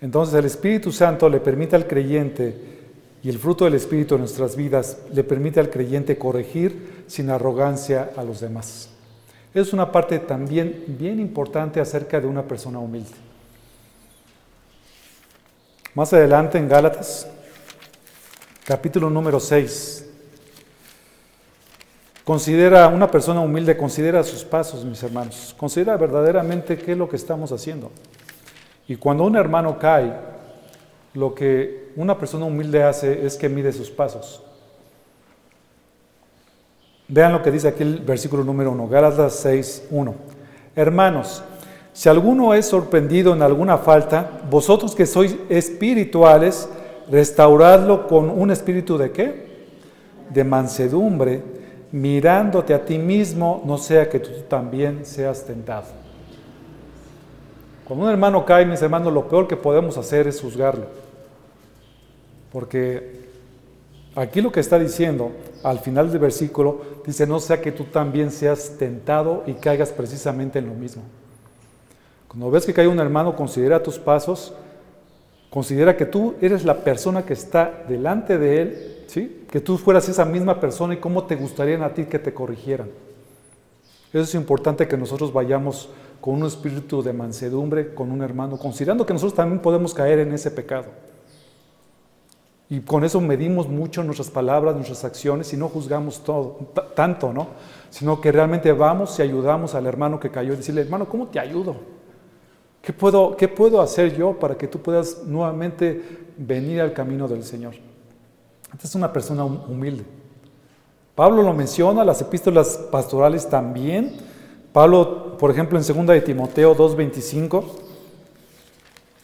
Entonces 0.00 0.34
el 0.34 0.46
Espíritu 0.46 0.92
Santo 0.92 1.28
le 1.28 1.38
permite 1.38 1.76
al 1.76 1.86
creyente, 1.86 2.78
y 3.22 3.28
el 3.28 3.36
fruto 3.36 3.66
del 3.66 3.74
Espíritu 3.74 4.14
en 4.14 4.22
nuestras 4.22 4.56
vidas, 4.56 4.96
le 5.12 5.22
permite 5.22 5.60
al 5.60 5.68
creyente 5.68 6.16
corregir 6.16 7.04
sin 7.08 7.28
arrogancia 7.28 8.12
a 8.16 8.24
los 8.24 8.40
demás. 8.40 8.89
Es 9.52 9.72
una 9.72 9.90
parte 9.90 10.18
también 10.18 10.84
bien 10.86 11.18
importante 11.18 11.80
acerca 11.80 12.20
de 12.20 12.26
una 12.26 12.42
persona 12.42 12.78
humilde. 12.78 13.10
Más 15.94 16.12
adelante 16.12 16.56
en 16.56 16.68
Gálatas, 16.68 17.26
capítulo 18.64 19.10
número 19.10 19.40
6, 19.40 20.06
Considera, 22.30 22.86
una 22.86 23.10
persona 23.10 23.40
humilde 23.40 23.76
considera 23.76 24.22
sus 24.22 24.44
pasos, 24.44 24.84
mis 24.84 25.02
hermanos. 25.02 25.52
Considera 25.58 25.96
verdaderamente 25.96 26.78
qué 26.78 26.92
es 26.92 26.96
lo 26.96 27.08
que 27.08 27.16
estamos 27.16 27.50
haciendo. 27.50 27.90
Y 28.86 28.94
cuando 28.94 29.24
un 29.24 29.34
hermano 29.34 29.80
cae, 29.80 30.12
lo 31.14 31.34
que 31.34 31.90
una 31.96 32.16
persona 32.16 32.44
humilde 32.44 32.84
hace 32.84 33.26
es 33.26 33.36
que 33.36 33.48
mide 33.48 33.72
sus 33.72 33.90
pasos. 33.90 34.44
Vean 37.10 37.32
lo 37.32 37.42
que 37.42 37.50
dice 37.50 37.68
aquí 37.68 37.82
el 37.82 37.98
versículo 37.98 38.44
número 38.44 38.70
1, 38.70 38.88
Gálatas 38.88 39.34
6, 39.40 39.88
1. 39.90 40.14
Hermanos, 40.76 41.42
si 41.92 42.08
alguno 42.08 42.54
es 42.54 42.66
sorprendido 42.66 43.34
en 43.34 43.42
alguna 43.42 43.78
falta, 43.78 44.40
vosotros 44.48 44.94
que 44.94 45.06
sois 45.06 45.36
espirituales, 45.48 46.68
restauradlo 47.10 48.06
con 48.06 48.30
un 48.30 48.52
espíritu 48.52 48.96
de 48.96 49.10
qué? 49.10 49.50
De 50.30 50.44
mansedumbre 50.44 51.42
mirándote 51.92 52.72
a 52.72 52.84
ti 52.84 52.98
mismo, 52.98 53.62
no 53.64 53.78
sea 53.78 54.08
que 54.08 54.20
tú 54.20 54.30
también 54.48 55.04
seas 55.04 55.44
tentado. 55.44 55.86
Cuando 57.84 58.06
un 58.06 58.12
hermano 58.12 58.44
cae, 58.44 58.64
mis 58.64 58.80
hermanos, 58.80 59.12
lo 59.12 59.26
peor 59.26 59.48
que 59.48 59.56
podemos 59.56 59.98
hacer 59.98 60.28
es 60.28 60.40
juzgarlo. 60.40 60.86
Porque 62.52 63.29
aquí 64.14 64.40
lo 64.40 64.52
que 64.52 64.60
está 64.60 64.78
diciendo, 64.78 65.32
al 65.62 65.78
final 65.78 66.10
del 66.10 66.18
versículo, 66.18 66.80
dice, 67.06 67.26
no 67.26 67.40
sea 67.40 67.60
que 67.60 67.72
tú 67.72 67.84
también 67.84 68.30
seas 68.30 68.76
tentado 68.78 69.44
y 69.46 69.54
caigas 69.54 69.92
precisamente 69.92 70.58
en 70.58 70.68
lo 70.68 70.74
mismo. 70.74 71.02
Cuando 72.28 72.50
ves 72.50 72.64
que 72.64 72.72
cae 72.72 72.86
un 72.86 73.00
hermano, 73.00 73.34
considera 73.34 73.82
tus 73.82 73.98
pasos, 73.98 74.54
considera 75.50 75.96
que 75.96 76.06
tú 76.06 76.34
eres 76.40 76.64
la 76.64 76.84
persona 76.84 77.24
que 77.24 77.32
está 77.32 77.84
delante 77.88 78.38
de 78.38 78.62
él 78.62 78.96
que 79.50 79.60
tú 79.60 79.76
fueras 79.76 80.08
esa 80.08 80.24
misma 80.24 80.60
persona 80.60 80.94
y 80.94 80.98
cómo 80.98 81.24
te 81.24 81.34
gustaría 81.34 81.84
a 81.84 81.92
ti 81.92 82.04
que 82.04 82.18
te 82.18 82.32
corrigieran. 82.32 82.88
Eso 84.12 84.22
es 84.22 84.34
importante 84.34 84.86
que 84.86 84.96
nosotros 84.96 85.32
vayamos 85.32 85.88
con 86.20 86.34
un 86.34 86.46
espíritu 86.46 87.02
de 87.02 87.12
mansedumbre 87.12 87.94
con 87.94 88.12
un 88.12 88.22
hermano, 88.22 88.58
considerando 88.58 89.06
que 89.06 89.12
nosotros 89.12 89.34
también 89.34 89.60
podemos 89.60 89.94
caer 89.94 90.20
en 90.20 90.32
ese 90.32 90.50
pecado. 90.50 90.86
Y 92.70 92.80
con 92.82 93.02
eso 93.02 93.20
medimos 93.20 93.68
mucho 93.68 94.04
nuestras 94.04 94.30
palabras, 94.30 94.76
nuestras 94.76 95.04
acciones 95.04 95.52
y 95.52 95.56
no 95.56 95.68
juzgamos 95.68 96.22
todo, 96.22 96.56
tanto, 96.94 97.32
¿no? 97.32 97.48
Sino 97.90 98.20
que 98.20 98.30
realmente 98.30 98.70
vamos 98.70 99.18
y 99.18 99.22
ayudamos 99.22 99.74
al 99.74 99.86
hermano 99.86 100.20
que 100.20 100.30
cayó 100.30 100.52
y 100.52 100.56
decirle, 100.56 100.82
hermano, 100.82 101.08
¿cómo 101.08 101.26
te 101.26 101.40
ayudo? 101.40 101.74
¿Qué 102.80 102.92
puedo, 102.92 103.36
¿Qué 103.36 103.48
puedo 103.48 103.80
hacer 103.80 104.16
yo 104.16 104.38
para 104.38 104.56
que 104.56 104.68
tú 104.68 104.78
puedas 104.78 105.24
nuevamente 105.24 106.00
venir 106.36 106.80
al 106.80 106.92
camino 106.92 107.26
del 107.26 107.42
Señor? 107.42 107.74
Esta 108.72 108.86
es 108.86 108.94
una 108.94 109.12
persona 109.12 109.44
humilde. 109.44 110.04
Pablo 111.16 111.42
lo 111.42 111.52
menciona, 111.52 112.04
las 112.04 112.20
epístolas 112.20 112.78
pastorales 112.90 113.48
también. 113.48 114.16
Pablo, 114.72 115.36
por 115.38 115.50
ejemplo, 115.50 115.76
en 115.76 115.84
2 115.84 116.06
de 116.06 116.20
Timoteo 116.20 116.76
2.25, 116.76 117.64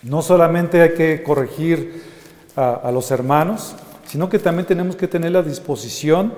no 0.02 0.20
solamente 0.20 0.82
hay 0.82 0.94
que 0.94 1.22
corregir 1.22 2.15
a, 2.57 2.90
los 2.90 3.11
hermanos, 3.11 3.75
sino 4.07 4.29
que 4.29 4.38
también 4.38 4.66
tenemos 4.66 4.97
que 4.97 5.07
tener 5.07 5.33
la 5.33 5.42
disposición 5.42 6.33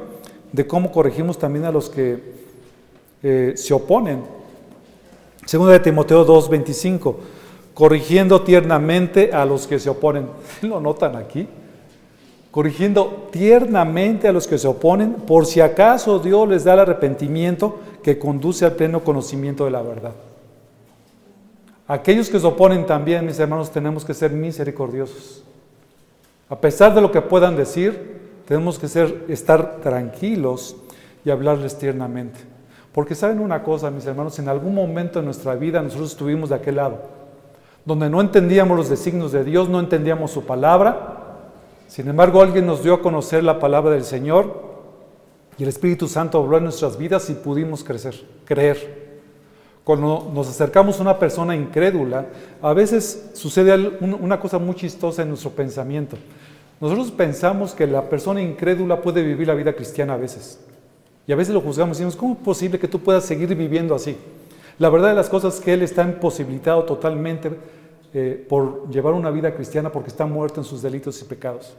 de 0.53 0.67
cómo 0.67 0.91
corregimos 0.91 1.39
también 1.39 1.65
a 1.65 1.73
los 1.73 1.89
que 1.89 2.21
eh, 3.23 3.53
se 3.57 3.73
oponen. 3.73 4.25
2 5.51 5.69
de 5.71 5.81
Timoteo 5.81 6.27
2.25, 6.27 7.15
corrigiendo 7.73 8.43
tiernamente 8.43 9.33
a 9.33 9.45
los 9.45 9.67
que 9.67 9.79
se 9.79 9.89
oponen. 9.89 10.27
¿Lo 10.63 10.81
notan 10.81 11.17
aquí? 11.17 11.49
corrigiendo 12.51 13.29
tiernamente 13.31 14.27
a 14.27 14.33
los 14.33 14.47
que 14.47 14.59
se 14.59 14.67
oponen, 14.67 15.13
por 15.13 15.47
si 15.47 15.61
acaso 15.61 16.19
Dios 16.19 16.49
les 16.49 16.65
da 16.65 16.75
el 16.75 16.81
arrepentimiento 16.81 17.79
que 18.03 18.19
conduce 18.19 18.65
al 18.65 18.73
pleno 18.73 19.05
conocimiento 19.05 19.65
de 19.65 19.71
la 19.71 19.83
verdad. 19.83 20.13
Aquellos 21.87 22.29
que 22.29 22.41
se 22.41 22.47
oponen 22.47 22.87
también, 22.87 23.25
mis 23.25 23.39
hermanos, 23.39 23.71
tenemos 23.71 24.05
que 24.05 24.15
ser 24.15 24.33
misericordiosos. 24.33 25.45
A 26.49 26.61
pesar 26.61 26.95
de 26.95 27.01
lo 27.01 27.13
que 27.13 27.23
puedan 27.23 27.57
decir, 27.57 28.19
tenemos 28.47 28.79
que 28.79 28.89
ser, 28.89 29.27
estar 29.29 29.77
tranquilos 29.83 30.77
y 31.25 31.31
hablarles 31.31 31.77
tiernamente. 31.79 32.41
Porque 32.93 33.15
saben 33.15 33.41
una 33.41 33.63
cosa, 33.63 33.91
mis 33.91 34.07
hermanos, 34.07 34.39
en 34.39 34.49
algún 34.49 34.75
momento 34.75 35.19
de 35.19 35.25
nuestra 35.25 35.55
vida 35.55 35.83
nosotros 35.83 36.13
estuvimos 36.13 36.49
de 36.49 36.57
aquel 36.57 36.77
lado, 36.77 36.99
donde 37.85 38.09
no 38.09 38.21
entendíamos 38.21 38.77
los 38.77 38.89
designios 38.89 39.33
de 39.33 39.45
Dios, 39.45 39.69
no 39.69 39.79
entendíamos 39.79 40.31
su 40.31 40.45
palabra, 40.45 41.19
sin 41.89 42.07
embargo, 42.07 42.43
alguien 42.43 42.67
nos 42.67 42.83
dio 42.83 42.95
a 42.95 43.01
conocer 43.01 43.43
la 43.43 43.59
palabra 43.59 43.93
del 43.93 44.05
Señor 44.05 44.69
y 45.57 45.63
el 45.63 45.71
Espíritu 45.71 46.07
Santo 46.07 46.39
habló 46.39 46.59
en 46.59 46.65
nuestras 46.65 46.99
vidas 46.99 47.31
y 47.31 47.35
pudimos 47.35 47.83
crecer, 47.83 48.15
creer. 48.45 49.08
Cuando 49.89 50.31
nos 50.35 50.47
acercamos 50.51 50.99
a 50.99 51.03
una 51.03 51.19
persona 51.19 51.57
incrédula, 51.57 52.27
a 52.61 52.75
veces 52.75 53.31
sucede 53.33 53.75
una 54.03 54.39
cosa 54.39 54.59
muy 54.59 54.75
chistosa 54.75 55.23
en 55.23 55.31
nuestro 55.31 55.49
pensamiento. 55.49 56.19
Nosotros 56.79 57.11
pensamos 57.11 57.73
que 57.73 57.87
la 57.87 58.03
persona 58.03 58.43
incrédula 58.43 59.01
puede 59.01 59.23
vivir 59.23 59.47
la 59.47 59.55
vida 59.55 59.73
cristiana 59.73 60.13
a 60.13 60.19
veces. 60.19 60.61
Y 61.27 61.33
a 61.33 61.37
veces 61.37 61.55
lo 61.55 61.63
juzgamos 61.63 61.97
y 61.97 62.01
decimos, 62.01 62.17
¿cómo 62.17 62.35
es 62.35 62.41
posible 62.41 62.79
que 62.79 62.87
tú 62.87 63.01
puedas 63.01 63.25
seguir 63.25 63.55
viviendo 63.55 63.95
así? 63.95 64.15
La 64.79 64.91
verdad 64.91 65.09
de 65.09 65.15
las 65.15 65.31
cosas 65.31 65.55
es 65.55 65.61
que 65.63 65.73
él 65.73 65.81
está 65.81 66.03
imposibilitado 66.03 66.85
totalmente 66.85 67.51
eh, 68.13 68.45
por 68.47 68.91
llevar 68.91 69.15
una 69.15 69.31
vida 69.31 69.55
cristiana 69.55 69.91
porque 69.91 70.11
está 70.11 70.27
muerto 70.27 70.61
en 70.61 70.65
sus 70.65 70.83
delitos 70.83 71.19
y 71.23 71.25
pecados. 71.25 71.73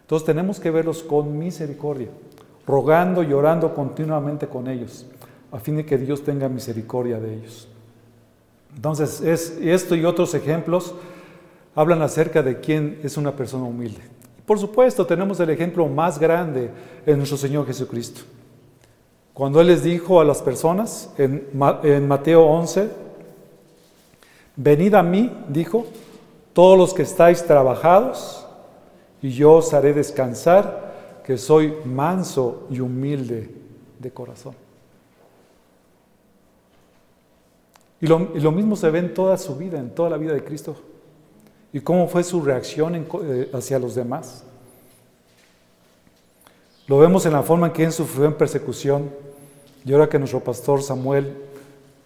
Entonces 0.00 0.26
tenemos 0.26 0.58
que 0.58 0.72
verlos 0.72 1.04
con 1.04 1.38
misericordia, 1.38 2.08
rogando 2.66 3.22
y 3.22 3.32
orando 3.32 3.72
continuamente 3.72 4.48
con 4.48 4.66
ellos, 4.66 5.06
a 5.52 5.58
fin 5.58 5.76
de 5.76 5.84
que 5.84 5.98
Dios 5.98 6.22
tenga 6.22 6.48
misericordia 6.48 7.18
de 7.18 7.34
ellos. 7.34 7.68
Entonces, 8.74 9.20
es, 9.20 9.58
esto 9.60 9.94
y 9.96 10.04
otros 10.04 10.34
ejemplos 10.34 10.94
hablan 11.74 12.02
acerca 12.02 12.42
de 12.42 12.60
quién 12.60 13.00
es 13.02 13.16
una 13.16 13.34
persona 13.34 13.64
humilde. 13.64 14.00
Por 14.46 14.58
supuesto, 14.58 15.06
tenemos 15.06 15.38
el 15.40 15.50
ejemplo 15.50 15.86
más 15.86 16.18
grande 16.18 16.70
en 17.06 17.18
nuestro 17.18 17.36
Señor 17.36 17.66
Jesucristo. 17.66 18.22
Cuando 19.32 19.60
Él 19.60 19.68
les 19.68 19.82
dijo 19.82 20.20
a 20.20 20.24
las 20.24 20.42
personas 20.42 21.12
en, 21.16 21.48
en 21.82 22.08
Mateo 22.08 22.44
11, 22.44 22.90
Venid 24.56 24.94
a 24.94 25.02
mí, 25.02 25.32
dijo, 25.48 25.86
todos 26.52 26.76
los 26.76 26.92
que 26.92 27.02
estáis 27.02 27.46
trabajados, 27.46 28.46
y 29.22 29.30
yo 29.30 29.54
os 29.54 29.72
haré 29.72 29.94
descansar, 29.94 31.22
que 31.24 31.38
soy 31.38 31.74
manso 31.84 32.66
y 32.70 32.80
humilde 32.80 33.50
de 33.98 34.10
corazón. 34.10 34.54
Y 38.00 38.06
lo, 38.06 38.52
mismo 38.52 38.76
se 38.76 38.90
ve 38.90 38.98
en 38.98 39.12
toda 39.12 39.36
su 39.36 39.56
vida, 39.56 39.78
en 39.78 39.90
toda 39.90 40.08
la 40.08 40.16
vida 40.16 40.32
de 40.32 40.42
Cristo. 40.42 40.74
¿Y 41.72 41.80
cómo 41.80 42.08
fue 42.08 42.24
su 42.24 42.40
reacción 42.40 42.94
eh, 42.94 43.50
hacia 43.52 43.78
los 43.78 43.94
demás? 43.94 44.42
Lo 46.86 46.98
vemos 46.98 47.26
en 47.26 47.32
la 47.32 47.42
forma 47.42 47.66
en 47.66 47.72
que 47.74 47.84
él 47.84 47.92
sufrió 47.92 48.24
en 48.24 48.34
persecución. 48.34 49.10
Y 49.84 49.92
ahora 49.92 50.08
que 50.08 50.18
nuestro 50.18 50.40
pastor 50.40 50.82
Samuel 50.82 51.36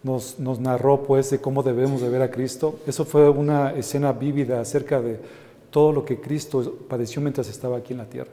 nos, 0.03 0.39
nos, 0.39 0.59
narró 0.59 1.03
pues 1.05 1.31
de 1.31 1.41
cómo 1.41 1.63
debemos 1.63 2.01
de 2.01 2.09
ver 2.09 2.23
a 2.23 2.31
Cristo, 2.31 2.81
eso 2.87 3.05
fue 3.05 3.29
una 3.31 3.73
escena 3.73 4.13
vívida 4.13 4.61
acerca 4.61 5.01
de 5.01 5.19
todo 5.71 5.93
lo 5.93 6.05
que 6.05 6.21
Cristo 6.21 6.79
padeció 6.89 7.23
mientras 7.23 7.49
estaba 7.49 7.79
aquí 7.79 7.93
en 7.93 7.99
la 7.99 8.05
tierra. 8.05 8.31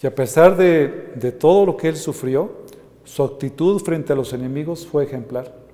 Y 0.00 0.06
a 0.06 0.14
pesar 0.14 0.56
de, 0.56 1.12
de 1.14 1.32
todo 1.32 1.64
lo 1.66 1.76
que 1.76 1.88
él 1.88 1.96
sufrió, 1.96 2.50
su 3.04 3.22
actitud 3.22 3.80
frente 3.80 4.12
a 4.12 4.16
los 4.16 4.32
enemigos 4.32 4.86
fue 4.86 5.04
ejemplar. 5.04 5.65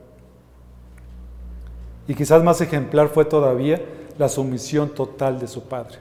Y 2.08 2.14
quizás 2.14 2.42
más 2.42 2.60
ejemplar 2.60 3.08
fue 3.08 3.24
todavía 3.24 3.80
la 4.18 4.28
sumisión 4.28 4.90
total 4.90 5.38
de 5.38 5.48
su 5.48 5.64
padre. 5.64 5.98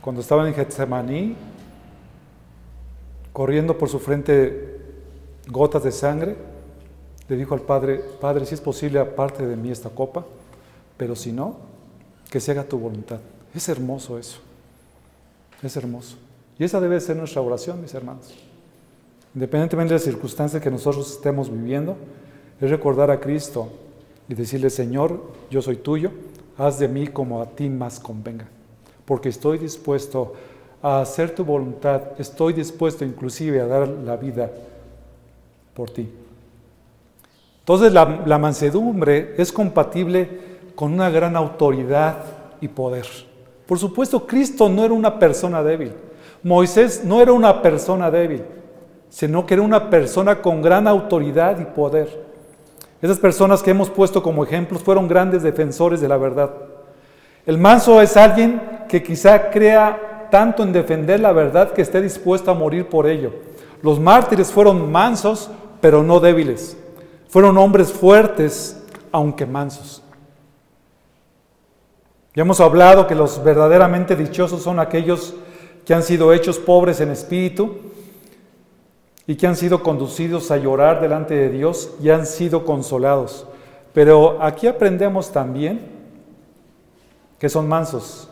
Cuando 0.00 0.22
estaba 0.22 0.46
en 0.48 0.54
Getsemaní, 0.54 1.36
corriendo 3.32 3.76
por 3.76 3.88
su 3.88 3.98
frente 3.98 4.78
gotas 5.48 5.82
de 5.82 5.92
sangre, 5.92 6.36
le 7.28 7.36
dijo 7.36 7.54
al 7.54 7.60
Padre, 7.60 8.02
Padre, 8.20 8.44
si 8.44 8.54
es 8.54 8.60
posible, 8.60 8.98
aparte 8.98 9.46
de 9.46 9.56
mí 9.56 9.70
esta 9.70 9.88
copa, 9.88 10.24
pero 10.96 11.14
si 11.14 11.30
no, 11.32 11.56
que 12.28 12.40
se 12.40 12.50
haga 12.50 12.64
tu 12.64 12.78
voluntad. 12.78 13.20
Es 13.54 13.68
hermoso 13.68 14.18
eso, 14.18 14.40
es 15.62 15.76
hermoso. 15.76 16.16
Y 16.58 16.64
esa 16.64 16.80
debe 16.80 17.00
ser 17.00 17.16
nuestra 17.16 17.40
oración, 17.40 17.80
mis 17.80 17.94
hermanos. 17.94 18.34
Independientemente 19.34 19.94
de 19.94 20.00
las 20.00 20.04
circunstancias 20.04 20.60
que 20.60 20.70
nosotros 20.70 21.12
estemos 21.12 21.50
viviendo, 21.50 21.96
es 22.60 22.68
recordar 22.68 23.10
a 23.10 23.20
Cristo 23.20 23.68
y 24.30 24.34
decirle, 24.34 24.70
Señor, 24.70 25.20
yo 25.50 25.60
soy 25.60 25.76
tuyo, 25.76 26.12
haz 26.56 26.78
de 26.78 26.86
mí 26.86 27.08
como 27.08 27.42
a 27.42 27.46
ti 27.46 27.68
más 27.68 27.98
convenga, 27.98 28.46
porque 29.04 29.28
estoy 29.28 29.58
dispuesto 29.58 30.34
a 30.80 31.00
hacer 31.00 31.34
tu 31.34 31.44
voluntad, 31.44 32.00
estoy 32.16 32.52
dispuesto 32.52 33.04
inclusive 33.04 33.60
a 33.60 33.66
dar 33.66 33.88
la 33.88 34.16
vida 34.16 34.48
por 35.74 35.90
ti. 35.90 36.08
Entonces 37.58 37.92
la, 37.92 38.22
la 38.24 38.38
mansedumbre 38.38 39.34
es 39.36 39.50
compatible 39.50 40.28
con 40.76 40.92
una 40.92 41.10
gran 41.10 41.34
autoridad 41.34 42.22
y 42.60 42.68
poder. 42.68 43.06
Por 43.66 43.80
supuesto, 43.80 44.28
Cristo 44.28 44.68
no 44.68 44.84
era 44.84 44.94
una 44.94 45.18
persona 45.18 45.60
débil. 45.60 45.92
Moisés 46.44 47.02
no 47.04 47.20
era 47.20 47.32
una 47.32 47.60
persona 47.60 48.12
débil, 48.12 48.44
sino 49.08 49.44
que 49.44 49.54
era 49.54 49.62
una 49.64 49.90
persona 49.90 50.40
con 50.40 50.62
gran 50.62 50.86
autoridad 50.86 51.58
y 51.58 51.64
poder. 51.64 52.29
Esas 53.02 53.18
personas 53.18 53.62
que 53.62 53.70
hemos 53.70 53.88
puesto 53.88 54.22
como 54.22 54.44
ejemplos 54.44 54.82
fueron 54.82 55.08
grandes 55.08 55.42
defensores 55.42 56.00
de 56.00 56.08
la 56.08 56.18
verdad. 56.18 56.50
El 57.46 57.56
manso 57.56 58.00
es 58.02 58.16
alguien 58.16 58.60
que 58.88 59.02
quizá 59.02 59.50
crea 59.50 60.28
tanto 60.30 60.62
en 60.62 60.72
defender 60.72 61.20
la 61.20 61.32
verdad 61.32 61.72
que 61.72 61.82
esté 61.82 62.00
dispuesto 62.02 62.50
a 62.50 62.54
morir 62.54 62.88
por 62.88 63.06
ello. 63.06 63.32
Los 63.82 63.98
mártires 63.98 64.52
fueron 64.52 64.92
mansos, 64.92 65.50
pero 65.80 66.02
no 66.02 66.20
débiles. 66.20 66.76
Fueron 67.28 67.56
hombres 67.56 67.90
fuertes, 67.92 68.82
aunque 69.10 69.46
mansos. 69.46 70.02
Ya 72.34 72.42
hemos 72.42 72.60
hablado 72.60 73.06
que 73.06 73.14
los 73.14 73.42
verdaderamente 73.42 74.14
dichosos 74.14 74.62
son 74.62 74.78
aquellos 74.78 75.34
que 75.84 75.94
han 75.94 76.02
sido 76.02 76.32
hechos 76.32 76.58
pobres 76.58 77.00
en 77.00 77.10
espíritu 77.10 77.89
y 79.30 79.36
que 79.36 79.46
han 79.46 79.54
sido 79.54 79.84
conducidos 79.84 80.50
a 80.50 80.56
llorar 80.56 81.00
delante 81.00 81.36
de 81.36 81.50
Dios 81.50 81.92
y 82.02 82.10
han 82.10 82.26
sido 82.26 82.64
consolados. 82.64 83.46
Pero 83.92 84.42
aquí 84.42 84.66
aprendemos 84.66 85.30
también 85.30 85.82
que 87.38 87.48
son 87.48 87.68
mansos. 87.68 88.28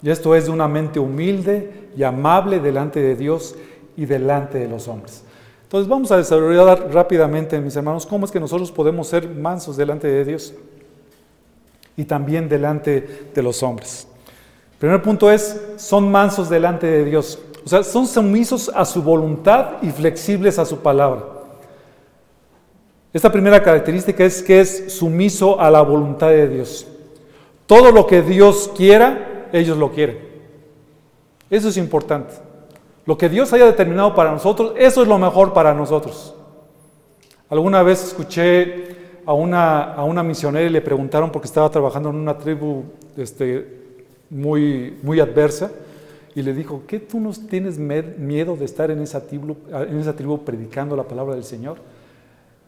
Y 0.00 0.08
esto 0.08 0.34
es 0.34 0.46
de 0.46 0.50
una 0.50 0.66
mente 0.66 0.98
humilde 0.98 1.90
y 1.94 2.04
amable 2.04 2.58
delante 2.58 3.00
de 3.00 3.16
Dios 3.16 3.54
y 3.98 4.06
delante 4.06 4.58
de 4.60 4.66
los 4.66 4.88
hombres. 4.88 5.24
Entonces 5.64 5.86
vamos 5.86 6.10
a 6.10 6.16
desarrollar 6.16 6.90
rápidamente, 6.90 7.60
mis 7.60 7.76
hermanos, 7.76 8.06
cómo 8.06 8.24
es 8.24 8.32
que 8.32 8.40
nosotros 8.40 8.72
podemos 8.72 9.08
ser 9.08 9.28
mansos 9.28 9.76
delante 9.76 10.08
de 10.08 10.24
Dios 10.24 10.54
y 11.98 12.04
también 12.04 12.48
delante 12.48 13.30
de 13.34 13.42
los 13.42 13.62
hombres. 13.62 14.08
Primer 14.78 15.02
punto 15.02 15.30
es, 15.30 15.60
son 15.76 16.10
mansos 16.10 16.48
delante 16.48 16.86
de 16.86 17.04
Dios. 17.04 17.38
O 17.64 17.68
sea, 17.68 17.82
son 17.82 18.06
sumisos 18.06 18.70
a 18.74 18.84
su 18.84 19.02
voluntad 19.02 19.82
y 19.82 19.90
flexibles 19.90 20.58
a 20.58 20.64
su 20.64 20.78
palabra. 20.78 21.24
Esta 23.12 23.30
primera 23.30 23.62
característica 23.62 24.24
es 24.24 24.42
que 24.42 24.60
es 24.60 24.92
sumiso 24.92 25.60
a 25.60 25.70
la 25.70 25.82
voluntad 25.82 26.28
de 26.28 26.48
Dios. 26.48 26.86
Todo 27.66 27.92
lo 27.92 28.06
que 28.06 28.22
Dios 28.22 28.70
quiera, 28.76 29.48
ellos 29.52 29.76
lo 29.76 29.90
quieren. 29.90 30.18
Eso 31.50 31.68
es 31.68 31.76
importante. 31.76 32.34
Lo 33.04 33.18
que 33.18 33.28
Dios 33.28 33.52
haya 33.52 33.66
determinado 33.66 34.14
para 34.14 34.30
nosotros, 34.30 34.72
eso 34.76 35.02
es 35.02 35.08
lo 35.08 35.18
mejor 35.18 35.52
para 35.52 35.74
nosotros. 35.74 36.34
Alguna 37.48 37.82
vez 37.82 38.04
escuché 38.04 38.96
a 39.26 39.32
una, 39.32 39.94
a 39.94 40.04
una 40.04 40.22
misionera 40.22 40.64
y 40.64 40.70
le 40.70 40.80
preguntaron 40.80 41.32
porque 41.32 41.46
estaba 41.46 41.68
trabajando 41.68 42.10
en 42.10 42.16
una 42.16 42.38
tribu 42.38 42.84
este, 43.16 43.66
muy, 44.30 44.98
muy 45.02 45.18
adversa 45.18 45.70
y 46.34 46.42
le 46.42 46.54
dijo, 46.54 46.84
¿qué 46.86 47.00
tú 47.00 47.18
no 47.18 47.32
tienes 47.32 47.78
miedo 47.78 48.56
de 48.56 48.64
estar 48.64 48.90
en 48.90 49.00
esa, 49.00 49.26
tribu, 49.26 49.56
en 49.72 49.98
esa 49.98 50.14
tribu 50.14 50.44
predicando 50.44 50.94
la 50.94 51.02
palabra 51.02 51.34
del 51.34 51.44
Señor? 51.44 51.78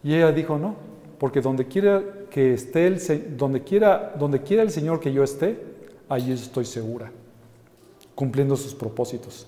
Y 0.03 0.13
ella 0.15 0.31
dijo, 0.31 0.57
no, 0.57 0.75
porque 1.17 1.39
donde 1.39 1.67
quiera 1.67 2.03
que 2.29 2.53
esté 2.53 2.87
el, 2.87 3.37
donde 3.37 3.63
quiera, 3.63 4.13
donde 4.19 4.41
quiera 4.41 4.63
el 4.63 4.71
Señor 4.71 4.99
que 4.99 5.13
yo 5.13 5.23
esté, 5.23 5.57
allí 6.09 6.33
estoy 6.33 6.65
segura, 6.65 7.11
cumpliendo 8.15 8.57
sus 8.57 8.75
propósitos, 8.75 9.47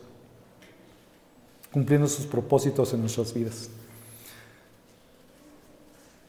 cumpliendo 1.73 2.07
sus 2.07 2.25
propósitos 2.25 2.93
en 2.93 3.01
nuestras 3.01 3.33
vidas. 3.33 3.69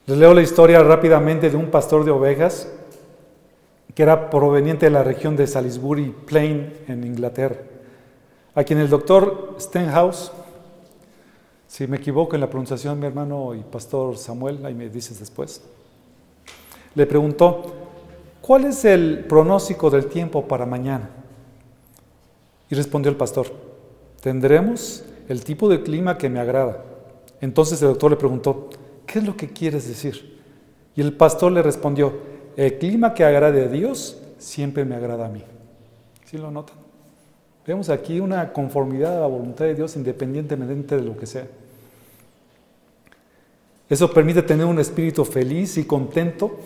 Les 0.07 0.19
leo 0.19 0.35
la 0.35 0.43
historia 0.43 0.83
rápidamente 0.83 1.51
de 1.51 1.57
un 1.57 1.71
pastor 1.71 2.05
de 2.05 2.11
ovejas 2.11 2.73
que 3.95 4.03
era 4.03 4.29
proveniente 4.29 4.87
de 4.87 4.91
la 4.91 5.03
región 5.05 5.37
de 5.37 5.47
Salisbury 5.47 6.15
Plain 6.27 6.75
en 6.87 7.05
Inglaterra 7.05 7.57
a 8.57 8.65
quien 8.65 8.81
el 8.81 8.89
doctor 8.89 9.55
Stenhouse, 9.61 10.33
si 11.69 11.87
me 11.87 11.99
equivoco 11.99 12.35
en 12.35 12.41
la 12.41 12.49
pronunciación, 12.49 12.99
mi 12.99 13.07
hermano 13.07 13.55
y 13.55 13.61
pastor 13.61 14.17
Samuel, 14.17 14.65
ahí 14.65 14.75
me 14.75 14.89
dices 14.89 15.21
después, 15.21 15.63
le 16.95 17.07
preguntó, 17.07 17.75
¿cuál 18.41 18.65
es 18.65 18.87
el 18.87 19.27
pronóstico 19.29 19.91
del 19.91 20.07
tiempo 20.07 20.49
para 20.49 20.65
mañana? 20.65 21.11
Y 22.71 22.75
respondió 22.75 23.11
el 23.11 23.19
pastor, 23.19 23.53
tendremos 24.23 25.05
el 25.29 25.45
tipo 25.45 25.69
de 25.69 25.83
clima 25.83 26.17
que 26.17 26.31
me 26.31 26.41
agrada. 26.41 26.83
Entonces 27.43 27.83
el 27.83 27.89
doctor 27.89 28.13
le 28.13 28.17
preguntó, 28.17 28.71
¿qué 29.07 29.19
es 29.19 29.27
lo 29.27 29.37
que 29.37 29.51
quieres 29.51 29.87
decir? 29.87 30.41
Y 30.97 31.03
el 31.03 31.13
pastor 31.13 31.53
le 31.53 31.63
respondió, 31.63 32.15
el 32.57 32.79
clima 32.79 33.13
que 33.13 33.23
agrade 33.23 33.67
a 33.67 33.69
Dios 33.69 34.17
siempre 34.39 34.87
me 34.87 34.95
agrada 34.95 35.27
a 35.27 35.29
mí. 35.29 35.45
¿Sí 36.25 36.39
lo 36.39 36.51
notan? 36.51 36.86
Vemos 37.67 37.89
aquí 37.89 38.21
una 38.21 38.53
conformidad 38.53 39.17
a 39.17 39.21
la 39.21 39.27
voluntad 39.27 39.65
de 39.65 39.75
Dios 39.75 39.97
independientemente 39.97 40.97
de 40.97 41.03
lo 41.03 41.17
que 41.17 41.27
sea. 41.27 41.47
Eso 43.89 44.13
permite 44.13 44.43
tener 44.43 44.67
un 44.67 44.79
espíritu 44.79 45.25
feliz 45.25 45.77
y 45.77 45.85
contento, 45.85 46.59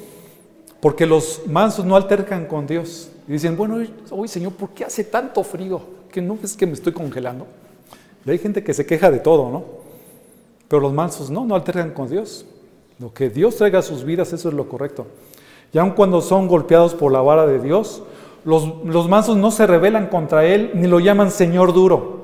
porque 0.80 1.06
los 1.06 1.42
mansos 1.46 1.84
no 1.84 1.96
altercan 1.96 2.46
con 2.46 2.66
Dios. 2.66 3.10
Y 3.26 3.32
dicen, 3.32 3.56
bueno, 3.56 3.78
hoy 4.10 4.28
Señor, 4.28 4.52
¿por 4.52 4.70
qué 4.70 4.84
hace 4.84 5.04
tanto 5.04 5.42
frío? 5.42 5.80
Que 6.10 6.20
no 6.20 6.38
es 6.42 6.56
que 6.56 6.66
me 6.66 6.72
estoy 6.72 6.92
congelando. 6.92 7.46
Y 8.26 8.30
hay 8.30 8.38
gente 8.38 8.62
que 8.62 8.74
se 8.74 8.84
queja 8.84 9.10
de 9.10 9.18
todo, 9.18 9.50
¿no? 9.50 9.64
Pero 10.68 10.80
los 10.80 10.92
mansos 10.92 11.30
no, 11.30 11.44
no 11.46 11.54
altercan 11.54 11.92
con 11.92 12.08
Dios. 12.08 12.44
Lo 12.98 13.12
que 13.12 13.30
Dios 13.30 13.56
traiga 13.56 13.78
a 13.78 13.82
sus 13.82 14.04
vidas, 14.04 14.32
eso 14.32 14.48
es 14.50 14.54
lo 14.54 14.68
correcto. 14.68 15.06
Y 15.72 15.78
aun 15.78 15.92
cuando 15.92 16.20
son 16.20 16.48
golpeados 16.48 16.94
por 16.94 17.12
la 17.12 17.20
vara 17.20 17.46
de 17.46 17.58
Dios, 17.58 18.02
los, 18.44 19.08
mansos 19.08 19.36
no 19.36 19.50
se 19.50 19.66
rebelan 19.66 20.06
contra 20.06 20.44
Él 20.44 20.70
ni 20.74 20.86
lo 20.86 21.00
llaman 21.00 21.30
Señor 21.30 21.72
duro. 21.72 22.20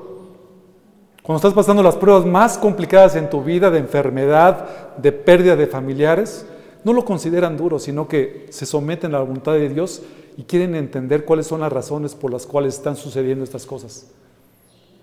Cuando 1.21 1.37
estás 1.37 1.53
pasando 1.53 1.83
las 1.83 1.97
pruebas 1.97 2.25
más 2.25 2.57
complicadas 2.57 3.15
en 3.15 3.29
tu 3.29 3.43
vida, 3.43 3.69
de 3.69 3.79
enfermedad, 3.79 4.95
de 4.97 5.11
pérdida 5.11 5.55
de 5.55 5.67
familiares, 5.67 6.47
no 6.83 6.93
lo 6.93 7.03
consideran 7.03 7.57
duro, 7.57 7.79
sino 7.79 8.07
que 8.07 8.47
se 8.49 8.65
someten 8.65 9.13
a 9.13 9.17
la 9.17 9.23
voluntad 9.23 9.53
de 9.53 9.67
Dios 9.67 10.01
y 10.37 10.43
quieren 10.43 10.73
entender 10.75 11.25
cuáles 11.25 11.47
son 11.47 11.59
las 11.59 11.71
razones 11.71 12.15
por 12.15 12.31
las 12.31 12.45
cuales 12.45 12.75
están 12.75 12.95
sucediendo 12.95 13.43
estas 13.43 13.65
cosas. 13.65 14.07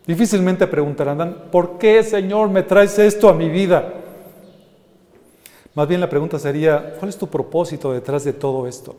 Difícilmente 0.06 0.66
preguntarán, 0.66 1.44
¿por 1.50 1.78
qué 1.78 2.02
Señor 2.02 2.48
me 2.48 2.62
traes 2.62 2.98
esto 2.98 3.28
a 3.28 3.34
mi 3.34 3.48
vida? 3.48 3.92
Más 5.74 5.88
bien 5.88 6.00
la 6.00 6.08
pregunta 6.08 6.38
sería, 6.38 6.94
¿cuál 6.98 7.08
es 7.08 7.18
tu 7.18 7.26
propósito 7.26 7.92
detrás 7.92 8.24
de 8.24 8.32
todo 8.32 8.66
esto? 8.66 8.94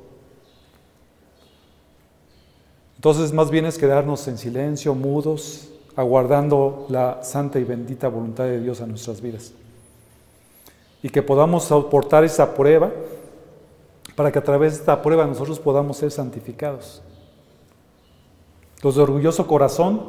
Entonces 2.96 3.34
más 3.34 3.52
bien 3.52 3.66
es 3.66 3.78
quedarnos 3.78 4.28
en 4.28 4.38
silencio, 4.38 4.96
mudos, 4.96 5.70
aguardando 5.96 6.86
la 6.90 7.24
santa 7.24 7.60
y 7.60 7.64
bendita 7.64 8.08
voluntad 8.08 8.46
de 8.46 8.60
Dios 8.60 8.82
a 8.82 8.88
nuestras 8.88 9.22
vidas. 9.22 9.54
Y 11.02 11.10
que 11.10 11.22
podamos 11.22 11.66
soportar 11.66 12.24
esa 12.24 12.54
prueba 12.56 12.92
para 14.16 14.32
que 14.32 14.40
a 14.40 14.44
través 14.44 14.74
de 14.74 14.80
esta 14.80 15.02
prueba 15.02 15.26
nosotros 15.26 15.60
podamos 15.60 15.98
ser 15.98 16.12
santificados. 16.12 17.02
Los 18.82 18.96
de 18.96 19.02
orgulloso 19.02 19.46
corazón 19.48 20.02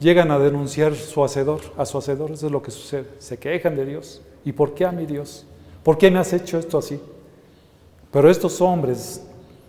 llegan 0.00 0.30
a 0.30 0.38
denunciar 0.38 0.94
su 0.94 1.22
hacedor, 1.24 1.60
a 1.76 1.86
su 1.86 1.98
hacedor, 1.98 2.32
eso 2.32 2.46
es 2.46 2.52
lo 2.52 2.62
que 2.62 2.70
sucede. 2.70 3.06
Se 3.18 3.38
quejan 3.38 3.76
de 3.76 3.84
Dios. 3.86 4.22
¿Y 4.44 4.52
por 4.52 4.74
qué 4.74 4.84
a 4.84 4.92
mi 4.92 5.06
Dios? 5.06 5.46
¿Por 5.82 5.98
qué 5.98 6.10
me 6.10 6.18
has 6.18 6.32
hecho 6.32 6.58
esto 6.58 6.78
así? 6.78 7.00
Pero 8.10 8.30
estos 8.30 8.60
hombres 8.60 9.22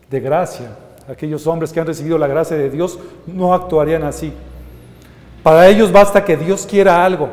de 0.10 0.19
gracia, 0.19 0.78
aquellos 1.08 1.48
hombres 1.48 1.72
que 1.72 1.80
han 1.80 1.88
recibido 1.88 2.18
la 2.18 2.28
gracia 2.28 2.58
de 2.58 2.70
Dios, 2.70 3.00
no 3.28 3.54
actuarían 3.54 4.04
así. 4.04 4.34
Para 5.42 5.68
ellos 5.68 5.92
basta 5.92 6.24
que 6.24 6.38
Dios 6.38 6.66
quiera 6.66 7.04
algo. 7.06 7.30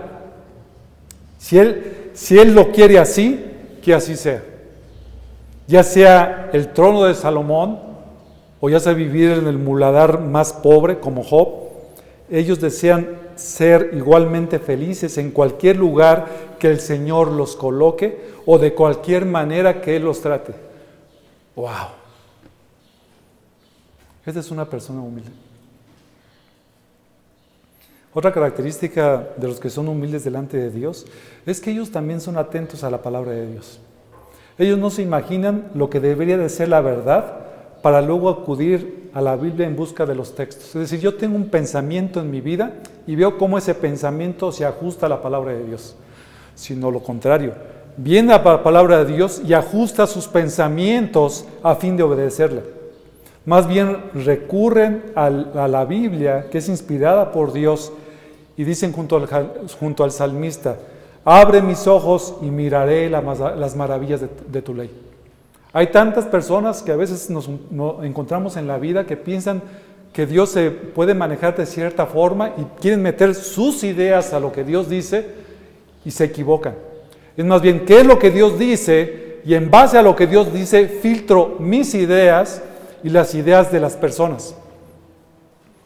Si 1.38 1.58
Él, 1.58 2.10
si 2.12 2.38
él 2.38 2.54
lo 2.54 2.72
quiere 2.72 2.98
así, 2.98 3.44
que 3.82 3.94
así 3.94 4.16
sea. 4.16 4.42
Ya 5.66 5.82
sea 5.82 6.50
el 6.52 6.72
trono 6.72 7.04
de 7.04 7.14
Salomón, 7.14 7.78
o 8.60 8.68
ya 8.68 8.80
sea 8.80 8.92
vivir 8.92 9.30
en 9.30 9.46
el 9.46 9.56
muladar 9.56 10.20
más 10.20 10.52
pobre 10.52 10.98
como 10.98 11.22
Job, 11.22 11.48
ellos 12.30 12.60
desean 12.60 13.18
ser 13.36 13.90
igualmente 13.94 14.58
felices 14.58 15.16
en 15.16 15.30
cualquier 15.30 15.76
lugar 15.76 16.26
que 16.58 16.68
el 16.68 16.80
Señor 16.80 17.28
los 17.28 17.56
coloque 17.56 18.20
o 18.44 18.58
de 18.58 18.74
cualquier 18.74 19.24
manera 19.24 19.80
que 19.80 19.96
Él 19.96 20.04
los 20.04 20.20
trate. 20.20 20.52
¡Wow! 21.56 21.99
Es 24.36 24.50
una 24.50 24.64
persona 24.64 25.00
humilde. 25.00 25.30
Otra 28.12 28.32
característica 28.32 29.28
de 29.36 29.48
los 29.48 29.60
que 29.60 29.70
son 29.70 29.88
humildes 29.88 30.24
delante 30.24 30.56
de 30.56 30.70
Dios 30.70 31.06
es 31.46 31.60
que 31.60 31.70
ellos 31.70 31.90
también 31.90 32.20
son 32.20 32.38
atentos 32.38 32.82
a 32.82 32.90
la 32.90 33.02
palabra 33.02 33.32
de 33.32 33.46
Dios. 33.46 33.80
Ellos 34.58 34.78
no 34.78 34.90
se 34.90 35.02
imaginan 35.02 35.70
lo 35.74 35.88
que 35.90 36.00
debería 36.00 36.36
de 36.36 36.48
ser 36.48 36.68
la 36.68 36.80
verdad 36.80 37.36
para 37.82 38.02
luego 38.02 38.28
acudir 38.28 39.10
a 39.14 39.20
la 39.20 39.36
Biblia 39.36 39.66
en 39.66 39.76
busca 39.76 40.06
de 40.06 40.14
los 40.14 40.34
textos. 40.34 40.66
Es 40.68 40.90
decir, 40.90 41.00
yo 41.00 41.14
tengo 41.14 41.36
un 41.36 41.48
pensamiento 41.48 42.20
en 42.20 42.30
mi 42.30 42.40
vida 42.40 42.74
y 43.06 43.16
veo 43.16 43.38
cómo 43.38 43.58
ese 43.58 43.74
pensamiento 43.74 44.52
se 44.52 44.64
ajusta 44.64 45.06
a 45.06 45.08
la 45.08 45.22
palabra 45.22 45.52
de 45.52 45.64
Dios. 45.64 45.96
Sino 46.54 46.90
lo 46.90 47.02
contrario, 47.02 47.54
viene 47.96 48.32
a 48.32 48.42
la 48.42 48.62
palabra 48.62 49.04
de 49.04 49.12
Dios 49.12 49.40
y 49.46 49.54
ajusta 49.54 50.06
sus 50.06 50.26
pensamientos 50.26 51.46
a 51.62 51.74
fin 51.76 51.96
de 51.96 52.02
obedecerla. 52.02 52.62
Más 53.46 53.66
bien 53.66 53.96
recurren 54.14 55.02
a 55.14 55.30
la 55.30 55.84
Biblia, 55.84 56.46
que 56.50 56.58
es 56.58 56.68
inspirada 56.68 57.32
por 57.32 57.52
Dios, 57.52 57.92
y 58.56 58.64
dicen 58.64 58.92
junto 58.92 59.16
al, 59.16 59.26
junto 59.78 60.04
al 60.04 60.12
salmista, 60.12 60.76
abre 61.24 61.62
mis 61.62 61.86
ojos 61.86 62.36
y 62.42 62.46
miraré 62.46 63.08
las 63.08 63.76
maravillas 63.76 64.20
de, 64.20 64.62
tu 64.62 64.74
ley. 64.74 64.90
Hay 65.72 65.86
tantas 65.86 66.26
personas 66.26 66.82
que 66.82 66.92
a 66.92 66.96
veces 66.96 67.30
nos, 67.30 67.48
encontramos 68.02 68.56
en 68.56 68.66
la 68.66 68.78
vida 68.78 69.06
que 69.06 69.16
piensan 69.16 69.62
que 70.12 70.26
Dios 70.26 70.50
se 70.50 70.70
puede 70.70 71.14
manejar 71.14 71.56
de 71.56 71.64
cierta 71.64 72.04
forma 72.04 72.50
y 72.58 72.64
quieren 72.80 73.00
meter 73.00 73.34
sus 73.34 73.84
ideas 73.84 74.34
a 74.34 74.40
lo 74.40 74.52
que 74.52 74.64
Dios 74.64 74.88
dice 74.88 75.26
y 76.04 76.10
se 76.10 76.24
equivocan. 76.24 76.74
Es 77.36 77.44
más 77.44 77.62
bien, 77.62 77.86
¿qué 77.86 78.00
es 78.00 78.06
lo 78.06 78.18
que 78.18 78.30
Dios 78.30 78.58
dice? 78.58 79.38
Y 79.44 79.54
en 79.54 79.70
base 79.70 79.96
a 79.96 80.02
lo 80.02 80.16
que 80.16 80.26
Dios 80.26 80.52
dice, 80.52 80.86
filtro 80.86 81.56
mis 81.60 81.94
ideas 81.94 82.60
y 83.02 83.10
las 83.10 83.34
ideas 83.34 83.70
de 83.72 83.80
las 83.80 83.96
personas. 83.96 84.54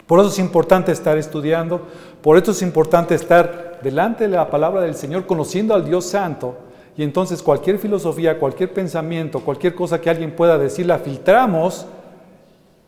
Por 0.07 0.20
eso 0.20 0.29
es 0.29 0.38
importante 0.38 0.92
estar 0.92 1.16
estudiando, 1.16 1.83
por 2.22 2.37
eso 2.37 2.50
es 2.50 2.62
importante 2.62 3.14
estar 3.14 3.81
delante 3.83 4.24
de 4.24 4.37
la 4.37 4.50
palabra 4.50 4.83
del 4.83 4.94
Señor, 4.94 5.27
conociendo 5.27 5.74
al 5.74 5.85
Dios 5.85 6.07
Santo. 6.07 6.57
Y 6.96 7.03
entonces 7.03 7.42
cualquier 7.42 7.79
filosofía, 7.79 8.38
cualquier 8.38 8.72
pensamiento, 8.72 9.40
cualquier 9.40 9.74
cosa 9.74 10.00
que 10.00 10.11
alguien 10.11 10.37
pueda 10.37 10.59
decir, 10.59 10.87
la 10.87 10.98
filtramos 10.98 11.87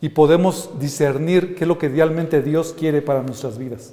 y 0.01 0.11
podemos 0.11 0.71
discernir 0.79 1.55
qué 1.55 1.65
es 1.65 1.69
lo 1.69 1.79
que 1.79 1.89
realmente 1.89 2.43
Dios 2.43 2.75
quiere 2.79 3.03
para 3.03 3.23
nuestras 3.23 3.57
vidas. 3.59 3.93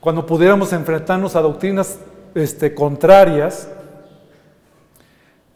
Cuando 0.00 0.26
pudiéramos 0.26 0.72
enfrentarnos 0.72 1.34
a 1.34 1.40
doctrinas 1.40 1.98
este, 2.34 2.74
contrarias, 2.74 3.68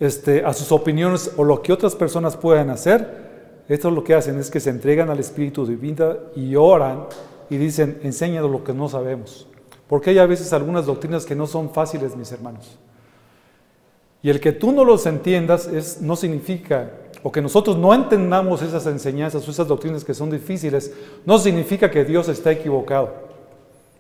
este, 0.01 0.45
a 0.45 0.53
sus 0.55 0.73
opiniones 0.73 1.33
o 1.37 1.45
lo 1.45 1.61
que 1.61 1.73
otras 1.73 1.95
personas 1.95 2.37
puedan 2.37 2.71
hacer, 2.71 3.28
esto 3.69 3.91
lo 3.91 4.03
que 4.03 4.15
hacen 4.15 4.39
es 4.39 4.51
que 4.51 4.61
se 4.61 4.71
entregan 4.71 5.11
al 5.11 5.21
Espíritu 5.21 5.67
de 5.67 5.77
vida 5.77 6.19
y 6.35 6.57
oran 6.57 7.05
y 7.51 7.57
dicen, 7.57 8.01
enséñanos 8.03 8.51
lo 8.51 8.65
que 8.65 8.73
no 8.73 8.89
sabemos. 8.89 9.47
Porque 9.89 10.11
hay 10.11 10.19
a 10.19 10.27
veces 10.27 10.53
algunas 10.53 10.87
doctrinas 10.87 11.25
que 11.25 11.35
no 11.35 11.47
son 11.47 11.71
fáciles, 11.71 12.17
mis 12.17 12.33
hermanos. 12.33 12.79
Y 14.23 14.31
el 14.31 14.41
que 14.41 14.53
tú 14.53 14.73
no 14.73 14.85
los 14.85 15.07
entiendas 15.07 15.67
es, 15.67 16.01
no 16.01 16.17
significa, 16.17 16.91
o 17.23 17.31
que 17.31 17.41
nosotros 17.41 17.77
no 17.77 17.95
entendamos 17.95 18.63
esas 18.63 18.87
enseñanzas 18.87 19.47
o 19.47 19.51
esas 19.51 19.69
doctrinas 19.69 20.05
que 20.05 20.15
son 20.15 20.31
difíciles, 20.31 20.93
no 21.25 21.39
significa 21.39 21.91
que 21.91 22.05
Dios 22.05 22.29
está 22.29 22.51
equivocado. 22.51 23.29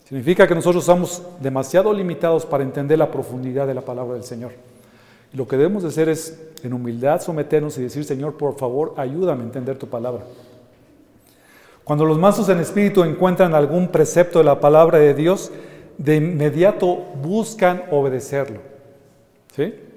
Significa 0.08 0.48
que 0.48 0.54
nosotros 0.54 0.84
somos 0.84 1.22
demasiado 1.40 1.92
limitados 1.92 2.46
para 2.46 2.64
entender 2.64 2.98
la 2.98 3.10
profundidad 3.10 3.66
de 3.66 3.74
la 3.74 3.82
palabra 3.82 4.14
del 4.14 4.24
Señor. 4.24 4.52
Y 5.32 5.36
lo 5.36 5.46
que 5.46 5.56
debemos 5.56 5.82
de 5.82 5.90
hacer 5.90 6.08
es, 6.08 6.40
en 6.66 6.72
humildad, 6.72 7.20
someternos 7.20 7.78
y 7.78 7.82
decir, 7.82 8.04
Señor, 8.04 8.36
por 8.36 8.56
favor, 8.56 8.94
ayúdame 8.96 9.42
a 9.42 9.46
entender 9.46 9.78
tu 9.78 9.86
palabra. 9.88 10.24
Cuando 11.84 12.04
los 12.04 12.18
mansos 12.18 12.48
en 12.48 12.58
espíritu 12.58 13.02
encuentran 13.02 13.54
algún 13.54 13.88
precepto 13.88 14.38
de 14.38 14.44
la 14.44 14.60
palabra 14.60 14.98
de 14.98 15.14
Dios, 15.14 15.50
de 15.96 16.16
inmediato 16.16 16.96
buscan 17.22 17.84
obedecerlo. 17.90 18.60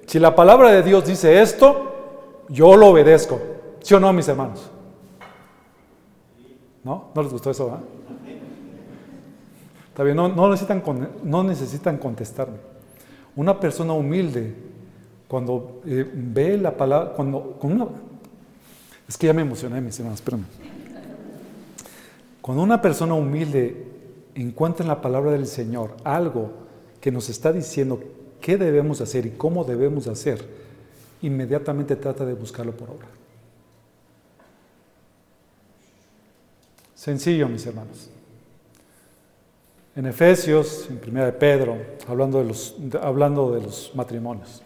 Si 0.06 0.18
la 0.18 0.34
palabra 0.34 0.70
de 0.70 0.82
Dios 0.82 1.06
dice 1.06 1.40
esto, 1.40 1.92
yo 2.48 2.76
lo 2.76 2.88
obedezco. 2.88 3.40
¿Sí 3.80 3.94
o 3.94 4.00
no, 4.00 4.12
mis 4.12 4.26
hermanos? 4.26 4.70
¿No? 6.82 7.10
¿No 7.14 7.22
les 7.22 7.32
gustó 7.32 7.50
eso? 7.50 7.78
Está 9.88 10.02
bien, 10.02 10.16
no, 10.16 10.28
no, 10.28 10.48
necesitan, 10.48 10.82
no 11.22 11.44
necesitan 11.44 11.98
contestarme. 11.98 12.56
Una 13.36 13.60
persona 13.60 13.92
humilde 13.92 14.54
cuando 15.32 15.80
eh, 15.86 16.06
ve 16.12 16.58
la 16.58 16.76
palabra, 16.76 17.14
cuando, 17.14 17.56
con 17.58 17.88
es 19.08 19.16
que 19.16 19.28
ya 19.28 19.32
me 19.32 19.40
emocioné, 19.40 19.80
mis 19.80 19.98
hermanos, 19.98 20.20
espérame. 20.20 20.44
Cuando 22.42 22.62
una 22.62 22.82
persona 22.82 23.14
humilde 23.14 23.82
encuentra 24.34 24.84
en 24.84 24.88
la 24.88 25.00
palabra 25.00 25.30
del 25.30 25.46
Señor 25.46 25.96
algo 26.04 26.50
que 27.00 27.10
nos 27.10 27.30
está 27.30 27.50
diciendo 27.50 27.98
qué 28.42 28.58
debemos 28.58 29.00
hacer 29.00 29.24
y 29.24 29.30
cómo 29.30 29.64
debemos 29.64 30.06
hacer, 30.06 30.46
inmediatamente 31.22 31.96
trata 31.96 32.26
de 32.26 32.34
buscarlo 32.34 32.72
por 32.72 32.90
obra. 32.90 33.08
Sencillo, 36.94 37.48
mis 37.48 37.64
hermanos. 37.64 38.10
En 39.96 40.04
Efesios, 40.04 40.88
en 40.90 40.98
Primera 40.98 41.24
de 41.24 41.32
Pedro, 41.32 41.78
hablando 42.06 42.36
de 42.36 42.44
los, 42.44 42.76
hablando 43.00 43.50
de 43.52 43.62
los 43.62 43.92
matrimonios. 43.94 44.62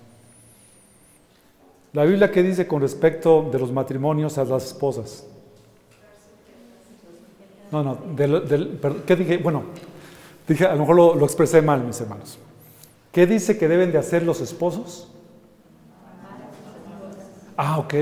La 1.96 2.04
Biblia 2.04 2.30
qué 2.30 2.42
dice 2.42 2.66
con 2.66 2.82
respecto 2.82 3.48
de 3.50 3.58
los 3.58 3.72
matrimonios 3.72 4.36
a 4.36 4.44
las 4.44 4.66
esposas. 4.66 5.26
No, 7.72 7.82
no, 7.82 7.96
¿qué 9.06 9.16
dije? 9.16 9.38
Bueno, 9.38 9.62
dije, 10.46 10.66
a 10.66 10.74
lo 10.74 10.80
mejor 10.80 10.96
lo, 11.16 11.24
expresé 11.24 11.62
mal, 11.62 11.82
mis 11.82 11.98
hermanos. 11.98 12.38
¿Qué 13.10 13.26
dice 13.26 13.56
que 13.56 13.66
deben 13.66 13.92
de 13.92 13.96
hacer 13.96 14.22
los 14.24 14.42
esposos? 14.42 15.10
Ah, 17.56 17.78
ok. 17.78 17.94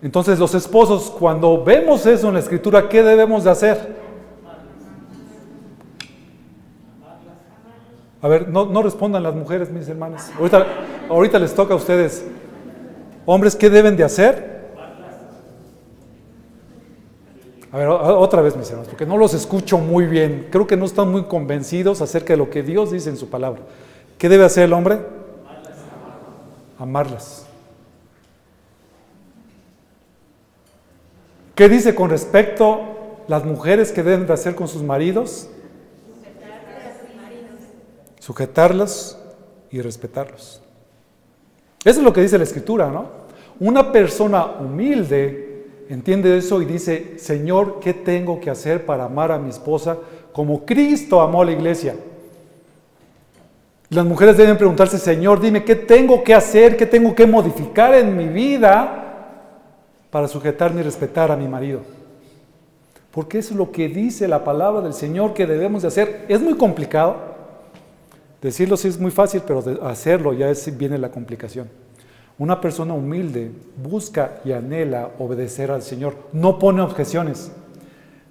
Entonces 0.00 0.38
los 0.38 0.54
esposos, 0.54 1.10
cuando 1.10 1.62
vemos 1.62 2.06
eso 2.06 2.28
en 2.28 2.32
la 2.32 2.40
escritura, 2.40 2.88
¿qué 2.88 3.02
debemos 3.02 3.44
de 3.44 3.50
hacer? 3.50 3.96
A 8.22 8.28
ver, 8.28 8.48
no, 8.48 8.64
no 8.64 8.82
respondan 8.82 9.22
las 9.22 9.34
mujeres, 9.34 9.70
mis 9.70 9.86
hermanas. 9.86 10.32
Ahorita, 10.38 10.66
ahorita 11.10 11.38
les 11.38 11.54
toca 11.54 11.74
a 11.74 11.76
ustedes. 11.76 12.24
Hombres, 13.32 13.54
¿qué 13.54 13.70
deben 13.70 13.96
de 13.96 14.02
hacer? 14.02 14.74
A 17.70 17.78
ver, 17.78 17.86
otra 17.86 18.42
vez, 18.42 18.56
mis 18.56 18.68
hermanos, 18.70 18.88
porque 18.88 19.06
no 19.06 19.16
los 19.16 19.34
escucho 19.34 19.78
muy 19.78 20.06
bien. 20.06 20.48
Creo 20.50 20.66
que 20.66 20.76
no 20.76 20.84
están 20.84 21.12
muy 21.12 21.22
convencidos 21.26 22.00
acerca 22.00 22.32
de 22.32 22.38
lo 22.38 22.50
que 22.50 22.64
Dios 22.64 22.90
dice 22.90 23.08
en 23.08 23.16
su 23.16 23.30
palabra. 23.30 23.62
¿Qué 24.18 24.28
debe 24.28 24.44
hacer 24.44 24.64
el 24.64 24.72
hombre? 24.72 24.98
Amarlas. 26.76 27.46
¿Qué 31.54 31.68
dice 31.68 31.94
con 31.94 32.10
respecto 32.10 32.80
las 33.28 33.44
mujeres 33.44 33.92
que 33.92 34.02
deben 34.02 34.26
de 34.26 34.32
hacer 34.32 34.56
con 34.56 34.66
sus 34.66 34.82
maridos? 34.82 35.48
Sujetarlas 38.18 39.20
y 39.70 39.80
respetarlos. 39.80 40.60
Eso 41.84 42.00
es 42.00 42.04
lo 42.04 42.12
que 42.12 42.22
dice 42.22 42.36
la 42.36 42.44
escritura, 42.44 42.90
¿no? 42.90 43.19
Una 43.60 43.92
persona 43.92 44.44
humilde 44.58 45.66
entiende 45.90 46.36
eso 46.36 46.62
y 46.62 46.64
dice, 46.64 47.18
Señor, 47.18 47.78
¿qué 47.78 47.92
tengo 47.92 48.40
que 48.40 48.48
hacer 48.48 48.86
para 48.86 49.04
amar 49.04 49.30
a 49.30 49.38
mi 49.38 49.50
esposa 49.50 49.98
como 50.32 50.64
Cristo 50.64 51.20
amó 51.20 51.42
a 51.42 51.44
la 51.44 51.52
iglesia? 51.52 51.94
Las 53.90 54.06
mujeres 54.06 54.36
deben 54.36 54.56
preguntarse, 54.56 54.98
Señor, 54.98 55.40
dime, 55.40 55.62
¿qué 55.62 55.74
tengo 55.74 56.22
que 56.22 56.32
hacer? 56.32 56.76
¿Qué 56.76 56.86
tengo 56.86 57.14
que 57.14 57.26
modificar 57.26 57.92
en 57.94 58.16
mi 58.16 58.28
vida 58.28 59.28
para 60.10 60.26
sujetarme 60.26 60.80
y 60.80 60.84
respetar 60.84 61.30
a 61.30 61.36
mi 61.36 61.48
marido? 61.48 61.80
Porque 63.10 63.38
es 63.38 63.50
lo 63.50 63.72
que 63.72 63.88
dice 63.88 64.26
la 64.28 64.42
palabra 64.42 64.80
del 64.80 64.94
Señor 64.94 65.34
que 65.34 65.46
debemos 65.46 65.82
de 65.82 65.88
hacer. 65.88 66.24
Es 66.28 66.40
muy 66.40 66.54
complicado. 66.54 67.16
Decirlo 68.40 68.76
sí 68.76 68.88
es 68.88 68.98
muy 68.98 69.10
fácil, 69.10 69.42
pero 69.46 69.62
hacerlo 69.82 70.32
ya 70.32 70.48
es, 70.48 70.78
viene 70.78 70.96
la 70.96 71.10
complicación. 71.10 71.68
Una 72.40 72.58
persona 72.58 72.94
humilde 72.94 73.52
busca 73.76 74.40
y 74.46 74.52
anhela 74.52 75.10
obedecer 75.18 75.70
al 75.70 75.82
Señor. 75.82 76.16
No 76.32 76.58
pone 76.58 76.80
objeciones. 76.80 77.52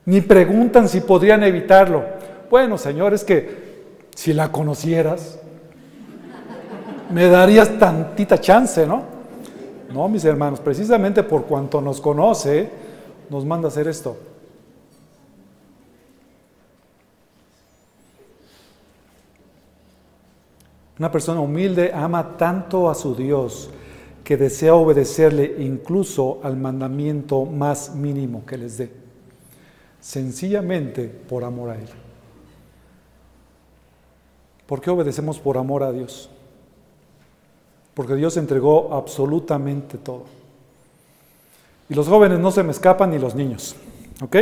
Ni 0.06 0.20
preguntan 0.20 0.90
si 0.90 1.02
podrían 1.02 1.44
evitarlo. 1.44 2.04
Bueno, 2.50 2.80
Señor, 2.80 3.14
es 3.14 3.24
que 3.24 3.84
si 4.16 4.34
la 4.34 4.52
conocieras, 4.52 5.38
me 7.12 7.28
darías 7.28 7.78
tantita 7.78 8.42
chance, 8.42 8.88
¿no? 8.88 9.04
No, 9.94 10.10
mis 10.10 10.26
hermanos, 10.26 10.60
precisamente 10.60 11.22
por 11.22 11.46
cuanto 11.46 11.80
nos 11.80 12.02
conoce, 12.02 12.68
nos 13.30 13.46
manda 13.46 13.68
a 13.68 13.70
hacer 13.70 13.88
esto. 13.88 14.18
Una 20.98 21.12
persona 21.12 21.42
humilde 21.42 21.92
ama 21.94 22.36
tanto 22.38 22.90
a 22.90 22.96
su 22.96 23.14
Dios 23.14 23.70
que 24.30 24.38
desea 24.38 24.76
obedecerle 24.76 25.56
incluso 25.58 26.40
al 26.44 26.56
mandamiento 26.56 27.46
más 27.46 27.96
mínimo 27.96 28.46
que 28.46 28.60
les 28.60 28.78
dé, 28.78 28.92
sencillamente 30.00 31.06
por 31.06 31.44
amor 31.44 31.72
a 31.72 31.76
Él. 31.76 31.90
¿Por 34.68 34.82
qué 34.82 34.92
obedecemos 34.92 35.40
por 35.40 35.58
amor 35.58 35.82
a 35.82 35.92
Dios? 35.92 36.30
Porque 37.96 38.14
Dios 38.14 38.38
entregó 38.38 38.94
absolutamente 38.94 39.98
todo. 39.98 40.26
Y 41.90 41.96
los 41.96 42.08
jóvenes 42.08 42.38
no 42.38 42.52
se 42.52 42.62
me 42.62 42.70
escapan 42.70 43.10
ni 43.10 43.18
los 43.18 43.34
niños. 43.34 43.76
¿Ok? 44.22 44.38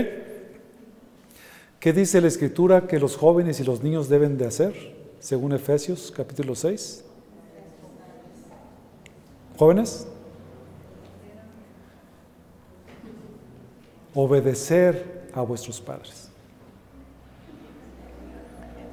¿Qué 1.79 1.93
dice 1.93 2.19
la 2.19 2.27
Escritura 2.27 2.88
que 2.88 2.99
los 2.99 3.15
jóvenes 3.15 3.61
y 3.61 3.63
los 3.63 3.81
niños 3.81 4.09
deben 4.09 4.38
de 4.38 4.47
hacer? 4.47 4.97
según 5.21 5.53
Efesios 5.53 6.11
capítulo 6.13 6.55
6. 6.55 7.05
Jóvenes, 9.58 10.08
obedecer 14.14 15.30
a 15.34 15.41
vuestros 15.41 15.82
padres. 15.82 16.30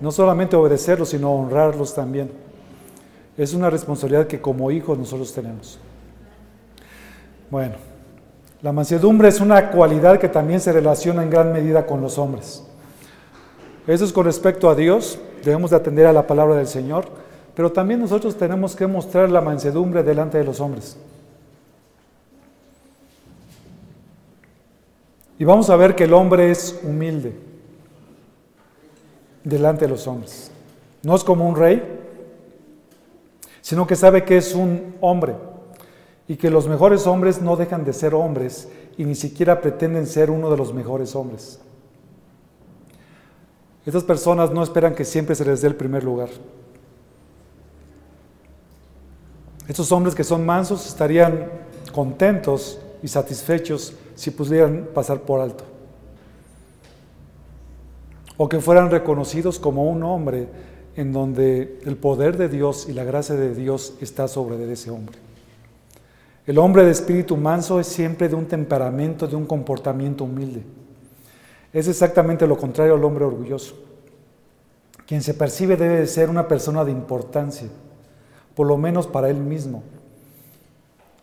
No 0.00 0.10
solamente 0.10 0.56
obedecerlos, 0.56 1.10
sino 1.10 1.32
honrarlos 1.32 1.94
también. 1.94 2.30
Es 3.36 3.54
una 3.54 3.70
responsabilidad 3.70 4.26
que 4.26 4.40
como 4.40 4.70
hijos 4.70 4.98
nosotros 4.98 5.32
tenemos. 5.32 5.78
Bueno, 7.50 7.74
la 8.62 8.72
mansedumbre 8.72 9.28
es 9.28 9.40
una 9.40 9.70
cualidad 9.70 10.18
que 10.18 10.28
también 10.28 10.60
se 10.60 10.72
relaciona 10.72 11.22
en 11.22 11.30
gran 11.30 11.52
medida 11.52 11.86
con 11.86 12.00
los 12.00 12.18
hombres. 12.18 12.64
Eso 13.86 14.04
es 14.04 14.12
con 14.12 14.24
respecto 14.24 14.70
a 14.70 14.74
Dios, 14.74 15.18
debemos 15.44 15.70
de 15.70 15.76
atender 15.76 16.06
a 16.06 16.12
la 16.12 16.26
palabra 16.26 16.56
del 16.56 16.66
Señor, 16.66 17.04
pero 17.54 17.70
también 17.70 18.00
nosotros 18.00 18.36
tenemos 18.36 18.74
que 18.74 18.86
mostrar 18.86 19.30
la 19.30 19.40
mansedumbre 19.40 20.02
delante 20.02 20.38
de 20.38 20.44
los 20.44 20.60
hombres. 20.60 20.96
Y 25.38 25.44
vamos 25.44 25.70
a 25.70 25.76
ver 25.76 25.94
que 25.94 26.04
el 26.04 26.14
hombre 26.14 26.50
es 26.50 26.80
humilde 26.82 27.34
delante 29.42 29.84
de 29.84 29.90
los 29.90 30.06
hombres. 30.06 30.50
No 31.02 31.14
es 31.14 31.24
como 31.24 31.48
un 31.48 31.56
rey, 31.56 31.82
sino 33.60 33.86
que 33.86 33.96
sabe 33.96 34.24
que 34.24 34.36
es 34.36 34.54
un 34.54 34.96
hombre 35.00 35.34
y 36.26 36.36
que 36.36 36.50
los 36.50 36.66
mejores 36.66 37.06
hombres 37.06 37.40
no 37.42 37.56
dejan 37.56 37.84
de 37.84 37.92
ser 37.92 38.14
hombres 38.14 38.68
y 38.96 39.04
ni 39.04 39.14
siquiera 39.14 39.60
pretenden 39.60 40.06
ser 40.06 40.30
uno 40.30 40.50
de 40.50 40.56
los 40.56 40.72
mejores 40.72 41.14
hombres. 41.14 41.60
Estas 43.84 44.04
personas 44.04 44.50
no 44.50 44.62
esperan 44.62 44.94
que 44.94 45.04
siempre 45.04 45.34
se 45.34 45.44
les 45.44 45.60
dé 45.60 45.68
el 45.68 45.76
primer 45.76 46.04
lugar. 46.04 46.30
Estos 49.68 49.92
hombres 49.92 50.14
que 50.14 50.24
son 50.24 50.44
mansos 50.44 50.86
estarían 50.86 51.48
contentos 51.92 52.78
y 53.02 53.08
satisfechos 53.08 53.94
si 54.14 54.30
pudieran 54.30 54.88
pasar 54.92 55.20
por 55.20 55.40
alto. 55.40 55.64
O 58.36 58.48
que 58.48 58.60
fueran 58.60 58.90
reconocidos 58.90 59.58
como 59.58 59.88
un 59.90 60.02
hombre 60.02 60.48
en 60.96 61.12
donde 61.12 61.80
el 61.84 61.96
poder 61.96 62.36
de 62.36 62.48
Dios 62.48 62.86
y 62.88 62.92
la 62.92 63.04
gracia 63.04 63.34
de 63.34 63.54
Dios 63.54 63.94
está 64.00 64.28
sobre 64.28 64.70
ese 64.72 64.90
hombre. 64.90 65.18
El 66.46 66.58
hombre 66.58 66.84
de 66.84 66.90
espíritu 66.90 67.36
manso 67.36 67.80
es 67.80 67.86
siempre 67.86 68.28
de 68.28 68.34
un 68.34 68.46
temperamento, 68.46 69.26
de 69.26 69.36
un 69.36 69.46
comportamiento 69.46 70.24
humilde. 70.24 70.62
Es 71.72 71.88
exactamente 71.88 72.46
lo 72.46 72.56
contrario 72.56 72.94
al 72.94 73.04
hombre 73.04 73.24
orgulloso. 73.24 73.74
Quien 75.06 75.22
se 75.22 75.34
percibe 75.34 75.76
debe 75.76 76.00
de 76.00 76.06
ser 76.06 76.28
una 76.28 76.46
persona 76.46 76.84
de 76.84 76.92
importancia, 76.92 77.68
por 78.54 78.66
lo 78.66 78.76
menos 78.76 79.06
para 79.06 79.30
él 79.30 79.36
mismo, 79.36 79.82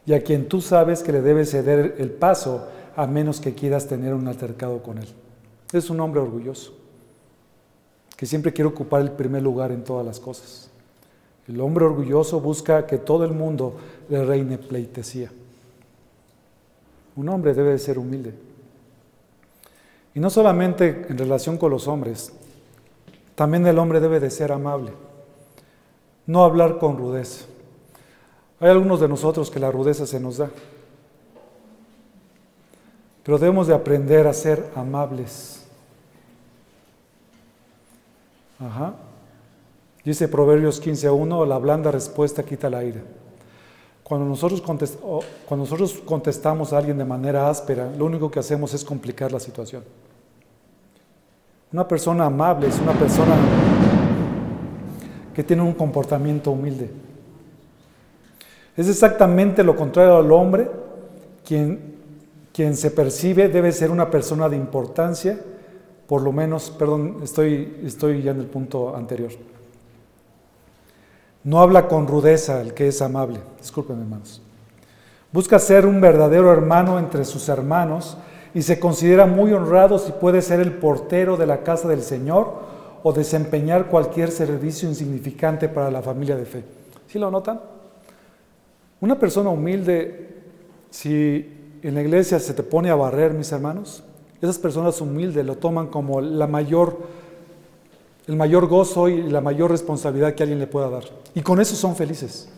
y 0.05 0.13
a 0.13 0.23
quien 0.23 0.47
tú 0.47 0.61
sabes 0.61 1.03
que 1.03 1.11
le 1.11 1.21
debe 1.21 1.45
ceder 1.45 1.95
el 1.99 2.09
paso 2.11 2.67
a 2.95 3.07
menos 3.07 3.39
que 3.39 3.53
quieras 3.53 3.87
tener 3.87 4.13
un 4.13 4.27
altercado 4.27 4.81
con 4.81 4.97
él. 4.97 5.07
Es 5.71 5.89
un 5.89 5.99
hombre 5.99 6.19
orgulloso, 6.19 6.73
que 8.17 8.25
siempre 8.25 8.51
quiere 8.51 8.69
ocupar 8.69 9.01
el 9.01 9.11
primer 9.11 9.41
lugar 9.41 9.71
en 9.71 9.83
todas 9.83 10.05
las 10.05 10.19
cosas. 10.19 10.69
El 11.47 11.59
hombre 11.61 11.85
orgulloso 11.85 12.39
busca 12.39 12.85
que 12.85 12.97
todo 12.97 13.25
el 13.25 13.31
mundo 13.31 13.75
le 14.09 14.23
reine 14.23 14.57
pleitesía. 14.57 15.31
Un 17.15 17.29
hombre 17.29 17.53
debe 17.53 17.71
de 17.71 17.79
ser 17.79 17.97
humilde. 17.97 18.33
Y 20.13 20.19
no 20.19 20.29
solamente 20.29 21.05
en 21.09 21.17
relación 21.17 21.57
con 21.57 21.71
los 21.71 21.87
hombres, 21.87 22.33
también 23.35 23.65
el 23.65 23.79
hombre 23.79 23.99
debe 23.99 24.19
de 24.19 24.29
ser 24.29 24.51
amable, 24.51 24.91
no 26.25 26.43
hablar 26.43 26.77
con 26.77 26.97
rudeza. 26.97 27.45
Hay 28.59 28.69
algunos 28.69 28.99
de 28.99 29.07
nosotros 29.07 29.49
que 29.49 29.59
la 29.59 29.71
rudeza 29.71 30.05
se 30.05 30.19
nos 30.19 30.37
da, 30.37 30.49
pero 33.23 33.37
debemos 33.37 33.67
de 33.67 33.73
aprender 33.73 34.27
a 34.27 34.33
ser 34.33 34.69
amables. 34.75 35.65
Ajá. 38.59 38.93
Dice 40.03 40.27
Proverbios 40.27 40.81
15.1, 40.83 41.47
la 41.47 41.57
blanda 41.57 41.91
respuesta 41.91 42.43
quita 42.43 42.67
el 42.67 42.73
aire. 42.75 43.01
Cuando 44.03 44.25
nosotros, 44.25 44.61
cuando 44.61 45.63
nosotros 45.63 46.01
contestamos 46.05 46.73
a 46.73 46.77
alguien 46.77 46.97
de 46.97 47.05
manera 47.05 47.49
áspera, 47.49 47.91
lo 47.97 48.05
único 48.05 48.29
que 48.29 48.39
hacemos 48.39 48.73
es 48.73 48.83
complicar 48.83 49.31
la 49.31 49.39
situación. 49.39 49.83
Una 51.71 51.87
persona 51.87 52.25
amable 52.25 52.67
es 52.67 52.77
una 52.79 52.91
persona 52.93 53.35
que 55.33 55.43
tiene 55.43 55.61
un 55.61 55.73
comportamiento 55.73 56.51
humilde. 56.51 56.89
Es 58.75 58.87
exactamente 58.87 59.63
lo 59.63 59.75
contrario 59.75 60.17
al 60.17 60.31
hombre, 60.31 60.69
quien, 61.45 61.95
quien 62.53 62.75
se 62.75 62.91
percibe 62.91 63.49
debe 63.49 63.71
ser 63.71 63.91
una 63.91 64.09
persona 64.09 64.47
de 64.47 64.55
importancia, 64.55 65.39
por 66.07 66.21
lo 66.21 66.31
menos, 66.31 66.69
perdón, 66.71 67.19
estoy, 67.23 67.81
estoy 67.83 68.21
ya 68.21 68.31
en 68.31 68.39
el 68.39 68.45
punto 68.45 68.95
anterior. 68.95 69.31
No 71.43 71.59
habla 71.59 71.87
con 71.87 72.07
rudeza 72.07 72.61
el 72.61 72.73
que 72.73 72.87
es 72.87 73.01
amable, 73.01 73.39
disculpen 73.59 73.99
hermanos. 73.99 74.41
Busca 75.31 75.59
ser 75.59 75.85
un 75.85 76.01
verdadero 76.01 76.51
hermano 76.51 76.99
entre 76.99 77.25
sus 77.25 77.47
hermanos 77.49 78.17
y 78.53 78.61
se 78.61 78.79
considera 78.79 79.25
muy 79.25 79.53
honrado 79.53 79.97
si 79.97 80.11
puede 80.11 80.41
ser 80.41 80.59
el 80.59 80.73
portero 80.73 81.37
de 81.37 81.45
la 81.45 81.63
casa 81.63 81.87
del 81.87 82.03
Señor 82.03 82.70
o 83.03 83.13
desempeñar 83.13 83.87
cualquier 83.87 84.31
servicio 84.31 84.87
insignificante 84.87 85.69
para 85.69 85.89
la 85.89 86.01
familia 86.01 86.35
de 86.35 86.45
fe. 86.45 86.63
¿Sí 87.07 87.19
lo 87.19 87.31
notan? 87.31 87.59
Una 88.99 89.17
persona 89.17 89.49
humilde, 89.49 90.29
si 90.89 91.79
en 91.81 91.95
la 91.95 92.01
iglesia 92.01 92.39
se 92.39 92.53
te 92.53 92.63
pone 92.63 92.89
a 92.89 92.95
barrer, 92.95 93.33
mis 93.33 93.51
hermanos, 93.51 94.03
esas 94.41 94.57
personas 94.57 94.99
humildes 95.01 95.45
lo 95.45 95.57
toman 95.57 95.87
como 95.87 96.21
la 96.21 96.47
mayor, 96.47 96.97
el 98.27 98.35
mayor 98.35 98.67
gozo 98.67 99.09
y 99.09 99.23
la 99.23 99.41
mayor 99.41 99.71
responsabilidad 99.71 100.33
que 100.33 100.43
alguien 100.43 100.59
le 100.59 100.67
pueda 100.67 100.89
dar. 100.89 101.03
Y 101.33 101.41
con 101.41 101.59
eso 101.59 101.75
son 101.75 101.95
felices. 101.95 102.49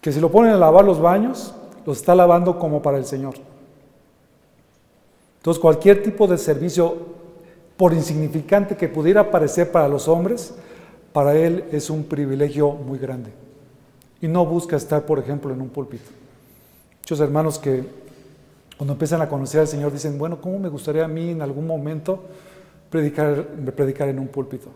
Que 0.00 0.12
si 0.12 0.20
lo 0.20 0.30
ponen 0.30 0.52
a 0.52 0.56
lavar 0.56 0.84
los 0.84 1.00
baños, 1.00 1.54
los 1.84 1.98
está 1.98 2.14
lavando 2.14 2.58
como 2.58 2.82
para 2.82 2.98
el 2.98 3.04
Señor. 3.04 3.34
Entonces 5.38 5.60
cualquier 5.60 6.02
tipo 6.02 6.26
de 6.26 6.36
servicio, 6.36 6.96
por 7.80 7.94
insignificante 7.94 8.76
que 8.76 8.88
pudiera 8.88 9.30
parecer 9.30 9.72
para 9.72 9.88
los 9.88 10.06
hombres, 10.06 10.52
para 11.14 11.34
él 11.34 11.64
es 11.72 11.88
un 11.88 12.04
privilegio 12.04 12.72
muy 12.72 12.98
grande. 12.98 13.30
Y 14.20 14.28
no 14.28 14.44
busca 14.44 14.76
estar, 14.76 15.06
por 15.06 15.18
ejemplo, 15.18 15.50
en 15.54 15.62
un 15.62 15.70
púlpito. 15.70 16.10
Muchos 16.98 17.20
hermanos 17.20 17.58
que 17.58 17.82
cuando 18.76 18.92
empiezan 18.92 19.22
a 19.22 19.30
conocer 19.30 19.60
al 19.60 19.66
Señor 19.66 19.94
dicen, 19.94 20.18
bueno, 20.18 20.42
¿cómo 20.42 20.58
me 20.58 20.68
gustaría 20.68 21.06
a 21.06 21.08
mí 21.08 21.30
en 21.30 21.40
algún 21.40 21.66
momento 21.66 22.22
predicar, 22.90 23.46
predicar 23.74 24.10
en 24.10 24.18
un 24.18 24.28
púlpito? 24.28 24.68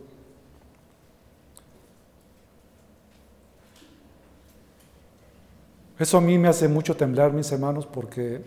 Eso 5.99 6.17
a 6.17 6.23
mí 6.23 6.39
me 6.39 6.49
hace 6.49 6.69
mucho 6.69 6.97
temblar, 6.97 7.35
mis 7.35 7.53
hermanos, 7.53 7.85
porque 7.85 8.41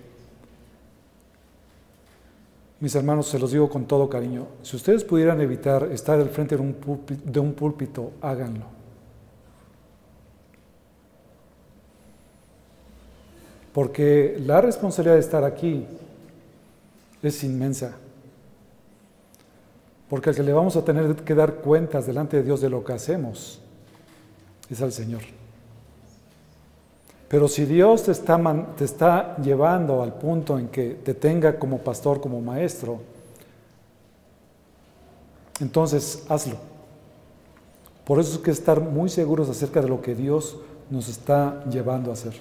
mis 2.80 2.94
hermanos, 2.96 3.28
se 3.28 3.40
los 3.40 3.52
digo 3.52 3.70
con 3.70 3.86
todo 3.86 4.08
cariño, 4.10 4.48
si 4.62 4.76
ustedes 4.76 5.04
pudieran 5.04 5.42
evitar 5.42 5.90
estar 5.92 6.20
al 6.20 6.30
frente 6.30 6.56
de 6.56 7.40
un 7.40 7.54
púlpito, 7.54 8.12
háganlo. 8.22 8.66
Porque 13.74 14.38
la 14.44 14.60
responsabilidad 14.62 15.16
de 15.16 15.22
estar 15.22 15.44
aquí 15.44 15.86
es 17.22 17.44
inmensa. 17.44 17.96
Porque 20.10 20.30
al 20.30 20.36
que 20.36 20.44
le 20.44 20.54
vamos 20.54 20.76
a 20.76 20.86
tener 20.86 21.16
que 21.18 21.36
dar 21.36 21.56
cuentas 21.56 22.08
delante 22.08 22.38
de 22.38 22.44
Dios 22.44 22.62
de 22.62 22.70
lo 22.70 22.84
que 22.84 22.94
hacemos 22.94 23.62
es 24.70 24.82
al 24.82 24.92
Señor. 24.92 25.22
Pero 27.28 27.48
si 27.48 27.66
Dios 27.66 28.04
te 28.04 28.12
está, 28.12 28.40
te 28.78 28.86
está 28.86 29.36
llevando 29.38 30.02
al 30.02 30.14
punto 30.14 30.58
en 30.58 30.70
que 30.70 30.92
te 31.04 31.14
tenga 31.14 31.60
como 31.60 31.80
pastor, 31.80 32.22
como 32.22 32.42
maestro, 32.42 33.00
entonces 35.60 36.24
hazlo. 36.30 36.56
Por 38.06 38.20
eso 38.20 38.36
es 38.36 38.40
que 38.40 38.52
estar 38.52 38.80
muy 38.80 39.10
seguros 39.10 39.50
acerca 39.50 39.82
de 39.82 39.90
lo 39.90 40.02
que 40.02 40.16
Dios 40.16 40.58
nos 40.90 41.10
está 41.10 41.66
llevando 41.70 42.12
a 42.12 42.14
hacer. 42.14 42.34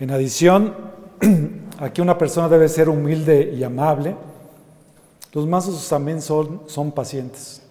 En 0.00 0.10
adición, 0.10 0.74
aquí 1.78 2.00
una 2.00 2.18
persona 2.18 2.48
debe 2.48 2.68
ser 2.68 2.88
humilde 2.88 3.54
y 3.54 3.62
amable. 3.62 4.16
Los 5.32 5.46
mansos 5.46 5.88
también 5.88 6.20
son, 6.20 6.62
son 6.66 6.90
pacientes. 6.90 7.62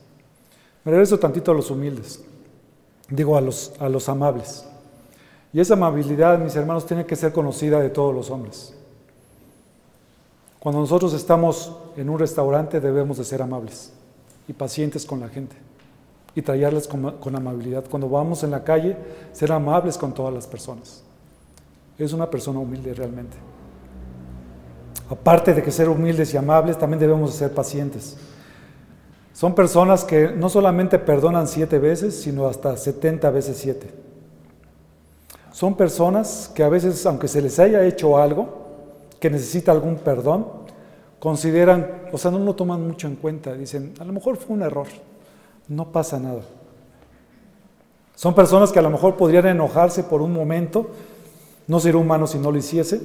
Me 0.85 0.91
regreso 0.91 1.19
tantito 1.19 1.51
a 1.51 1.55
los 1.55 1.69
humildes 1.69 2.23
digo 3.09 3.37
a 3.37 3.41
los, 3.41 3.73
a 3.79 3.89
los 3.89 4.09
amables. 4.09 4.65
Y 5.51 5.59
esa 5.59 5.73
amabilidad, 5.73 6.37
mis 6.39 6.55
hermanos, 6.55 6.85
tiene 6.85 7.05
que 7.05 7.15
ser 7.15 7.33
conocida 7.33 7.79
de 7.79 7.89
todos 7.89 8.13
los 8.13 8.29
hombres. 8.29 8.75
Cuando 10.59 10.81
nosotros 10.81 11.13
estamos 11.13 11.75
en 11.95 12.09
un 12.09 12.19
restaurante 12.19 12.79
debemos 12.79 13.17
de 13.17 13.23
ser 13.23 13.41
amables 13.41 13.93
y 14.47 14.53
pacientes 14.53 15.05
con 15.05 15.21
la 15.21 15.29
gente 15.29 15.55
y 16.35 16.41
traerles 16.41 16.87
con, 16.87 17.17
con, 17.17 17.35
amabilidad. 17.35 17.85
Cuando 17.89 18.09
vamos 18.09 18.43
en 18.43 18.51
la 18.51 18.63
calle, 18.63 18.97
ser 19.31 19.51
amables 19.51 19.97
con 19.97 20.13
todas 20.13 20.33
las 20.33 20.45
personas. 20.45 21.03
Es 21.97 22.13
una 22.13 22.29
persona 22.29 22.59
humilde 22.59 22.93
realmente. 22.93 23.37
Aparte 25.09 25.53
de 25.53 25.63
que 25.63 25.71
ser 25.71 25.89
humildes 25.89 26.33
y 26.33 26.37
amables, 26.37 26.77
también 26.77 26.99
debemos 26.99 27.31
de 27.31 27.37
ser 27.39 27.53
pacientes. 27.53 28.17
Son 29.39 29.55
personas 29.55 30.03
que 30.03 30.31
no 30.31 30.49
solamente 30.49 30.99
perdonan 30.99 31.47
siete 31.47 31.79
veces, 31.79 32.13
sino 32.13 32.47
hasta 32.47 32.75
setenta 32.75 33.29
veces 33.29 33.55
siete. 33.55 33.89
Son 35.53 35.75
personas 35.75 36.51
que 36.53 36.61
a 36.61 36.67
veces, 36.67 37.05
aunque 37.05 37.29
se 37.29 37.41
les 37.41 37.57
haya 37.57 37.85
hecho 37.85 38.17
algo, 38.17 38.49
que 39.17 39.29
necesita 39.29 39.71
algún 39.71 39.95
perdón, 39.95 40.45
consideran, 41.19 42.09
o 42.11 42.17
sea, 42.17 42.31
no 42.31 42.39
lo 42.39 42.53
toman 42.53 42.85
mucho 42.85 43.07
en 43.07 43.15
cuenta, 43.15 43.53
dicen, 43.53 43.93
a 44.01 44.03
lo 44.03 44.11
mejor 44.11 44.35
fue 44.35 44.57
un 44.57 44.61
error, 44.61 44.87
no 45.69 45.89
pasa 45.89 46.19
nada. 46.19 46.41
Son 48.15 48.35
personas 48.35 48.73
que 48.73 48.79
a 48.79 48.81
lo 48.81 48.89
mejor 48.89 49.15
podrían 49.15 49.45
enojarse 49.45 50.03
por 50.03 50.21
un 50.21 50.33
momento, 50.33 50.89
no 51.65 51.79
ser 51.79 51.95
humano 51.95 52.27
si 52.27 52.37
no 52.39 52.51
lo 52.51 52.57
hiciese, 52.57 52.99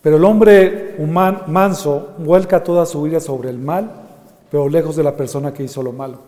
pero 0.00 0.16
el 0.16 0.24
hombre 0.24 0.94
humano, 0.96 1.42
manso 1.48 2.14
vuelca 2.16 2.64
toda 2.64 2.86
su 2.86 3.02
vida 3.02 3.20
sobre 3.20 3.50
el 3.50 3.58
mal 3.58 4.03
pero 4.54 4.68
lejos 4.68 4.94
de 4.94 5.02
la 5.02 5.16
persona 5.16 5.52
que 5.52 5.64
hizo 5.64 5.82
lo 5.82 5.90
malo. 5.90 6.18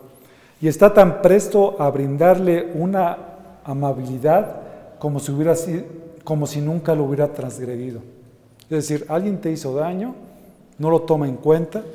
Y 0.59 0.67
está 0.67 0.93
tan 0.93 1.21
presto 1.21 1.77
a 1.79 1.89
brindarle 1.89 2.73
una 2.73 3.17
amabilidad 3.63 4.97
como 4.99 5.21
si, 5.21 5.31
hubiera 5.31 5.55
como 6.25 6.45
si 6.45 6.59
nunca 6.59 6.93
lo 6.93 7.05
hubiera 7.05 7.29
transgredido. 7.29 8.01
Es 8.63 8.89
decir, 8.89 9.05
alguien 9.07 9.39
te 9.39 9.49
hizo 9.49 9.73
daño, 9.73 10.13
no 10.77 10.89
lo 10.89 11.03
toma 11.03 11.25
en 11.25 11.37
cuenta, 11.37 11.85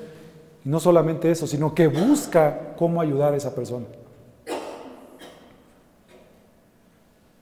y 0.65 0.71
no 0.71 0.81
solamente 0.81 1.31
eso, 1.31 1.47
sino 1.47 1.75
que 1.75 1.87
busca 1.87 2.73
cómo 2.79 3.03
ayudar 3.03 3.35
a 3.35 3.37
esa 3.37 3.55
persona. 3.55 3.85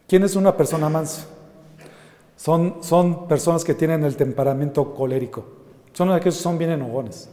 ¿Quién 0.08 0.24
es 0.24 0.34
una 0.34 0.56
persona 0.56 0.88
mansa? 0.88 1.26
Son, 2.34 2.78
son 2.80 3.28
personas 3.28 3.62
que 3.62 3.74
tienen 3.74 4.02
el 4.02 4.16
temperamento 4.16 4.92
colérico. 4.92 5.44
Son 5.92 6.10
aquellos 6.10 6.38
que 6.38 6.42
son 6.42 6.58
bien 6.58 6.72
enojones. 6.72 7.30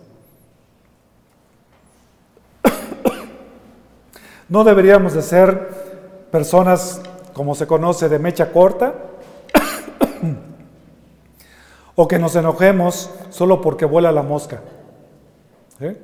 No 4.49 4.63
deberíamos 4.63 5.13
de 5.13 5.21
ser 5.21 6.27
personas, 6.31 7.01
como 7.33 7.55
se 7.55 7.67
conoce, 7.67 8.07
de 8.07 8.19
mecha 8.19 8.51
corta, 8.51 8.93
o 11.95 12.07
que 12.07 12.17
nos 12.17 12.35
enojemos 12.35 13.11
solo 13.29 13.61
porque 13.61 13.85
vuela 13.85 14.11
la 14.11 14.23
mosca. 14.23 14.61
¿eh? 15.81 15.97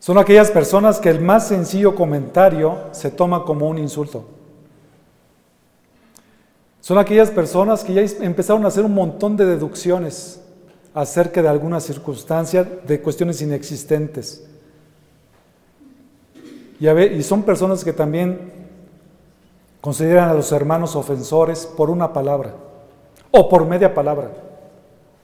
Son 0.00 0.18
aquellas 0.18 0.50
personas 0.50 0.98
que 0.98 1.10
el 1.10 1.20
más 1.20 1.46
sencillo 1.46 1.94
comentario 1.94 2.78
se 2.92 3.10
toma 3.10 3.44
como 3.44 3.68
un 3.68 3.78
insulto. 3.78 4.24
Son 6.80 6.96
aquellas 6.96 7.30
personas 7.30 7.84
que 7.84 7.92
ya 7.92 8.24
empezaron 8.24 8.64
a 8.64 8.68
hacer 8.68 8.84
un 8.84 8.94
montón 8.94 9.36
de 9.36 9.44
deducciones 9.44 10.40
acerca 10.98 11.40
de 11.40 11.48
alguna 11.48 11.78
circunstancia, 11.78 12.64
de 12.64 13.00
cuestiones 13.00 13.40
inexistentes. 13.40 14.44
Y, 16.80 16.88
y 16.88 17.22
son 17.22 17.44
personas 17.44 17.84
que 17.84 17.92
también 17.92 18.52
consideran 19.80 20.28
a 20.28 20.34
los 20.34 20.50
hermanos 20.50 20.96
ofensores 20.96 21.66
por 21.66 21.88
una 21.88 22.12
palabra 22.12 22.52
o 23.30 23.48
por 23.48 23.64
media 23.64 23.94
palabra. 23.94 24.32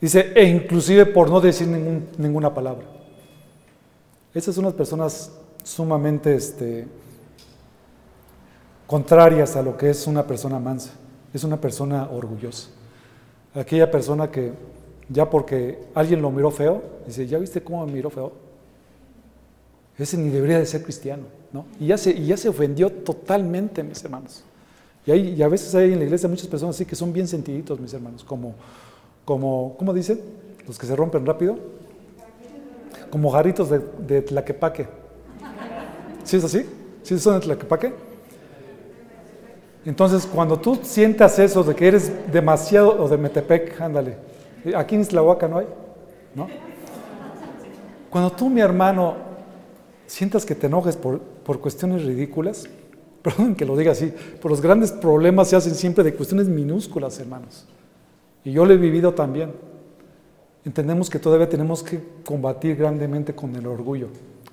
Dice, 0.01 0.33
e 0.37 0.45
inclusive 0.45 1.07
por 1.07 1.29
no 1.29 1.41
decir 1.41 1.66
ninguna 1.66 2.55
palabra. 2.55 2.87
Esas 4.33 4.55
son 4.55 4.64
las 4.64 4.75
personas 4.75 5.33
sumamente 5.64 6.37
este, 6.37 6.87
contrarias 8.87 9.57
a 9.57 9.62
lo 9.62 9.77
que 9.77 9.91
es 9.91 10.07
una 10.07 10.25
persona 10.25 10.61
mansa. 10.61 10.93
Es 11.33 11.43
una 11.43 11.61
persona 11.61 12.09
orgullosa. 12.12 12.68
Aquella 13.55 13.91
persona 13.91 14.31
que 14.31 14.53
ya 15.09 15.29
porque 15.29 15.79
alguien 15.95 16.23
lo 16.23 16.31
miró 16.31 16.51
feo, 16.51 16.83
dice, 17.07 17.27
¿ya 17.27 17.39
viste 17.39 17.63
cómo 17.63 17.85
me 17.87 17.93
miró 17.93 18.11
feo? 18.11 18.33
Ese 19.99 20.17
ni 20.17 20.29
debería 20.29 20.59
de 20.59 20.67
ser 20.67 20.83
cristiano, 20.83 21.25
¿no? 21.53 21.67
Y 21.79 21.89
ya 21.89 21.99
se, 21.99 22.11
y 22.11 22.27
ya 22.27 22.37
se 22.37 22.49
ofendió 22.49 22.91
totalmente, 22.91 23.83
mis 23.83 24.03
hermanos. 24.03 24.43
Y, 25.07 25.11
hay, 25.13 25.35
y 25.35 25.43
a 25.43 25.49
veces 25.49 25.75
hay 25.75 25.93
en 25.93 25.99
la 25.99 26.05
iglesia 26.05 26.29
muchas 26.29 26.49
personas 26.49 26.75
así 26.75 26.85
que 26.85 26.97
son 26.97 27.13
bien 27.13 27.29
sentiditos, 27.29 27.79
mis 27.79 27.93
hermanos, 27.93 28.25
como, 28.25 28.55
como 29.25 29.77
¿cómo 29.79 29.93
dicen? 29.93 30.21
Los 30.67 30.79
que 30.79 30.87
se 30.87 30.97
rompen 30.97 31.25
rápido. 31.27 31.59
Como 33.11 33.31
jarritos 33.31 33.71
de, 33.71 33.81
de 34.07 34.23
tlaquepaque. 34.23 34.89
¿Sí 36.25 36.39
es 36.39 36.45
así? 36.45 36.67
¿Sí 37.03 37.19
son 37.19 37.35
de 37.35 37.41
tlaquepaque? 37.41 37.93
Entonces, 39.85 40.27
cuando 40.27 40.59
tú 40.59 40.81
sientas 40.83 41.39
eso 41.39 41.63
de 41.63 41.75
que 41.75 41.87
eres 41.87 42.11
demasiado, 42.33 43.03
o 43.03 43.09
de 43.09 43.19
Metepec, 43.19 43.79
ándale, 43.81 44.17
Aquí 44.77 44.95
en 44.95 45.03
Islahuaca 45.03 45.49
no 45.49 45.59
hay, 45.59 45.67
¿no? 46.35 46.49
Cuando 48.09 48.31
tú, 48.33 48.49
mi 48.49 48.61
hermano, 48.61 49.15
sientas 50.07 50.47
que 50.47 50.55
te 50.55 50.69
enojes 50.69 50.97
por, 50.97 51.21
por 51.21 51.61
cuestiones 51.61 52.05
ridículas, 52.05 52.67
perdón 53.23 53.55
que 53.55 53.65
lo 53.65 53.77
diga 53.77 53.93
así, 53.93 54.12
pero 54.37 54.51
los 54.51 54.61
grandes 54.61 54.93
problemas 54.93 55.49
se 55.49 55.57
hacen 55.57 55.75
siempre 55.75 56.05
de 56.05 56.15
cuestiones 56.15 56.49
minúsculas, 56.49 57.19
hermanos. 57.19 57.67
Y 58.45 58.53
yo 58.53 58.65
lo 58.65 58.73
he 58.73 58.77
vivido 58.77 59.15
también. 59.15 59.53
Entendemos 60.65 61.11
que 61.11 61.19
todavía 61.19 61.49
tenemos 61.49 61.83
que 61.83 62.01
combatir 62.25 62.77
grandemente 62.77 63.35
con 63.35 63.55
el 63.55 63.67
orgullo. 63.67 64.09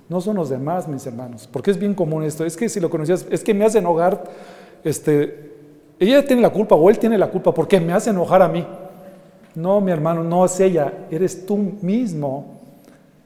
No 0.10 0.20
son 0.20 0.36
los 0.36 0.50
demás, 0.50 0.88
mis 0.88 1.06
hermanos, 1.06 1.48
porque 1.50 1.72
es 1.72 1.78
bien 1.78 1.94
común 1.94 2.24
esto. 2.24 2.44
Es 2.46 2.58
que 2.58 2.68
si 2.68 2.80
lo 2.80 2.90
conocías, 2.90 3.26
es 3.30 3.44
que 3.44 3.54
me 3.54 3.64
hace 3.64 3.80
enojar, 3.80 4.24
este, 4.84 5.52
ella 6.00 6.26
tiene 6.26 6.42
la 6.42 6.50
culpa 6.50 6.76
o 6.76 6.90
él 6.90 7.00
tiene 7.00 7.18
la 7.18 7.30
culpa, 7.30 7.54
porque 7.54 7.80
me 7.80 7.94
hace 7.94 8.10
enojar 8.10 8.42
a 8.42 8.50
mí. 8.50 8.66
No, 9.56 9.82
mi 9.82 9.92
hermano, 9.92 10.24
no 10.24 10.46
es 10.46 10.60
ella, 10.60 11.08
eres 11.10 11.46
tú 11.46 11.58
mismo 11.82 12.60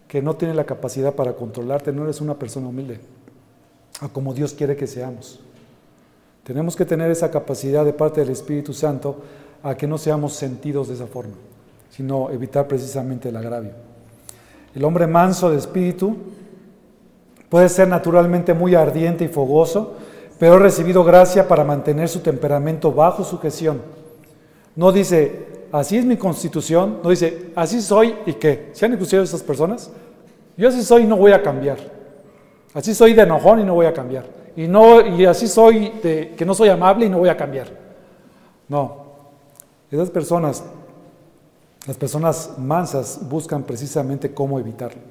que 0.07 0.21
no 0.21 0.35
tiene 0.35 0.53
la 0.53 0.63
capacidad 0.63 1.13
para 1.13 1.33
controlarte, 1.33 1.91
no 1.91 2.03
eres 2.03 2.21
una 2.21 2.35
persona 2.35 2.67
humilde, 2.67 2.99
a 4.01 4.09
como 4.09 4.33
Dios 4.33 4.53
quiere 4.53 4.75
que 4.75 4.87
seamos. 4.87 5.39
Tenemos 6.43 6.75
que 6.75 6.85
tener 6.85 7.11
esa 7.11 7.31
capacidad 7.31 7.83
de 7.83 7.93
parte 7.93 8.21
del 8.21 8.29
Espíritu 8.29 8.73
Santo 8.73 9.17
a 9.63 9.75
que 9.75 9.87
no 9.87 9.97
seamos 9.97 10.33
sentidos 10.33 10.87
de 10.87 10.93
esa 10.93 11.07
forma, 11.07 11.33
sino 11.89 12.29
evitar 12.29 12.67
precisamente 12.67 13.29
el 13.29 13.35
agravio. 13.35 13.71
El 14.75 14.83
hombre 14.83 15.07
manso 15.07 15.49
de 15.49 15.57
espíritu 15.57 16.17
puede 17.49 17.69
ser 17.69 17.87
naturalmente 17.87 18.53
muy 18.53 18.75
ardiente 18.75 19.23
y 19.23 19.27
fogoso, 19.27 19.95
pero 20.37 20.55
ha 20.55 20.59
recibido 20.59 21.03
gracia 21.03 21.47
para 21.47 21.63
mantener 21.63 22.09
su 22.09 22.19
temperamento 22.19 22.91
bajo 22.91 23.23
sujeción. 23.23 23.81
No 24.75 24.91
dice, 24.91 25.54
así 25.71 25.97
es 25.97 26.05
mi 26.05 26.17
constitución, 26.17 26.99
no 27.03 27.09
dice, 27.09 27.51
así 27.55 27.81
soy 27.81 28.15
y 28.25 28.33
qué. 28.33 28.69
¿Se 28.73 28.85
han 28.85 28.93
escuchado 28.93 29.23
esas 29.23 29.43
personas? 29.43 29.91
Yo 30.57 30.69
así 30.69 30.83
soy 30.83 31.03
y 31.03 31.05
no 31.05 31.17
voy 31.17 31.31
a 31.31 31.41
cambiar. 31.41 31.77
Así 32.73 32.93
soy 32.93 33.13
de 33.13 33.21
enojón 33.21 33.59
y 33.59 33.63
no 33.63 33.73
voy 33.73 33.85
a 33.85 33.93
cambiar. 33.93 34.25
Y, 34.55 34.67
no, 34.67 35.01
y 35.01 35.25
así 35.25 35.47
soy 35.47 35.89
de 36.01 36.33
que 36.37 36.45
no 36.45 36.53
soy 36.53 36.69
amable 36.69 37.05
y 37.05 37.09
no 37.09 37.19
voy 37.19 37.29
a 37.29 37.37
cambiar. 37.37 37.67
No. 38.67 39.05
Esas 39.91 40.09
personas, 40.09 40.63
las 41.87 41.97
personas 41.97 42.51
mansas, 42.57 43.19
buscan 43.29 43.63
precisamente 43.63 44.33
cómo 44.33 44.59
evitarlo. 44.59 45.01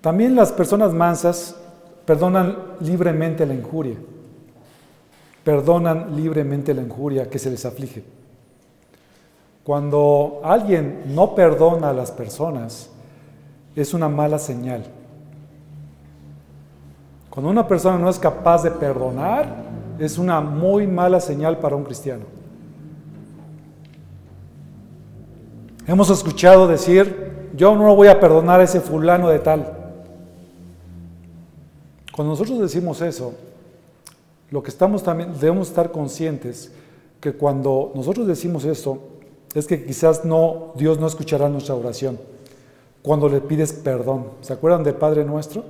También 0.00 0.34
las 0.36 0.52
personas 0.52 0.92
mansas 0.92 1.56
perdonan 2.04 2.56
libremente 2.80 3.44
la 3.44 3.54
injuria, 3.54 3.96
perdonan 5.42 6.14
libremente 6.14 6.74
la 6.74 6.82
injuria 6.82 7.28
que 7.28 7.38
se 7.38 7.50
les 7.50 7.64
aflige. 7.64 8.04
Cuando 9.66 10.42
alguien 10.44 11.02
no 11.08 11.34
perdona 11.34 11.88
a 11.88 11.92
las 11.92 12.12
personas, 12.12 12.88
es 13.74 13.94
una 13.94 14.08
mala 14.08 14.38
señal. 14.38 14.84
Cuando 17.28 17.50
una 17.50 17.66
persona 17.66 17.98
no 17.98 18.08
es 18.08 18.16
capaz 18.16 18.62
de 18.62 18.70
perdonar, 18.70 19.56
es 19.98 20.18
una 20.18 20.40
muy 20.40 20.86
mala 20.86 21.18
señal 21.18 21.58
para 21.58 21.74
un 21.74 21.82
cristiano. 21.82 22.22
Hemos 25.84 26.10
escuchado 26.10 26.68
decir, 26.68 27.50
yo 27.56 27.74
no 27.74 27.96
voy 27.96 28.06
a 28.06 28.20
perdonar 28.20 28.60
a 28.60 28.62
ese 28.62 28.80
fulano 28.80 29.28
de 29.30 29.40
tal. 29.40 29.96
Cuando 32.14 32.34
nosotros 32.34 32.60
decimos 32.60 33.00
eso, 33.00 33.34
lo 34.48 34.62
que 34.62 34.70
estamos 34.70 35.02
también 35.02 35.32
debemos 35.32 35.66
estar 35.66 35.90
conscientes 35.90 36.72
que 37.20 37.32
cuando 37.32 37.90
nosotros 37.96 38.28
decimos 38.28 38.64
esto 38.64 39.15
es 39.58 39.66
que 39.66 39.84
quizás 39.84 40.24
no 40.24 40.72
Dios 40.76 40.98
no 40.98 41.06
escuchará 41.06 41.48
nuestra 41.48 41.74
oración 41.74 42.18
cuando 43.06 43.28
le 43.28 43.40
pides 43.40 43.72
perdón. 43.72 44.30
¿Se 44.40 44.52
acuerdan 44.52 44.82
del 44.82 44.94
Padre 44.94 45.24
nuestro? 45.24 45.64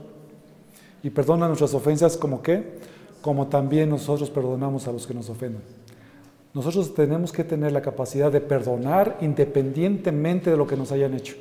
Y 1.02 1.10
perdona 1.10 1.46
nuestras 1.46 1.74
ofensas 1.74 2.16
como 2.16 2.42
qué? 2.42 2.78
Como 3.20 3.48
también 3.48 3.90
nosotros 3.90 4.30
perdonamos 4.30 4.88
a 4.88 4.92
los 4.92 5.06
que 5.06 5.12
nos 5.12 5.28
ofenden. 5.28 5.60
Nosotros 6.54 6.94
tenemos 6.94 7.32
que 7.32 7.44
tener 7.44 7.72
la 7.72 7.82
capacidad 7.82 8.32
de 8.32 8.40
perdonar 8.40 9.18
independientemente 9.20 10.50
de 10.50 10.56
lo 10.56 10.66
que 10.66 10.76
nos 10.76 10.90
hayan 10.92 11.12
hecho. 11.12 11.36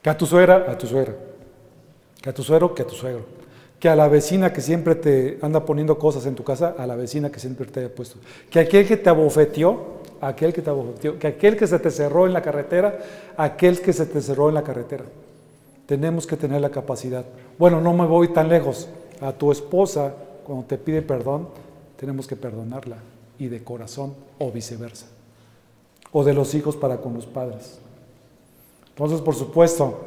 Que 0.00 0.10
a 0.10 0.16
tu 0.16 0.24
suegra, 0.24 0.66
a 0.70 0.78
tu 0.78 0.86
suegra. 0.86 1.16
Que 2.22 2.30
a 2.30 2.32
tu 2.32 2.44
suegro, 2.44 2.74
que 2.74 2.82
a 2.82 2.86
tu 2.86 2.94
suegro. 2.94 3.24
Que 3.84 3.90
a 3.90 3.96
la 3.96 4.08
vecina 4.08 4.50
que 4.50 4.62
siempre 4.62 4.94
te 4.94 5.38
anda 5.42 5.66
poniendo 5.66 5.98
cosas 5.98 6.24
en 6.24 6.34
tu 6.34 6.42
casa, 6.42 6.74
a 6.78 6.86
la 6.86 6.96
vecina 6.96 7.30
que 7.30 7.38
siempre 7.38 7.66
te 7.66 7.80
haya 7.80 7.94
puesto. 7.94 8.16
Que 8.48 8.60
aquel 8.60 8.88
que 8.88 8.96
te 8.96 9.10
abofeteó, 9.10 9.76
aquel 10.22 10.54
que 10.54 10.62
te 10.62 10.70
abofeteó. 10.70 11.18
Que 11.18 11.26
aquel 11.26 11.54
que 11.54 11.66
se 11.66 11.78
te 11.78 11.90
cerró 11.90 12.26
en 12.26 12.32
la 12.32 12.40
carretera, 12.40 12.98
aquel 13.36 13.82
que 13.82 13.92
se 13.92 14.06
te 14.06 14.22
cerró 14.22 14.48
en 14.48 14.54
la 14.54 14.62
carretera. 14.62 15.04
Tenemos 15.84 16.26
que 16.26 16.38
tener 16.38 16.62
la 16.62 16.70
capacidad. 16.70 17.26
Bueno, 17.58 17.82
no 17.82 17.92
me 17.92 18.06
voy 18.06 18.28
tan 18.28 18.48
lejos. 18.48 18.88
A 19.20 19.32
tu 19.32 19.52
esposa, 19.52 20.14
cuando 20.46 20.64
te 20.64 20.78
pide 20.78 21.02
perdón, 21.02 21.48
tenemos 21.98 22.26
que 22.26 22.36
perdonarla 22.36 22.96
y 23.38 23.48
de 23.48 23.62
corazón 23.62 24.14
o 24.38 24.50
viceversa. 24.50 25.08
O 26.10 26.24
de 26.24 26.32
los 26.32 26.54
hijos 26.54 26.74
para 26.74 27.02
con 27.02 27.12
los 27.12 27.26
padres. 27.26 27.78
Entonces, 28.88 29.20
por 29.20 29.34
supuesto, 29.34 30.06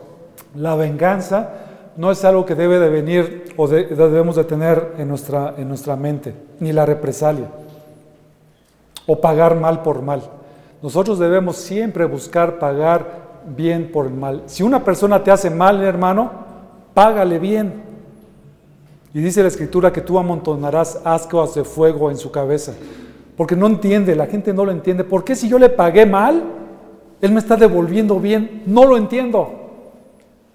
la 0.55 0.75
venganza 0.75 1.66
no 1.97 2.11
es 2.11 2.23
algo 2.23 2.45
que 2.45 2.55
debe 2.55 2.79
de 2.79 2.89
venir 2.89 3.53
o 3.57 3.67
debemos 3.67 4.35
de 4.35 4.43
tener 4.43 4.93
en 4.99 5.07
nuestra, 5.07 5.55
en 5.57 5.67
nuestra 5.67 5.95
mente, 5.95 6.33
ni 6.59 6.71
la 6.71 6.85
represalia, 6.85 7.47
o 9.07 9.19
pagar 9.19 9.55
mal 9.55 9.81
por 9.81 10.03
mal. 10.03 10.21
Nosotros 10.81 11.17
debemos 11.17 11.57
siempre 11.57 12.05
buscar 12.05 12.59
pagar 12.59 13.27
bien 13.55 13.91
por 13.91 14.05
el 14.05 14.13
mal. 14.13 14.43
Si 14.45 14.61
una 14.61 14.83
persona 14.83 15.23
te 15.23 15.31
hace 15.31 15.49
mal, 15.49 15.83
hermano, 15.83 16.31
págale 16.93 17.39
bien. 17.39 17.81
Y 19.13 19.19
dice 19.19 19.41
la 19.41 19.47
escritura 19.47 19.91
que 19.91 20.01
tú 20.01 20.19
amontonarás 20.19 21.01
ascuas 21.03 21.55
de 21.55 21.63
fuego 21.63 22.11
en 22.11 22.17
su 22.17 22.29
cabeza. 22.29 22.73
Porque 23.35 23.55
no 23.55 23.65
entiende, 23.65 24.15
la 24.15 24.27
gente 24.27 24.53
no 24.53 24.65
lo 24.65 24.71
entiende. 24.71 25.03
¿Por 25.03 25.23
qué 25.23 25.35
si 25.35 25.49
yo 25.49 25.57
le 25.57 25.69
pagué 25.69 26.05
mal, 26.05 26.43
él 27.21 27.31
me 27.31 27.39
está 27.39 27.55
devolviendo 27.55 28.19
bien? 28.19 28.61
No 28.67 28.85
lo 28.85 28.97
entiendo. 28.97 29.66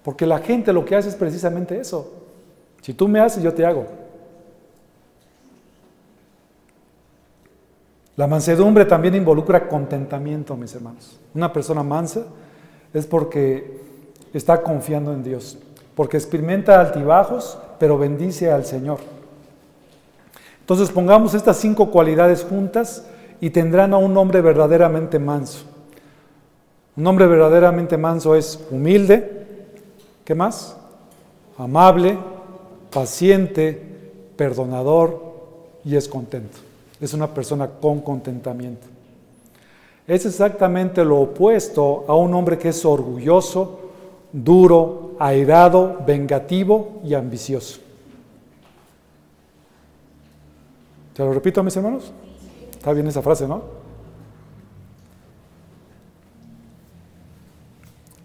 Porque 0.03 0.25
la 0.25 0.39
gente 0.39 0.73
lo 0.73 0.83
que 0.85 0.95
hace 0.95 1.09
es 1.09 1.15
precisamente 1.15 1.79
eso. 1.79 2.11
Si 2.81 2.93
tú 2.93 3.07
me 3.07 3.19
haces, 3.19 3.41
yo 3.41 3.53
te 3.53 3.65
hago. 3.65 3.85
La 8.15 8.27
mansedumbre 8.27 8.85
también 8.85 9.15
involucra 9.15 9.67
contentamiento, 9.67 10.55
mis 10.55 10.75
hermanos. 10.75 11.19
Una 11.33 11.51
persona 11.51 11.81
mansa 11.81 12.25
es 12.93 13.07
porque 13.07 13.81
está 14.33 14.61
confiando 14.61 15.13
en 15.13 15.23
Dios, 15.23 15.57
porque 15.95 16.17
experimenta 16.17 16.79
altibajos, 16.79 17.57
pero 17.79 17.97
bendice 17.97 18.51
al 18.51 18.65
Señor. 18.65 18.99
Entonces 20.59 20.91
pongamos 20.91 21.33
estas 21.33 21.57
cinco 21.57 21.89
cualidades 21.89 22.43
juntas 22.43 23.05
y 23.41 23.49
tendrán 23.49 23.93
a 23.93 23.97
un 23.97 24.15
hombre 24.15 24.41
verdaderamente 24.41 25.17
manso. 25.17 25.65
Un 26.95 27.07
hombre 27.07 27.25
verdaderamente 27.25 27.97
manso 27.97 28.35
es 28.35 28.59
humilde, 28.69 29.32
¿qué 30.23 30.35
más? 30.35 30.77
Amable, 31.57 32.17
paciente, 32.91 33.93
perdonador 34.35 35.33
y 35.83 35.95
es 35.95 36.07
contento. 36.07 36.57
Es 37.01 37.13
una 37.13 37.33
persona 37.33 37.67
con 37.67 38.01
contentamiento. 38.01 38.87
Es 40.07 40.25
exactamente 40.25 41.03
lo 41.05 41.21
opuesto 41.21 42.05
a 42.07 42.15
un 42.15 42.33
hombre 42.33 42.57
que 42.57 42.69
es 42.69 42.85
orgulloso, 42.85 43.79
duro, 44.31 45.11
airado, 45.19 45.99
vengativo 46.05 47.01
y 47.03 47.13
ambicioso. 47.13 47.79
¿Te 51.13 51.23
lo 51.23 51.31
repito, 51.31 51.63
mis 51.63 51.75
hermanos? 51.75 52.11
Está 52.71 52.91
bien 52.91 53.07
esa 53.07 53.21
frase, 53.21 53.47
¿no? 53.47 53.82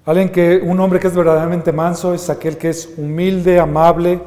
Alguien 0.09 0.31
que, 0.31 0.57
un 0.65 0.81
hombre 0.81 1.01
que 1.01 1.09
es 1.09 1.15
verdaderamente 1.15 1.71
manso 1.71 2.15
es 2.15 2.31
aquel 2.31 2.57
que 2.57 2.71
es 2.71 2.95
humilde, 2.97 3.61
amable, 3.61 4.19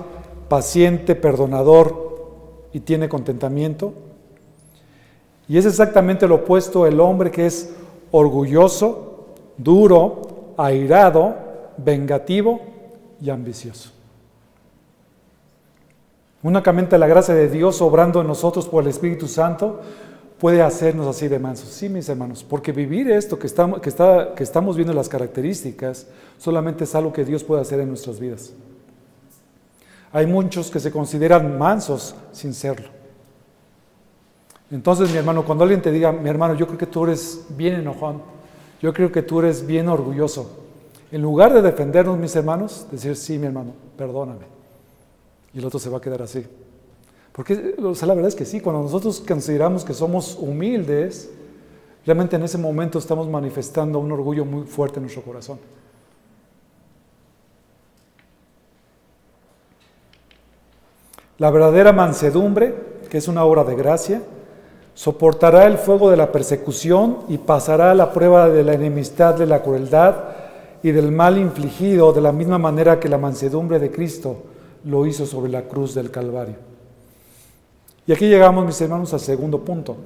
paciente, 0.47 1.15
perdonador 1.15 2.67
y 2.71 2.81
tiene 2.81 3.09
contentamiento. 3.09 3.91
Y 5.47 5.57
es 5.57 5.65
exactamente 5.65 6.27
lo 6.27 6.35
opuesto 6.35 6.85
el 6.85 6.99
hombre 6.99 7.31
que 7.31 7.47
es 7.47 7.73
orgulloso, 8.11 9.29
duro, 9.57 10.53
airado, 10.55 11.33
vengativo 11.77 12.61
y 13.19 13.31
ambicioso. 13.31 13.89
Únicamente 16.43 16.95
la 16.99 17.07
gracia 17.07 17.33
de 17.33 17.49
Dios 17.49 17.81
obrando 17.81 18.21
en 18.21 18.27
nosotros 18.27 18.67
por 18.67 18.83
el 18.83 18.91
Espíritu 18.91 19.27
Santo 19.27 19.79
puede 20.41 20.63
hacernos 20.63 21.05
así 21.05 21.27
de 21.27 21.37
mansos. 21.37 21.69
Sí, 21.69 21.87
mis 21.87 22.09
hermanos, 22.09 22.43
porque 22.43 22.71
vivir 22.71 23.11
esto 23.11 23.37
que 23.37 23.45
estamos, 23.45 23.79
que, 23.79 23.89
está, 23.89 24.33
que 24.35 24.41
estamos 24.41 24.75
viendo 24.75 24.91
las 24.91 25.07
características 25.07 26.07
solamente 26.39 26.85
es 26.85 26.95
algo 26.95 27.13
que 27.13 27.23
Dios 27.23 27.43
puede 27.43 27.61
hacer 27.61 27.79
en 27.79 27.89
nuestras 27.89 28.19
vidas. 28.19 28.51
Hay 30.11 30.25
muchos 30.25 30.71
que 30.71 30.79
se 30.79 30.91
consideran 30.91 31.59
mansos 31.59 32.15
sin 32.31 32.55
serlo. 32.55 32.89
Entonces, 34.71 35.11
mi 35.11 35.17
hermano, 35.17 35.45
cuando 35.45 35.63
alguien 35.63 35.79
te 35.79 35.91
diga, 35.91 36.11
mi 36.11 36.27
hermano, 36.27 36.55
yo 36.55 36.65
creo 36.65 36.79
que 36.79 36.87
tú 36.87 37.03
eres 37.03 37.45
bien 37.49 37.75
enojón, 37.75 38.23
yo 38.81 38.91
creo 38.93 39.11
que 39.11 39.21
tú 39.21 39.41
eres 39.41 39.63
bien 39.63 39.89
orgulloso, 39.89 40.57
en 41.11 41.21
lugar 41.21 41.53
de 41.53 41.61
defendernos, 41.61 42.17
mis 42.17 42.35
hermanos, 42.35 42.87
decir, 42.89 43.15
sí, 43.15 43.37
mi 43.37 43.45
hermano, 43.45 43.73
perdóname. 43.95 44.45
Y 45.53 45.59
el 45.59 45.65
otro 45.65 45.77
se 45.77 45.89
va 45.89 45.99
a 45.99 46.01
quedar 46.01 46.23
así. 46.23 46.43
Porque 47.33 47.75
la 47.77 48.13
verdad 48.13 48.27
es 48.27 48.35
que 48.35 48.45
sí, 48.45 48.59
cuando 48.59 48.81
nosotros 48.81 49.23
consideramos 49.25 49.85
que 49.85 49.93
somos 49.93 50.37
humildes, 50.39 51.29
realmente 52.05 52.35
en 52.35 52.43
ese 52.43 52.57
momento 52.57 52.99
estamos 52.99 53.29
manifestando 53.29 53.99
un 53.99 54.11
orgullo 54.11 54.43
muy 54.43 54.65
fuerte 54.65 54.97
en 54.97 55.03
nuestro 55.03 55.23
corazón. 55.23 55.59
La 61.37 61.49
verdadera 61.49 61.93
mansedumbre, 61.93 62.75
que 63.09 63.17
es 63.17 63.27
una 63.27 63.45
obra 63.45 63.63
de 63.63 63.75
gracia, 63.75 64.21
soportará 64.93 65.65
el 65.65 65.77
fuego 65.77 66.11
de 66.11 66.17
la 66.17 66.31
persecución 66.31 67.19
y 67.29 67.37
pasará 67.37 67.95
la 67.95 68.11
prueba 68.11 68.49
de 68.49 68.63
la 68.63 68.73
enemistad, 68.73 69.35
de 69.35 69.47
la 69.47 69.63
crueldad 69.63 70.15
y 70.83 70.91
del 70.91 71.11
mal 71.11 71.37
infligido 71.37 72.11
de 72.11 72.21
la 72.21 72.31
misma 72.31 72.57
manera 72.57 72.99
que 72.99 73.09
la 73.09 73.17
mansedumbre 73.17 73.79
de 73.79 73.89
Cristo 73.89 74.43
lo 74.83 75.05
hizo 75.05 75.25
sobre 75.25 75.49
la 75.49 75.63
cruz 75.63 75.95
del 75.95 76.11
Calvario. 76.11 76.70
Y 78.07 78.13
aquí 78.13 78.27
llegamos, 78.27 78.65
mis 78.65 78.79
hermanos, 78.81 79.13
al 79.13 79.19
segundo 79.19 79.59
punto. 79.59 79.97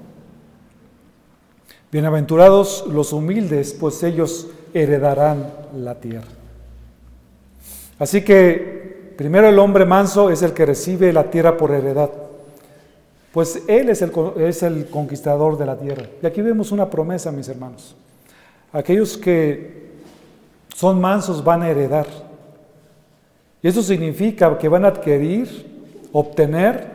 Bienaventurados 1.91 2.85
los 2.87 3.13
humildes, 3.13 3.73
pues 3.73 4.03
ellos 4.03 4.47
heredarán 4.73 5.51
la 5.75 5.95
tierra. 5.95 6.27
Así 7.99 8.23
que 8.23 9.13
primero 9.17 9.47
el 9.47 9.57
hombre 9.59 9.85
manso 9.85 10.29
es 10.29 10.41
el 10.41 10.53
que 10.53 10.65
recibe 10.65 11.13
la 11.13 11.29
tierra 11.29 11.55
por 11.55 11.71
heredad 11.71 12.09
pues 13.35 13.63
Él 13.67 13.89
es 13.89 14.01
el, 14.01 14.13
es 14.37 14.63
el 14.63 14.85
conquistador 14.85 15.57
de 15.57 15.65
la 15.65 15.77
tierra. 15.77 16.05
Y 16.23 16.25
aquí 16.25 16.41
vemos 16.41 16.71
una 16.71 16.89
promesa, 16.89 17.33
mis 17.33 17.49
hermanos. 17.49 17.93
Aquellos 18.71 19.17
que 19.17 19.89
son 20.73 21.01
mansos 21.01 21.43
van 21.43 21.61
a 21.61 21.69
heredar. 21.69 22.07
Y 23.61 23.67
eso 23.67 23.83
significa 23.83 24.57
que 24.57 24.69
van 24.69 24.85
a 24.85 24.87
adquirir, 24.87 25.49
obtener 26.13 26.94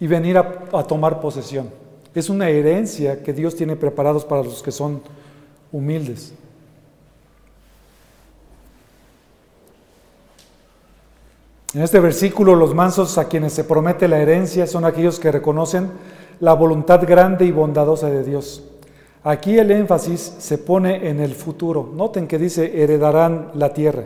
y 0.00 0.06
venir 0.06 0.38
a, 0.38 0.84
tomar 0.84 1.20
posesión. 1.20 1.70
Es 2.14 2.28
una 2.28 2.48
herencia 2.48 3.22
que 3.22 3.32
Dios 3.32 3.56
tiene 3.56 3.76
preparados 3.76 4.24
para 4.24 4.42
los 4.42 4.62
que 4.62 4.72
son 4.72 5.02
humildes. 5.72 6.32
En 11.74 11.82
este 11.82 12.00
versículo, 12.00 12.54
los 12.54 12.74
mansos 12.74 13.18
a 13.18 13.28
quienes 13.28 13.52
se 13.52 13.64
promete 13.64 14.08
la 14.08 14.18
herencia 14.18 14.66
son 14.66 14.84
aquellos 14.84 15.20
que 15.20 15.30
reconocen 15.30 15.90
la 16.40 16.54
voluntad 16.54 17.06
grande 17.06 17.44
y 17.44 17.52
bondadosa 17.52 18.08
de 18.08 18.24
Dios. 18.24 18.64
Aquí 19.22 19.58
el 19.58 19.70
énfasis 19.70 20.36
se 20.38 20.58
pone 20.58 21.08
en 21.08 21.20
el 21.20 21.34
futuro. 21.34 21.90
Noten 21.92 22.26
que 22.26 22.38
dice 22.38 22.82
heredarán 22.82 23.50
la 23.54 23.74
tierra. 23.74 24.04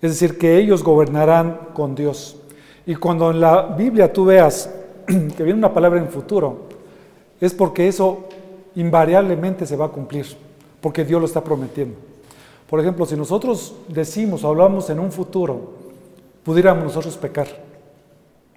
Es 0.00 0.10
decir, 0.12 0.38
que 0.38 0.58
ellos 0.58 0.82
gobernarán 0.82 1.68
con 1.74 1.94
Dios. 1.94 2.41
Y 2.86 2.94
cuando 2.96 3.30
en 3.30 3.40
la 3.40 3.62
Biblia 3.62 4.12
tú 4.12 4.24
veas 4.24 4.70
que 5.06 5.42
viene 5.42 5.58
una 5.58 5.72
palabra 5.72 6.00
en 6.00 6.08
futuro, 6.08 6.68
es 7.40 7.54
porque 7.54 7.88
eso 7.88 8.28
invariablemente 8.74 9.66
se 9.66 9.76
va 9.76 9.86
a 9.86 9.88
cumplir, 9.88 10.26
porque 10.80 11.04
Dios 11.04 11.20
lo 11.20 11.26
está 11.26 11.42
prometiendo. 11.42 11.96
Por 12.68 12.80
ejemplo, 12.80 13.04
si 13.04 13.16
nosotros 13.16 13.74
decimos 13.88 14.44
o 14.44 14.48
hablamos 14.48 14.88
en 14.90 14.98
un 14.98 15.12
futuro, 15.12 15.72
pudiéramos 16.42 16.84
nosotros 16.84 17.16
pecar. 17.16 17.48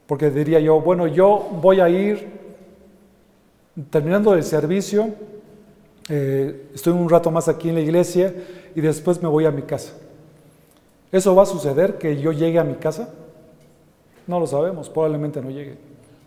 Porque 0.07 0.29
diría 0.29 0.59
yo, 0.59 0.79
bueno, 0.79 1.07
yo 1.07 1.49
voy 1.61 1.79
a 1.79 1.89
ir 1.89 2.27
terminando 3.89 4.33
el 4.33 4.43
servicio, 4.43 5.09
eh, 6.07 6.69
estoy 6.73 6.93
un 6.93 7.09
rato 7.09 7.31
más 7.31 7.47
aquí 7.47 7.69
en 7.69 7.75
la 7.75 7.81
iglesia 7.81 8.33
y 8.75 8.81
después 8.81 9.21
me 9.21 9.27
voy 9.27 9.45
a 9.45 9.51
mi 9.51 9.63
casa. 9.63 9.93
¿Eso 11.11 11.35
va 11.35 11.43
a 11.43 11.47
suceder 11.47 11.97
que 11.97 12.17
yo 12.21 12.31
llegue 12.31 12.59
a 12.59 12.63
mi 12.63 12.75
casa? 12.75 13.09
No 14.27 14.39
lo 14.39 14.47
sabemos, 14.47 14.89
probablemente 14.89 15.41
no 15.41 15.49
llegue. 15.49 15.75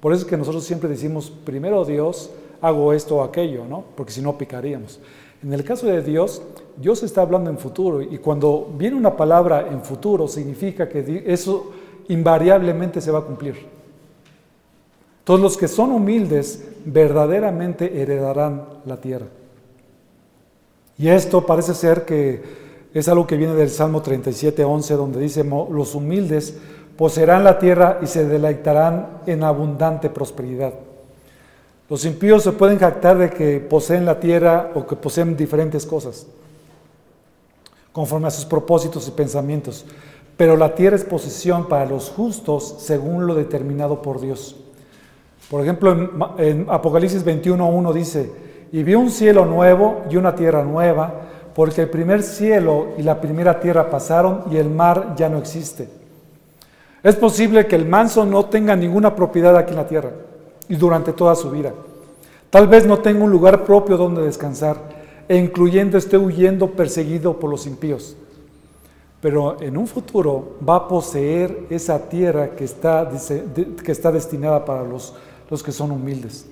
Por 0.01 0.13
eso 0.13 0.23
es 0.23 0.29
que 0.29 0.37
nosotros 0.37 0.65
siempre 0.65 0.89
decimos, 0.89 1.33
primero 1.45 1.85
Dios, 1.85 2.31
hago 2.61 2.93
esto 2.93 3.17
o 3.17 3.23
aquello, 3.23 3.65
¿no? 3.65 3.85
Porque 3.97 4.13
si 4.13 4.23
no 4.23 4.39
picaríamos. 4.39 5.01
En 5.43 5.53
el 5.53 5.65
caso 5.65 5.87
de 5.87 6.03
Dios, 6.03 6.43
Dios 6.77 7.03
está 7.03 7.23
hablando 7.23 7.51
en 7.51 7.59
futuro 7.59 8.03
y 8.03 8.19
cuando 8.19 8.69
viene 8.77 8.97
una 8.97 9.17
palabra 9.17 9.69
en 9.69 9.83
futuro 9.83 10.27
significa 10.27 10.89
que 10.89 11.25
eso 11.27 11.73
invariablemente 12.09 13.01
se 13.01 13.11
va 13.11 13.21
a 13.21 13.25
cumplir. 13.25 13.57
Todos 15.25 15.41
los 15.41 15.57
que 15.57 15.69
son 15.69 15.93
humildes 15.93 16.67
verdaderamente 16.85 18.01
heredarán 18.01 18.65
la 18.87 19.01
tierra. 19.01 19.27
Y 20.97 21.09
esto 21.09 21.47
parece 21.47 21.75
ser 21.75 22.05
que 22.05 22.43
es 22.95 23.09
algo 23.09 23.27
que 23.27 23.37
viene 23.37 23.55
del 23.55 23.71
Salmo 23.71 24.03
37, 24.03 24.65
11, 24.65 24.95
donde 24.95 25.21
dice, 25.21 25.45
los 25.45 25.95
humildes 25.95 26.59
poseerán 26.99 27.45
la 27.45 27.61
tierra 27.61 28.01
y 28.03 28.09
se 28.09 28.27
deleitarán 28.27 29.21
en 29.25 29.45
abundante 29.45 30.11
prosperidad. 30.11 30.75
Los 31.89 32.05
impíos 32.05 32.43
se 32.43 32.51
pueden 32.51 32.81
jactar 32.81 33.17
de 33.17 33.31
que 33.31 33.61
poseen 33.61 34.05
la 34.05 34.19
tierra 34.19 34.73
o 34.75 34.85
que 34.85 34.97
poseen 34.97 35.37
diferentes 35.37 35.87
cosas, 35.87 36.27
conforme 37.93 38.27
a 38.27 38.33
sus 38.33 38.45
propósitos 38.45 39.07
y 39.07 39.13
pensamientos. 39.13 39.87
Pero 40.37 40.57
la 40.57 40.75
tierra 40.75 40.97
es 40.97 41.05
posesión 41.05 41.69
para 41.69 41.87
los 41.87 42.11
justos 42.11 42.75
según 42.81 43.29
lo 43.29 43.37
determinado 43.37 44.03
por 44.03 44.21
Dios. 44.21 44.57
Por 45.49 45.63
ejemplo, 45.63 46.37
en, 46.37 46.67
Apocalipsis 46.69 47.25
21.1 47.25 47.93
dice, 47.93 48.33
y 48.73 48.83
vi 48.83 48.97
un 48.97 49.11
cielo 49.13 49.47
nuevo 49.47 50.03
y 50.11 50.17
una 50.17 50.35
tierra 50.35 50.65
nueva, 50.65 51.15
porque 51.55 51.83
el 51.83 51.91
primer 51.91 52.25
cielo 52.25 52.89
y 52.99 53.03
la 53.03 53.21
primera 53.21 53.61
tierra 53.61 53.89
pasaron 53.89 54.47
y 54.51 54.57
el 54.57 54.69
mar 54.69 55.15
ya 55.17 55.29
no 55.29 55.39
existe. 55.39 55.98
Es 57.03 57.17
posible 57.17 57.67
que 57.67 57.77
el 57.77 57.87
manso 57.87 58.25
no 58.25 58.47
tenga 58.47 58.75
ninguna 58.75 59.15
propiedad 59.15 59.57
aquí 59.57 59.71
en 59.71 59.77
la 59.77 59.87
tierra 59.87 60.11
y 60.69 60.77
durante 60.77 61.13
toda 61.13 61.35
su 61.35 61.51
vida. 61.51 61.73
Tal 62.51 62.67
vez 62.67 62.87
no 62.87 62.99
tenga 62.99 63.25
un 63.25 63.31
lugar 63.31 63.65
propio 63.65 63.97
donde 63.97 64.23
descansar, 64.23 64.99
e 65.29 65.37
incluyendo 65.37 65.99
esté 65.99 66.17
huyendo 66.17 66.71
perseguido 66.71 67.39
por 67.39 67.51
los 67.51 67.67
impíos. 67.67 68.17
Pero 69.21 69.61
en 69.61 69.77
un 69.77 69.87
futuro 69.87 70.57
va 70.67 70.77
a 70.77 70.89
poseer 70.89 71.67
esa 71.71 72.09
tierra 72.09 72.51
que 72.51 72.65
está, 72.65 73.09
que 73.85 73.93
está 73.93 74.11
destinada 74.11 74.65
para 74.65 74.85
los, 74.85 75.15
los 75.51 75.63
que 75.63 75.73
son 75.73 75.91
humildes. 75.91 76.47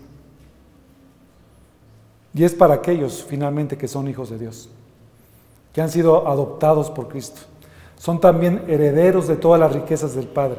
Y 2.34 2.44
es 2.44 2.54
para 2.54 2.74
aquellos 2.74 3.24
finalmente 3.26 3.78
que 3.78 3.88
son 3.88 4.08
hijos 4.08 4.28
de 4.28 4.38
Dios, 4.38 4.68
que 5.72 5.80
han 5.80 5.90
sido 5.90 6.28
adoptados 6.28 6.90
por 6.90 7.08
Cristo. 7.08 7.40
Son 7.96 8.20
también 8.20 8.62
herederos 8.68 9.26
de 9.26 9.36
todas 9.36 9.58
las 9.58 9.72
riquezas 9.72 10.14
del 10.14 10.26
Padre. 10.26 10.58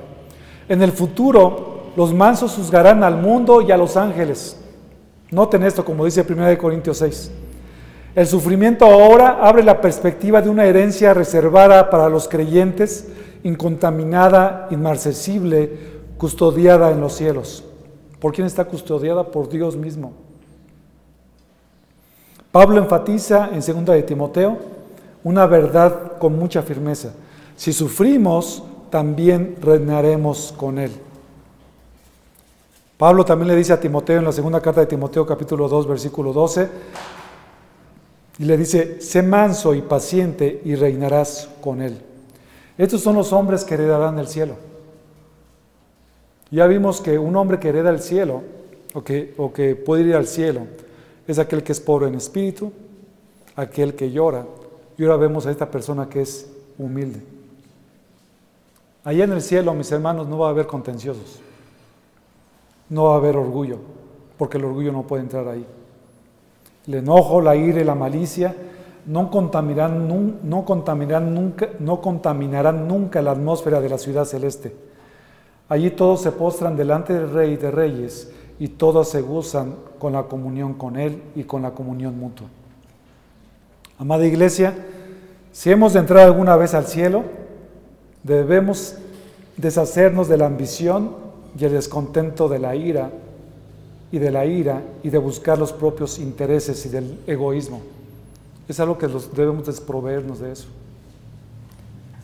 En 0.69 0.81
el 0.81 0.91
futuro 0.91 1.77
los 1.95 2.13
mansos 2.13 2.55
juzgarán 2.55 3.03
al 3.03 3.17
mundo 3.17 3.61
y 3.61 3.71
a 3.71 3.77
los 3.77 3.97
ángeles. 3.97 4.59
Noten 5.31 5.63
esto, 5.63 5.83
como 5.83 6.05
dice 6.05 6.25
1 6.27 6.57
Corintios 6.57 6.99
6. 6.99 7.31
El 8.15 8.27
sufrimiento 8.27 8.85
ahora 8.85 9.39
abre 9.41 9.63
la 9.63 9.81
perspectiva 9.81 10.41
de 10.41 10.49
una 10.49 10.65
herencia 10.65 11.13
reservada 11.13 11.89
para 11.89 12.09
los 12.09 12.27
creyentes, 12.27 13.07
incontaminada, 13.43 14.67
inmarcesible, 14.71 15.97
custodiada 16.17 16.91
en 16.91 17.01
los 17.01 17.13
cielos. 17.13 17.63
¿Por 18.19 18.33
quién 18.33 18.47
está 18.47 18.65
custodiada? 18.65 19.23
Por 19.25 19.49
Dios 19.49 19.75
mismo. 19.75 20.13
Pablo 22.51 22.77
enfatiza 22.79 23.49
en 23.53 23.59
2 23.59 23.85
de 23.85 24.03
Timoteo 24.03 24.57
una 25.23 25.45
verdad 25.45 26.17
con 26.17 26.38
mucha 26.38 26.61
firmeza. 26.61 27.13
Si 27.57 27.73
sufrimos, 27.73 28.63
también 28.91 29.57
reinaremos 29.59 30.53
con 30.55 30.77
él. 30.77 30.91
Pablo 32.97 33.25
también 33.25 33.49
le 33.49 33.55
dice 33.55 33.73
a 33.73 33.79
Timoteo 33.79 34.19
en 34.19 34.25
la 34.25 34.31
segunda 34.31 34.61
carta 34.61 34.81
de 34.81 34.87
Timoteo 34.87 35.25
capítulo 35.25 35.67
2 35.67 35.87
versículo 35.87 36.33
12, 36.33 36.69
y 38.39 38.45
le 38.45 38.57
dice, 38.57 39.01
sé 39.01 39.23
manso 39.23 39.73
y 39.73 39.81
paciente 39.81 40.61
y 40.63 40.75
reinarás 40.75 41.49
con 41.59 41.81
él. 41.81 41.99
Estos 42.77 43.01
son 43.01 43.15
los 43.15 43.33
hombres 43.33 43.63
que 43.63 43.73
heredarán 43.73 44.19
el 44.19 44.27
cielo. 44.27 44.55
Ya 46.51 46.67
vimos 46.67 47.01
que 47.01 47.17
un 47.17 47.35
hombre 47.35 47.59
que 47.59 47.69
hereda 47.69 47.89
el 47.89 47.99
cielo, 47.99 48.43
o 48.93 49.03
que, 49.03 49.33
o 49.37 49.51
que 49.51 49.75
puede 49.75 50.03
ir 50.03 50.15
al 50.15 50.27
cielo, 50.27 50.61
es 51.27 51.39
aquel 51.39 51.63
que 51.63 51.71
es 51.71 51.79
pobre 51.79 52.07
en 52.07 52.15
espíritu, 52.15 52.71
aquel 53.55 53.95
que 53.95 54.11
llora, 54.11 54.45
y 54.95 55.03
ahora 55.03 55.17
vemos 55.17 55.47
a 55.47 55.51
esta 55.51 55.69
persona 55.69 56.07
que 56.07 56.21
es 56.21 56.47
humilde. 56.77 57.36
Allá 59.07 59.23
en 59.23 59.31
el 59.31 59.41
cielo, 59.41 59.73
mis 59.73 59.89
hermanos, 59.91 60.27
no 60.27 60.39
va 60.39 60.47
a 60.47 60.49
haber 60.49 60.67
contenciosos 60.67 61.41
no 62.89 63.05
va 63.05 63.13
a 63.13 63.17
haber 63.17 63.35
orgullo, 63.37 63.77
porque 64.37 64.57
el 64.57 64.65
orgullo 64.65 64.91
no 64.91 65.03
puede 65.03 65.23
entrar 65.23 65.47
ahí. 65.47 65.65
El 66.87 66.95
enojo, 66.95 67.41
la 67.41 67.55
ira 67.55 67.81
y 67.81 67.83
la 67.83 67.95
malicia 67.95 68.55
no 69.05 69.29
contaminarán, 69.29 70.07
nunca, 70.07 71.69
no 71.79 72.01
contaminarán 72.01 72.87
nunca 72.87 73.21
la 73.21 73.31
atmósfera 73.31 73.81
de 73.81 73.89
la 73.89 73.97
ciudad 73.97 74.25
celeste. 74.25 74.73
Allí 75.69 75.91
todos 75.91 76.21
se 76.21 76.31
postran 76.31 76.77
delante 76.77 77.13
del 77.13 77.29
Rey 77.29 77.57
de 77.57 77.71
Reyes 77.71 78.31
y 78.59 78.69
todos 78.69 79.09
se 79.09 79.21
gozan 79.21 79.75
con 79.99 80.13
la 80.13 80.23
comunión 80.23 80.73
con 80.75 80.97
Él 80.97 81.21
y 81.35 81.43
con 81.43 81.61
la 81.61 81.71
comunión 81.71 82.17
mutua. 82.17 82.47
Amada 83.99 84.25
Iglesia, 84.25 84.73
si 85.51 85.71
hemos 85.71 85.93
de 85.93 85.99
entrar 85.99 86.23
alguna 86.23 86.55
vez 86.55 86.73
al 86.73 86.85
cielo, 86.85 87.23
debemos 88.28 88.95
deshacernos 89.55 90.28
de 90.28 90.38
la 90.38 90.45
ambición 90.45 91.15
y 91.57 91.65
el 91.65 91.71
descontento 91.71 92.49
de 92.49 92.59
la 92.59 92.75
ira 92.75 93.09
y 94.11 94.19
de 94.19 94.32
la 94.32 94.45
ira 94.45 94.84
y 95.01 95.09
de 95.09 95.17
buscar 95.17 95.57
los 95.57 95.73
propios 95.73 96.19
intereses 96.19 96.86
y 96.86 96.89
del 96.89 97.19
egoísmo. 97.25 97.82
Es 98.67 98.80
algo 98.80 98.97
que 98.97 99.07
debemos 99.34 99.65
desproveernos 99.65 100.39
de 100.39 100.51
eso. 100.51 100.67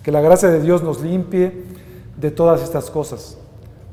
Que 0.03 0.11
la 0.11 0.21
gracia 0.21 0.49
de 0.49 0.61
Dios 0.61 0.83
nos 0.83 1.01
limpie 1.01 1.63
de 2.17 2.31
todas 2.31 2.61
estas 2.61 2.89
cosas, 2.89 3.37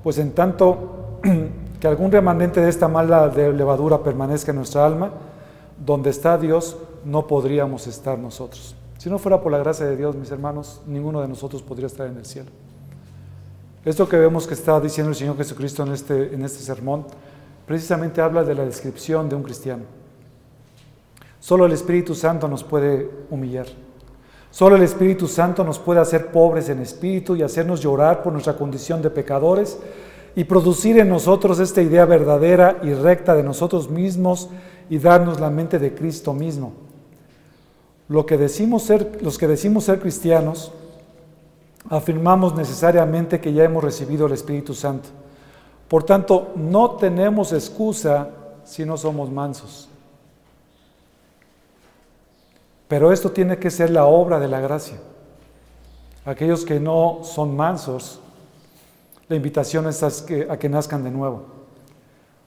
pues 0.03 0.19
en 0.19 0.33
tanto 0.33 1.21
que 1.81 1.87
algún 1.87 2.11
remanente 2.11 2.61
de 2.61 2.69
esta 2.69 2.89
mala 2.89 3.29
levadura 3.29 4.03
permanezca 4.03 4.51
en 4.51 4.57
nuestra 4.57 4.85
alma, 4.85 5.13
donde 5.85 6.11
está 6.11 6.37
Dios 6.37 6.77
no 7.05 7.27
podríamos 7.27 7.87
estar 7.87 8.19
nosotros. 8.19 8.75
Si 9.01 9.09
no 9.09 9.19
fuera 9.19 9.41
por 9.41 9.51
la 9.51 9.57
gracia 9.57 9.87
de 9.87 9.97
Dios, 9.97 10.15
mis 10.15 10.31
hermanos, 10.31 10.83
ninguno 10.87 11.23
de 11.23 11.29
nosotros 11.29 11.63
podría 11.63 11.87
estar 11.87 12.07
en 12.07 12.19
el 12.19 12.27
cielo. 12.27 12.51
Esto 13.83 14.07
que 14.07 14.19
vemos 14.19 14.47
que 14.47 14.53
está 14.53 14.79
diciendo 14.79 15.09
el 15.09 15.17
Señor 15.17 15.39
Jesucristo 15.39 15.85
en 15.85 15.93
este, 15.93 16.35
en 16.35 16.45
este 16.45 16.59
sermón, 16.59 17.07
precisamente 17.67 18.21
habla 18.21 18.45
de 18.45 18.55
la 18.55 18.67
descripción 18.67 19.27
de 19.27 19.37
un 19.37 19.43
cristiano. 19.43 19.85
Solo 21.39 21.65
el 21.65 21.73
Espíritu 21.73 22.15
Santo 22.15 22.47
nos 22.47 22.63
puede 22.63 23.11
humillar. 23.31 23.65
Solo 24.51 24.77
el 24.77 24.83
Espíritu 24.83 25.29
Santo 25.29 25.65
nos 25.65 25.79
puede 25.79 26.01
hacer 26.01 26.31
pobres 26.31 26.69
en 26.69 26.81
espíritu 26.81 27.35
y 27.35 27.43
hacernos 27.43 27.81
llorar 27.81 28.23
por 28.23 28.35
nuestra 28.35 28.59
condición 28.59 29.01
de 29.01 29.09
pecadores 29.09 29.79
y 30.37 30.45
producir 30.45 30.99
en 30.99 31.09
nosotros 31.09 31.59
esta 31.59 31.81
idea 31.81 32.05
verdadera 32.05 32.79
y 32.83 32.93
recta 32.93 33.35
de 33.35 33.45
nosotros 33.45 33.89
mismos 33.89 34.51
y 34.91 34.99
darnos 34.99 35.41
la 35.41 35.49
mente 35.49 35.79
de 35.79 35.95
Cristo 35.95 36.35
mismo. 36.35 36.90
Lo 38.11 38.27
que 38.27 38.37
decimos 38.37 38.83
ser, 38.83 39.23
los 39.23 39.39
que 39.39 39.47
decimos 39.47 39.85
ser 39.85 40.01
cristianos 40.01 40.73
afirmamos 41.89 42.57
necesariamente 42.57 43.41
que 43.41 43.53
ya 43.53 43.63
hemos 43.63 43.85
recibido 43.85 44.27
el 44.27 44.33
Espíritu 44.33 44.75
Santo, 44.75 45.09
Por 45.87 46.03
tanto, 46.03 46.53
no 46.57 46.97
tenemos 46.97 47.53
excusa 47.53 48.31
si 48.65 48.85
no 48.85 48.97
somos 48.97 49.31
mansos. 49.31 49.89
Pero 52.89 53.13
esto 53.13 53.31
tiene 53.31 53.59
que 53.59 53.71
ser 53.71 53.91
la 53.91 54.07
obra 54.07 54.41
de 54.41 54.49
la 54.49 54.61
gracia. 54.61 54.99
Aquellos 56.25 56.65
que 56.65 56.81
no 56.81 57.21
son 57.23 57.57
mansos, 57.57 58.21
la 59.29 59.37
invitación 59.37 59.87
es 59.87 60.03
a 60.03 60.59
que, 60.59 60.69
nazcan 60.69 61.05
de 61.05 61.13
nuevo. 61.13 61.43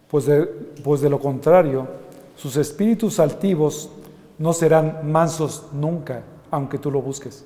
Pues 0.10 0.26
de, 0.26 0.44
pues 0.84 1.00
de 1.00 1.10
lo 1.10 1.20
contrario, 1.20 1.88
sus 2.36 2.58
espíritus 2.58 3.20
altivos 3.20 3.90
no 4.38 4.54
serán 4.54 5.12
mansos 5.12 5.68
nunca, 5.72 6.24
aunque 6.52 6.78
tú 6.78 6.92
lo 6.92 7.02
busques. 7.02 7.46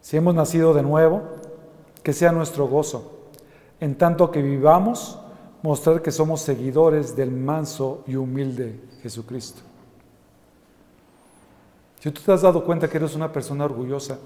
Si 0.00 0.16
hemos 0.16 0.34
nacido 0.34 0.74
de 0.74 0.82
nuevo, 0.82 1.22
que 2.02 2.12
sea 2.12 2.32
nuestro 2.32 2.66
gozo, 2.66 3.20
en 3.80 3.96
tanto 3.96 4.30
que 4.30 4.42
vivamos, 4.42 5.18
mostrar 5.62 6.02
que 6.02 6.10
somos 6.10 6.40
seguidores 6.40 7.14
del 7.14 7.30
manso 7.30 8.02
y 8.06 8.16
humilde 8.16 8.80
Jesucristo. 9.02 9.62
Si 12.00 12.10
tú 12.10 12.20
te 12.20 12.32
has 12.32 12.42
dado 12.42 12.64
cuenta 12.64 12.88
que 12.88 12.96
eres 12.96 13.14
una 13.14 13.32
persona 13.32 13.64
orgullosa 13.64 14.18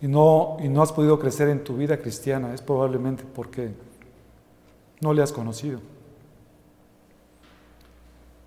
y 0.00 0.06
no, 0.06 0.56
y 0.60 0.68
no 0.68 0.82
has 0.82 0.92
podido 0.92 1.18
crecer 1.18 1.48
en 1.48 1.64
tu 1.64 1.76
vida 1.76 1.98
cristiana, 1.98 2.54
es 2.54 2.62
probablemente 2.62 3.24
porque 3.34 3.72
no 5.00 5.12
le 5.12 5.22
has 5.22 5.32
conocido. 5.32 5.80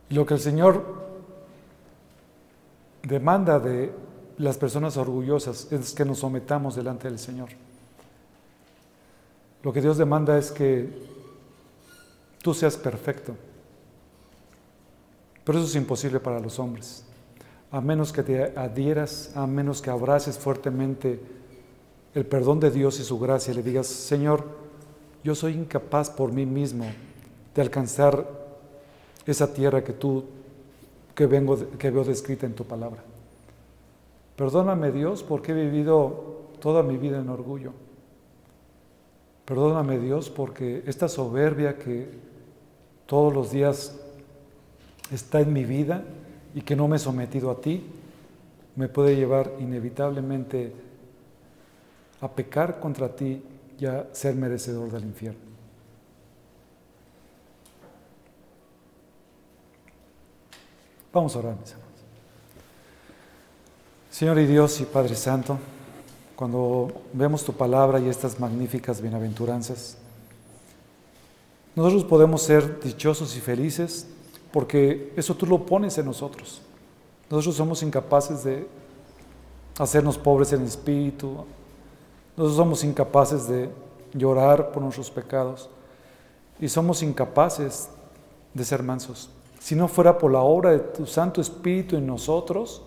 Lo 0.09 0.25
que 0.25 0.35
el 0.35 0.39
Señor 0.39 0.83
demanda 3.03 3.59
de 3.59 3.91
las 4.37 4.57
personas 4.57 4.97
orgullosas 4.97 5.71
es 5.71 5.93
que 5.93 6.05
nos 6.05 6.19
sometamos 6.19 6.75
delante 6.75 7.09
del 7.09 7.19
Señor. 7.19 7.49
Lo 9.63 9.73
que 9.73 9.81
Dios 9.81 9.97
demanda 9.97 10.37
es 10.37 10.51
que 10.51 10.89
tú 12.41 12.53
seas 12.53 12.77
perfecto. 12.77 13.35
Pero 15.43 15.59
eso 15.59 15.67
es 15.67 15.75
imposible 15.75 16.19
para 16.19 16.39
los 16.39 16.59
hombres. 16.59 17.03
A 17.71 17.81
menos 17.81 18.13
que 18.13 18.23
te 18.23 18.57
adhieras, 18.57 19.31
a 19.35 19.45
menos 19.47 19.81
que 19.81 19.89
abraces 19.89 20.37
fuertemente 20.37 21.19
el 22.13 22.25
perdón 22.25 22.59
de 22.59 22.71
Dios 22.71 22.99
y 22.99 23.03
su 23.03 23.19
gracia 23.19 23.51
y 23.51 23.57
le 23.57 23.63
digas, 23.63 23.87
Señor, 23.87 24.45
yo 25.23 25.35
soy 25.35 25.53
incapaz 25.53 26.09
por 26.09 26.31
mí 26.31 26.45
mismo 26.45 26.85
de 27.53 27.61
alcanzar 27.61 28.46
esa 29.27 29.53
tierra 29.53 29.83
que 29.83 29.93
tú, 29.93 30.23
que, 31.13 31.25
vengo, 31.25 31.57
que 31.77 31.91
veo 31.91 32.03
descrita 32.03 32.45
en 32.45 32.53
tu 32.53 32.63
palabra. 32.63 33.03
Perdóname 34.35 34.91
Dios 34.91 35.23
porque 35.23 35.51
he 35.51 35.55
vivido 35.55 36.47
toda 36.59 36.81
mi 36.81 36.97
vida 36.97 37.19
en 37.19 37.29
orgullo. 37.29 37.73
Perdóname 39.45 39.99
Dios 39.99 40.29
porque 40.29 40.83
esta 40.85 41.07
soberbia 41.07 41.77
que 41.77 42.09
todos 43.05 43.33
los 43.33 43.51
días 43.51 43.99
está 45.11 45.41
en 45.41 45.53
mi 45.53 45.63
vida 45.63 46.03
y 46.53 46.61
que 46.61 46.75
no 46.75 46.87
me 46.87 46.97
he 46.97 46.99
sometido 46.99 47.51
a 47.51 47.61
ti, 47.61 47.83
me 48.75 48.89
puede 48.89 49.15
llevar 49.15 49.53
inevitablemente 49.59 50.73
a 52.21 52.31
pecar 52.31 52.79
contra 52.79 53.15
ti 53.15 53.41
y 53.79 53.85
a 53.85 54.07
ser 54.11 54.35
merecedor 54.35 54.91
del 54.91 55.03
infierno. 55.03 55.46
Vamos 61.17 61.35
a 61.35 61.39
orar, 61.39 61.55
mis 61.59 61.71
hermanos. 61.71 61.99
Señor 64.11 64.37
y 64.37 64.45
Dios 64.45 64.79
y 64.81 64.83
Padre 64.83 65.15
Santo, 65.15 65.57
cuando 66.35 66.91
vemos 67.11 67.43
tu 67.43 67.53
palabra 67.53 67.99
y 67.99 68.07
estas 68.07 68.39
magníficas 68.39 69.01
bienaventuranzas, 69.01 69.97
nosotros 71.75 72.03
podemos 72.03 72.43
ser 72.43 72.79
dichosos 72.81 73.35
y 73.35 73.39
felices 73.39 74.05
porque 74.53 75.11
eso 75.17 75.33
tú 75.33 75.47
lo 75.47 75.65
pones 75.65 75.97
en 75.97 76.05
nosotros. 76.05 76.61
Nosotros 77.31 77.55
somos 77.55 77.81
incapaces 77.81 78.43
de 78.43 78.67
hacernos 79.79 80.19
pobres 80.19 80.53
en 80.53 80.61
espíritu, 80.65 81.45
nosotros 82.37 82.57
somos 82.57 82.83
incapaces 82.83 83.47
de 83.47 83.71
llorar 84.13 84.71
por 84.71 84.83
nuestros 84.83 85.09
pecados 85.09 85.67
y 86.59 86.69
somos 86.69 87.01
incapaces 87.01 87.89
de 88.53 88.63
ser 88.63 88.83
mansos. 88.83 89.31
Si 89.67 89.75
no 89.75 89.89
fuera 89.89 90.17
por 90.17 90.31
la 90.31 90.39
obra 90.39 90.71
de 90.71 90.79
tu 90.79 91.05
Santo 91.05 91.41
Espíritu 91.41 91.97
en 91.97 92.07
nosotros, 92.07 92.83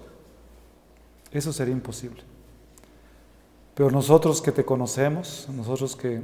eso 1.30 1.52
sería 1.52 1.74
imposible. 1.74 2.22
Pero 3.74 3.90
nosotros 3.90 4.40
que 4.40 4.50
te 4.50 4.64
conocemos, 4.64 5.46
nosotros 5.54 5.94
que 5.94 6.22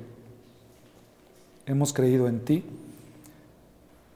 hemos 1.66 1.92
creído 1.92 2.26
en 2.26 2.42
ti, 2.42 2.64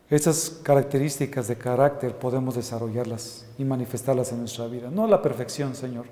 esas 0.09 0.49
características 0.63 1.47
de 1.47 1.57
carácter 1.57 2.17
podemos 2.17 2.55
desarrollarlas 2.55 3.45
y 3.59 3.65
manifestarlas 3.67 4.33
en 4.33 4.39
nuestra 4.39 4.67
vida. 4.67 4.89
No 4.91 5.07
la 5.07 5.21
perfección, 5.21 5.75
Señor, 5.75 6.07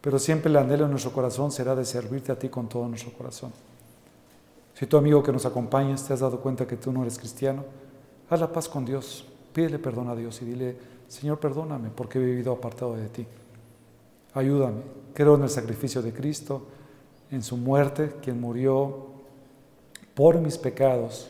pero 0.00 0.18
siempre 0.18 0.48
el 0.48 0.56
anhelo 0.56 0.86
en 0.86 0.92
nuestro 0.92 1.12
corazón 1.12 1.52
será 1.52 1.76
de 1.76 1.84
servirte 1.84 2.32
a 2.32 2.38
ti 2.38 2.48
con 2.48 2.70
todo 2.70 2.88
nuestro 2.88 3.12
corazón. 3.12 3.52
Si 4.72 4.86
tu 4.86 4.96
amigo 4.96 5.22
que 5.22 5.32
nos 5.32 5.44
acompañas 5.44 6.06
te 6.06 6.14
has 6.14 6.20
dado 6.20 6.40
cuenta 6.40 6.66
que 6.66 6.78
tú 6.78 6.90
no 6.90 7.02
eres 7.02 7.18
cristiano, 7.18 7.64
haz 8.28 8.40
la 8.40 8.52
paz 8.52 8.68
con 8.68 8.84
Dios, 8.84 9.24
pídele 9.52 9.78
perdón 9.78 10.08
a 10.08 10.16
Dios 10.16 10.40
y 10.42 10.44
dile, 10.44 10.76
Señor, 11.08 11.38
perdóname 11.38 11.90
porque 11.90 12.18
he 12.18 12.24
vivido 12.24 12.52
apartado 12.52 12.96
de 12.96 13.08
ti. 13.08 13.26
Ayúdame, 14.34 14.82
creo 15.14 15.36
en 15.36 15.44
el 15.44 15.50
sacrificio 15.50 16.02
de 16.02 16.12
Cristo, 16.12 16.66
en 17.30 17.42
su 17.42 17.56
muerte, 17.56 18.14
quien 18.22 18.40
murió 18.40 19.06
por 20.14 20.38
mis 20.40 20.58
pecados. 20.58 21.28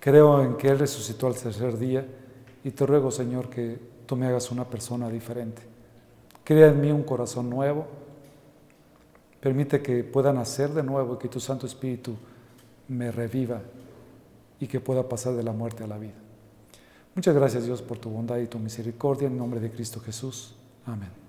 Creo 0.00 0.42
en 0.42 0.56
que 0.56 0.68
Él 0.68 0.78
resucitó 0.78 1.26
al 1.26 1.34
tercer 1.34 1.78
día 1.78 2.06
y 2.62 2.70
te 2.70 2.86
ruego, 2.86 3.10
Señor, 3.10 3.48
que 3.48 3.78
tú 4.06 4.16
me 4.16 4.26
hagas 4.26 4.50
una 4.50 4.64
persona 4.64 5.08
diferente. 5.08 5.62
Crea 6.44 6.68
en 6.68 6.80
mí 6.80 6.90
un 6.92 7.02
corazón 7.02 7.48
nuevo. 7.50 7.86
Permite 9.40 9.82
que 9.82 10.04
pueda 10.04 10.32
nacer 10.32 10.70
de 10.70 10.82
nuevo 10.82 11.14
y 11.14 11.18
que 11.18 11.28
tu 11.28 11.40
Santo 11.40 11.66
Espíritu 11.66 12.16
me 12.88 13.10
reviva 13.10 13.60
y 14.60 14.66
que 14.66 14.80
pueda 14.80 15.08
pasar 15.08 15.34
de 15.34 15.42
la 15.42 15.52
muerte 15.52 15.84
a 15.84 15.86
la 15.86 15.98
vida. 15.98 16.14
Muchas 17.14 17.34
gracias 17.34 17.64
Dios 17.64 17.82
por 17.82 17.98
tu 17.98 18.10
bondad 18.10 18.38
y 18.38 18.46
tu 18.46 18.58
misericordia 18.58 19.28
en 19.28 19.36
nombre 19.36 19.60
de 19.60 19.70
Cristo 19.70 20.00
Jesús. 20.00 20.54
Amén. 20.86 21.23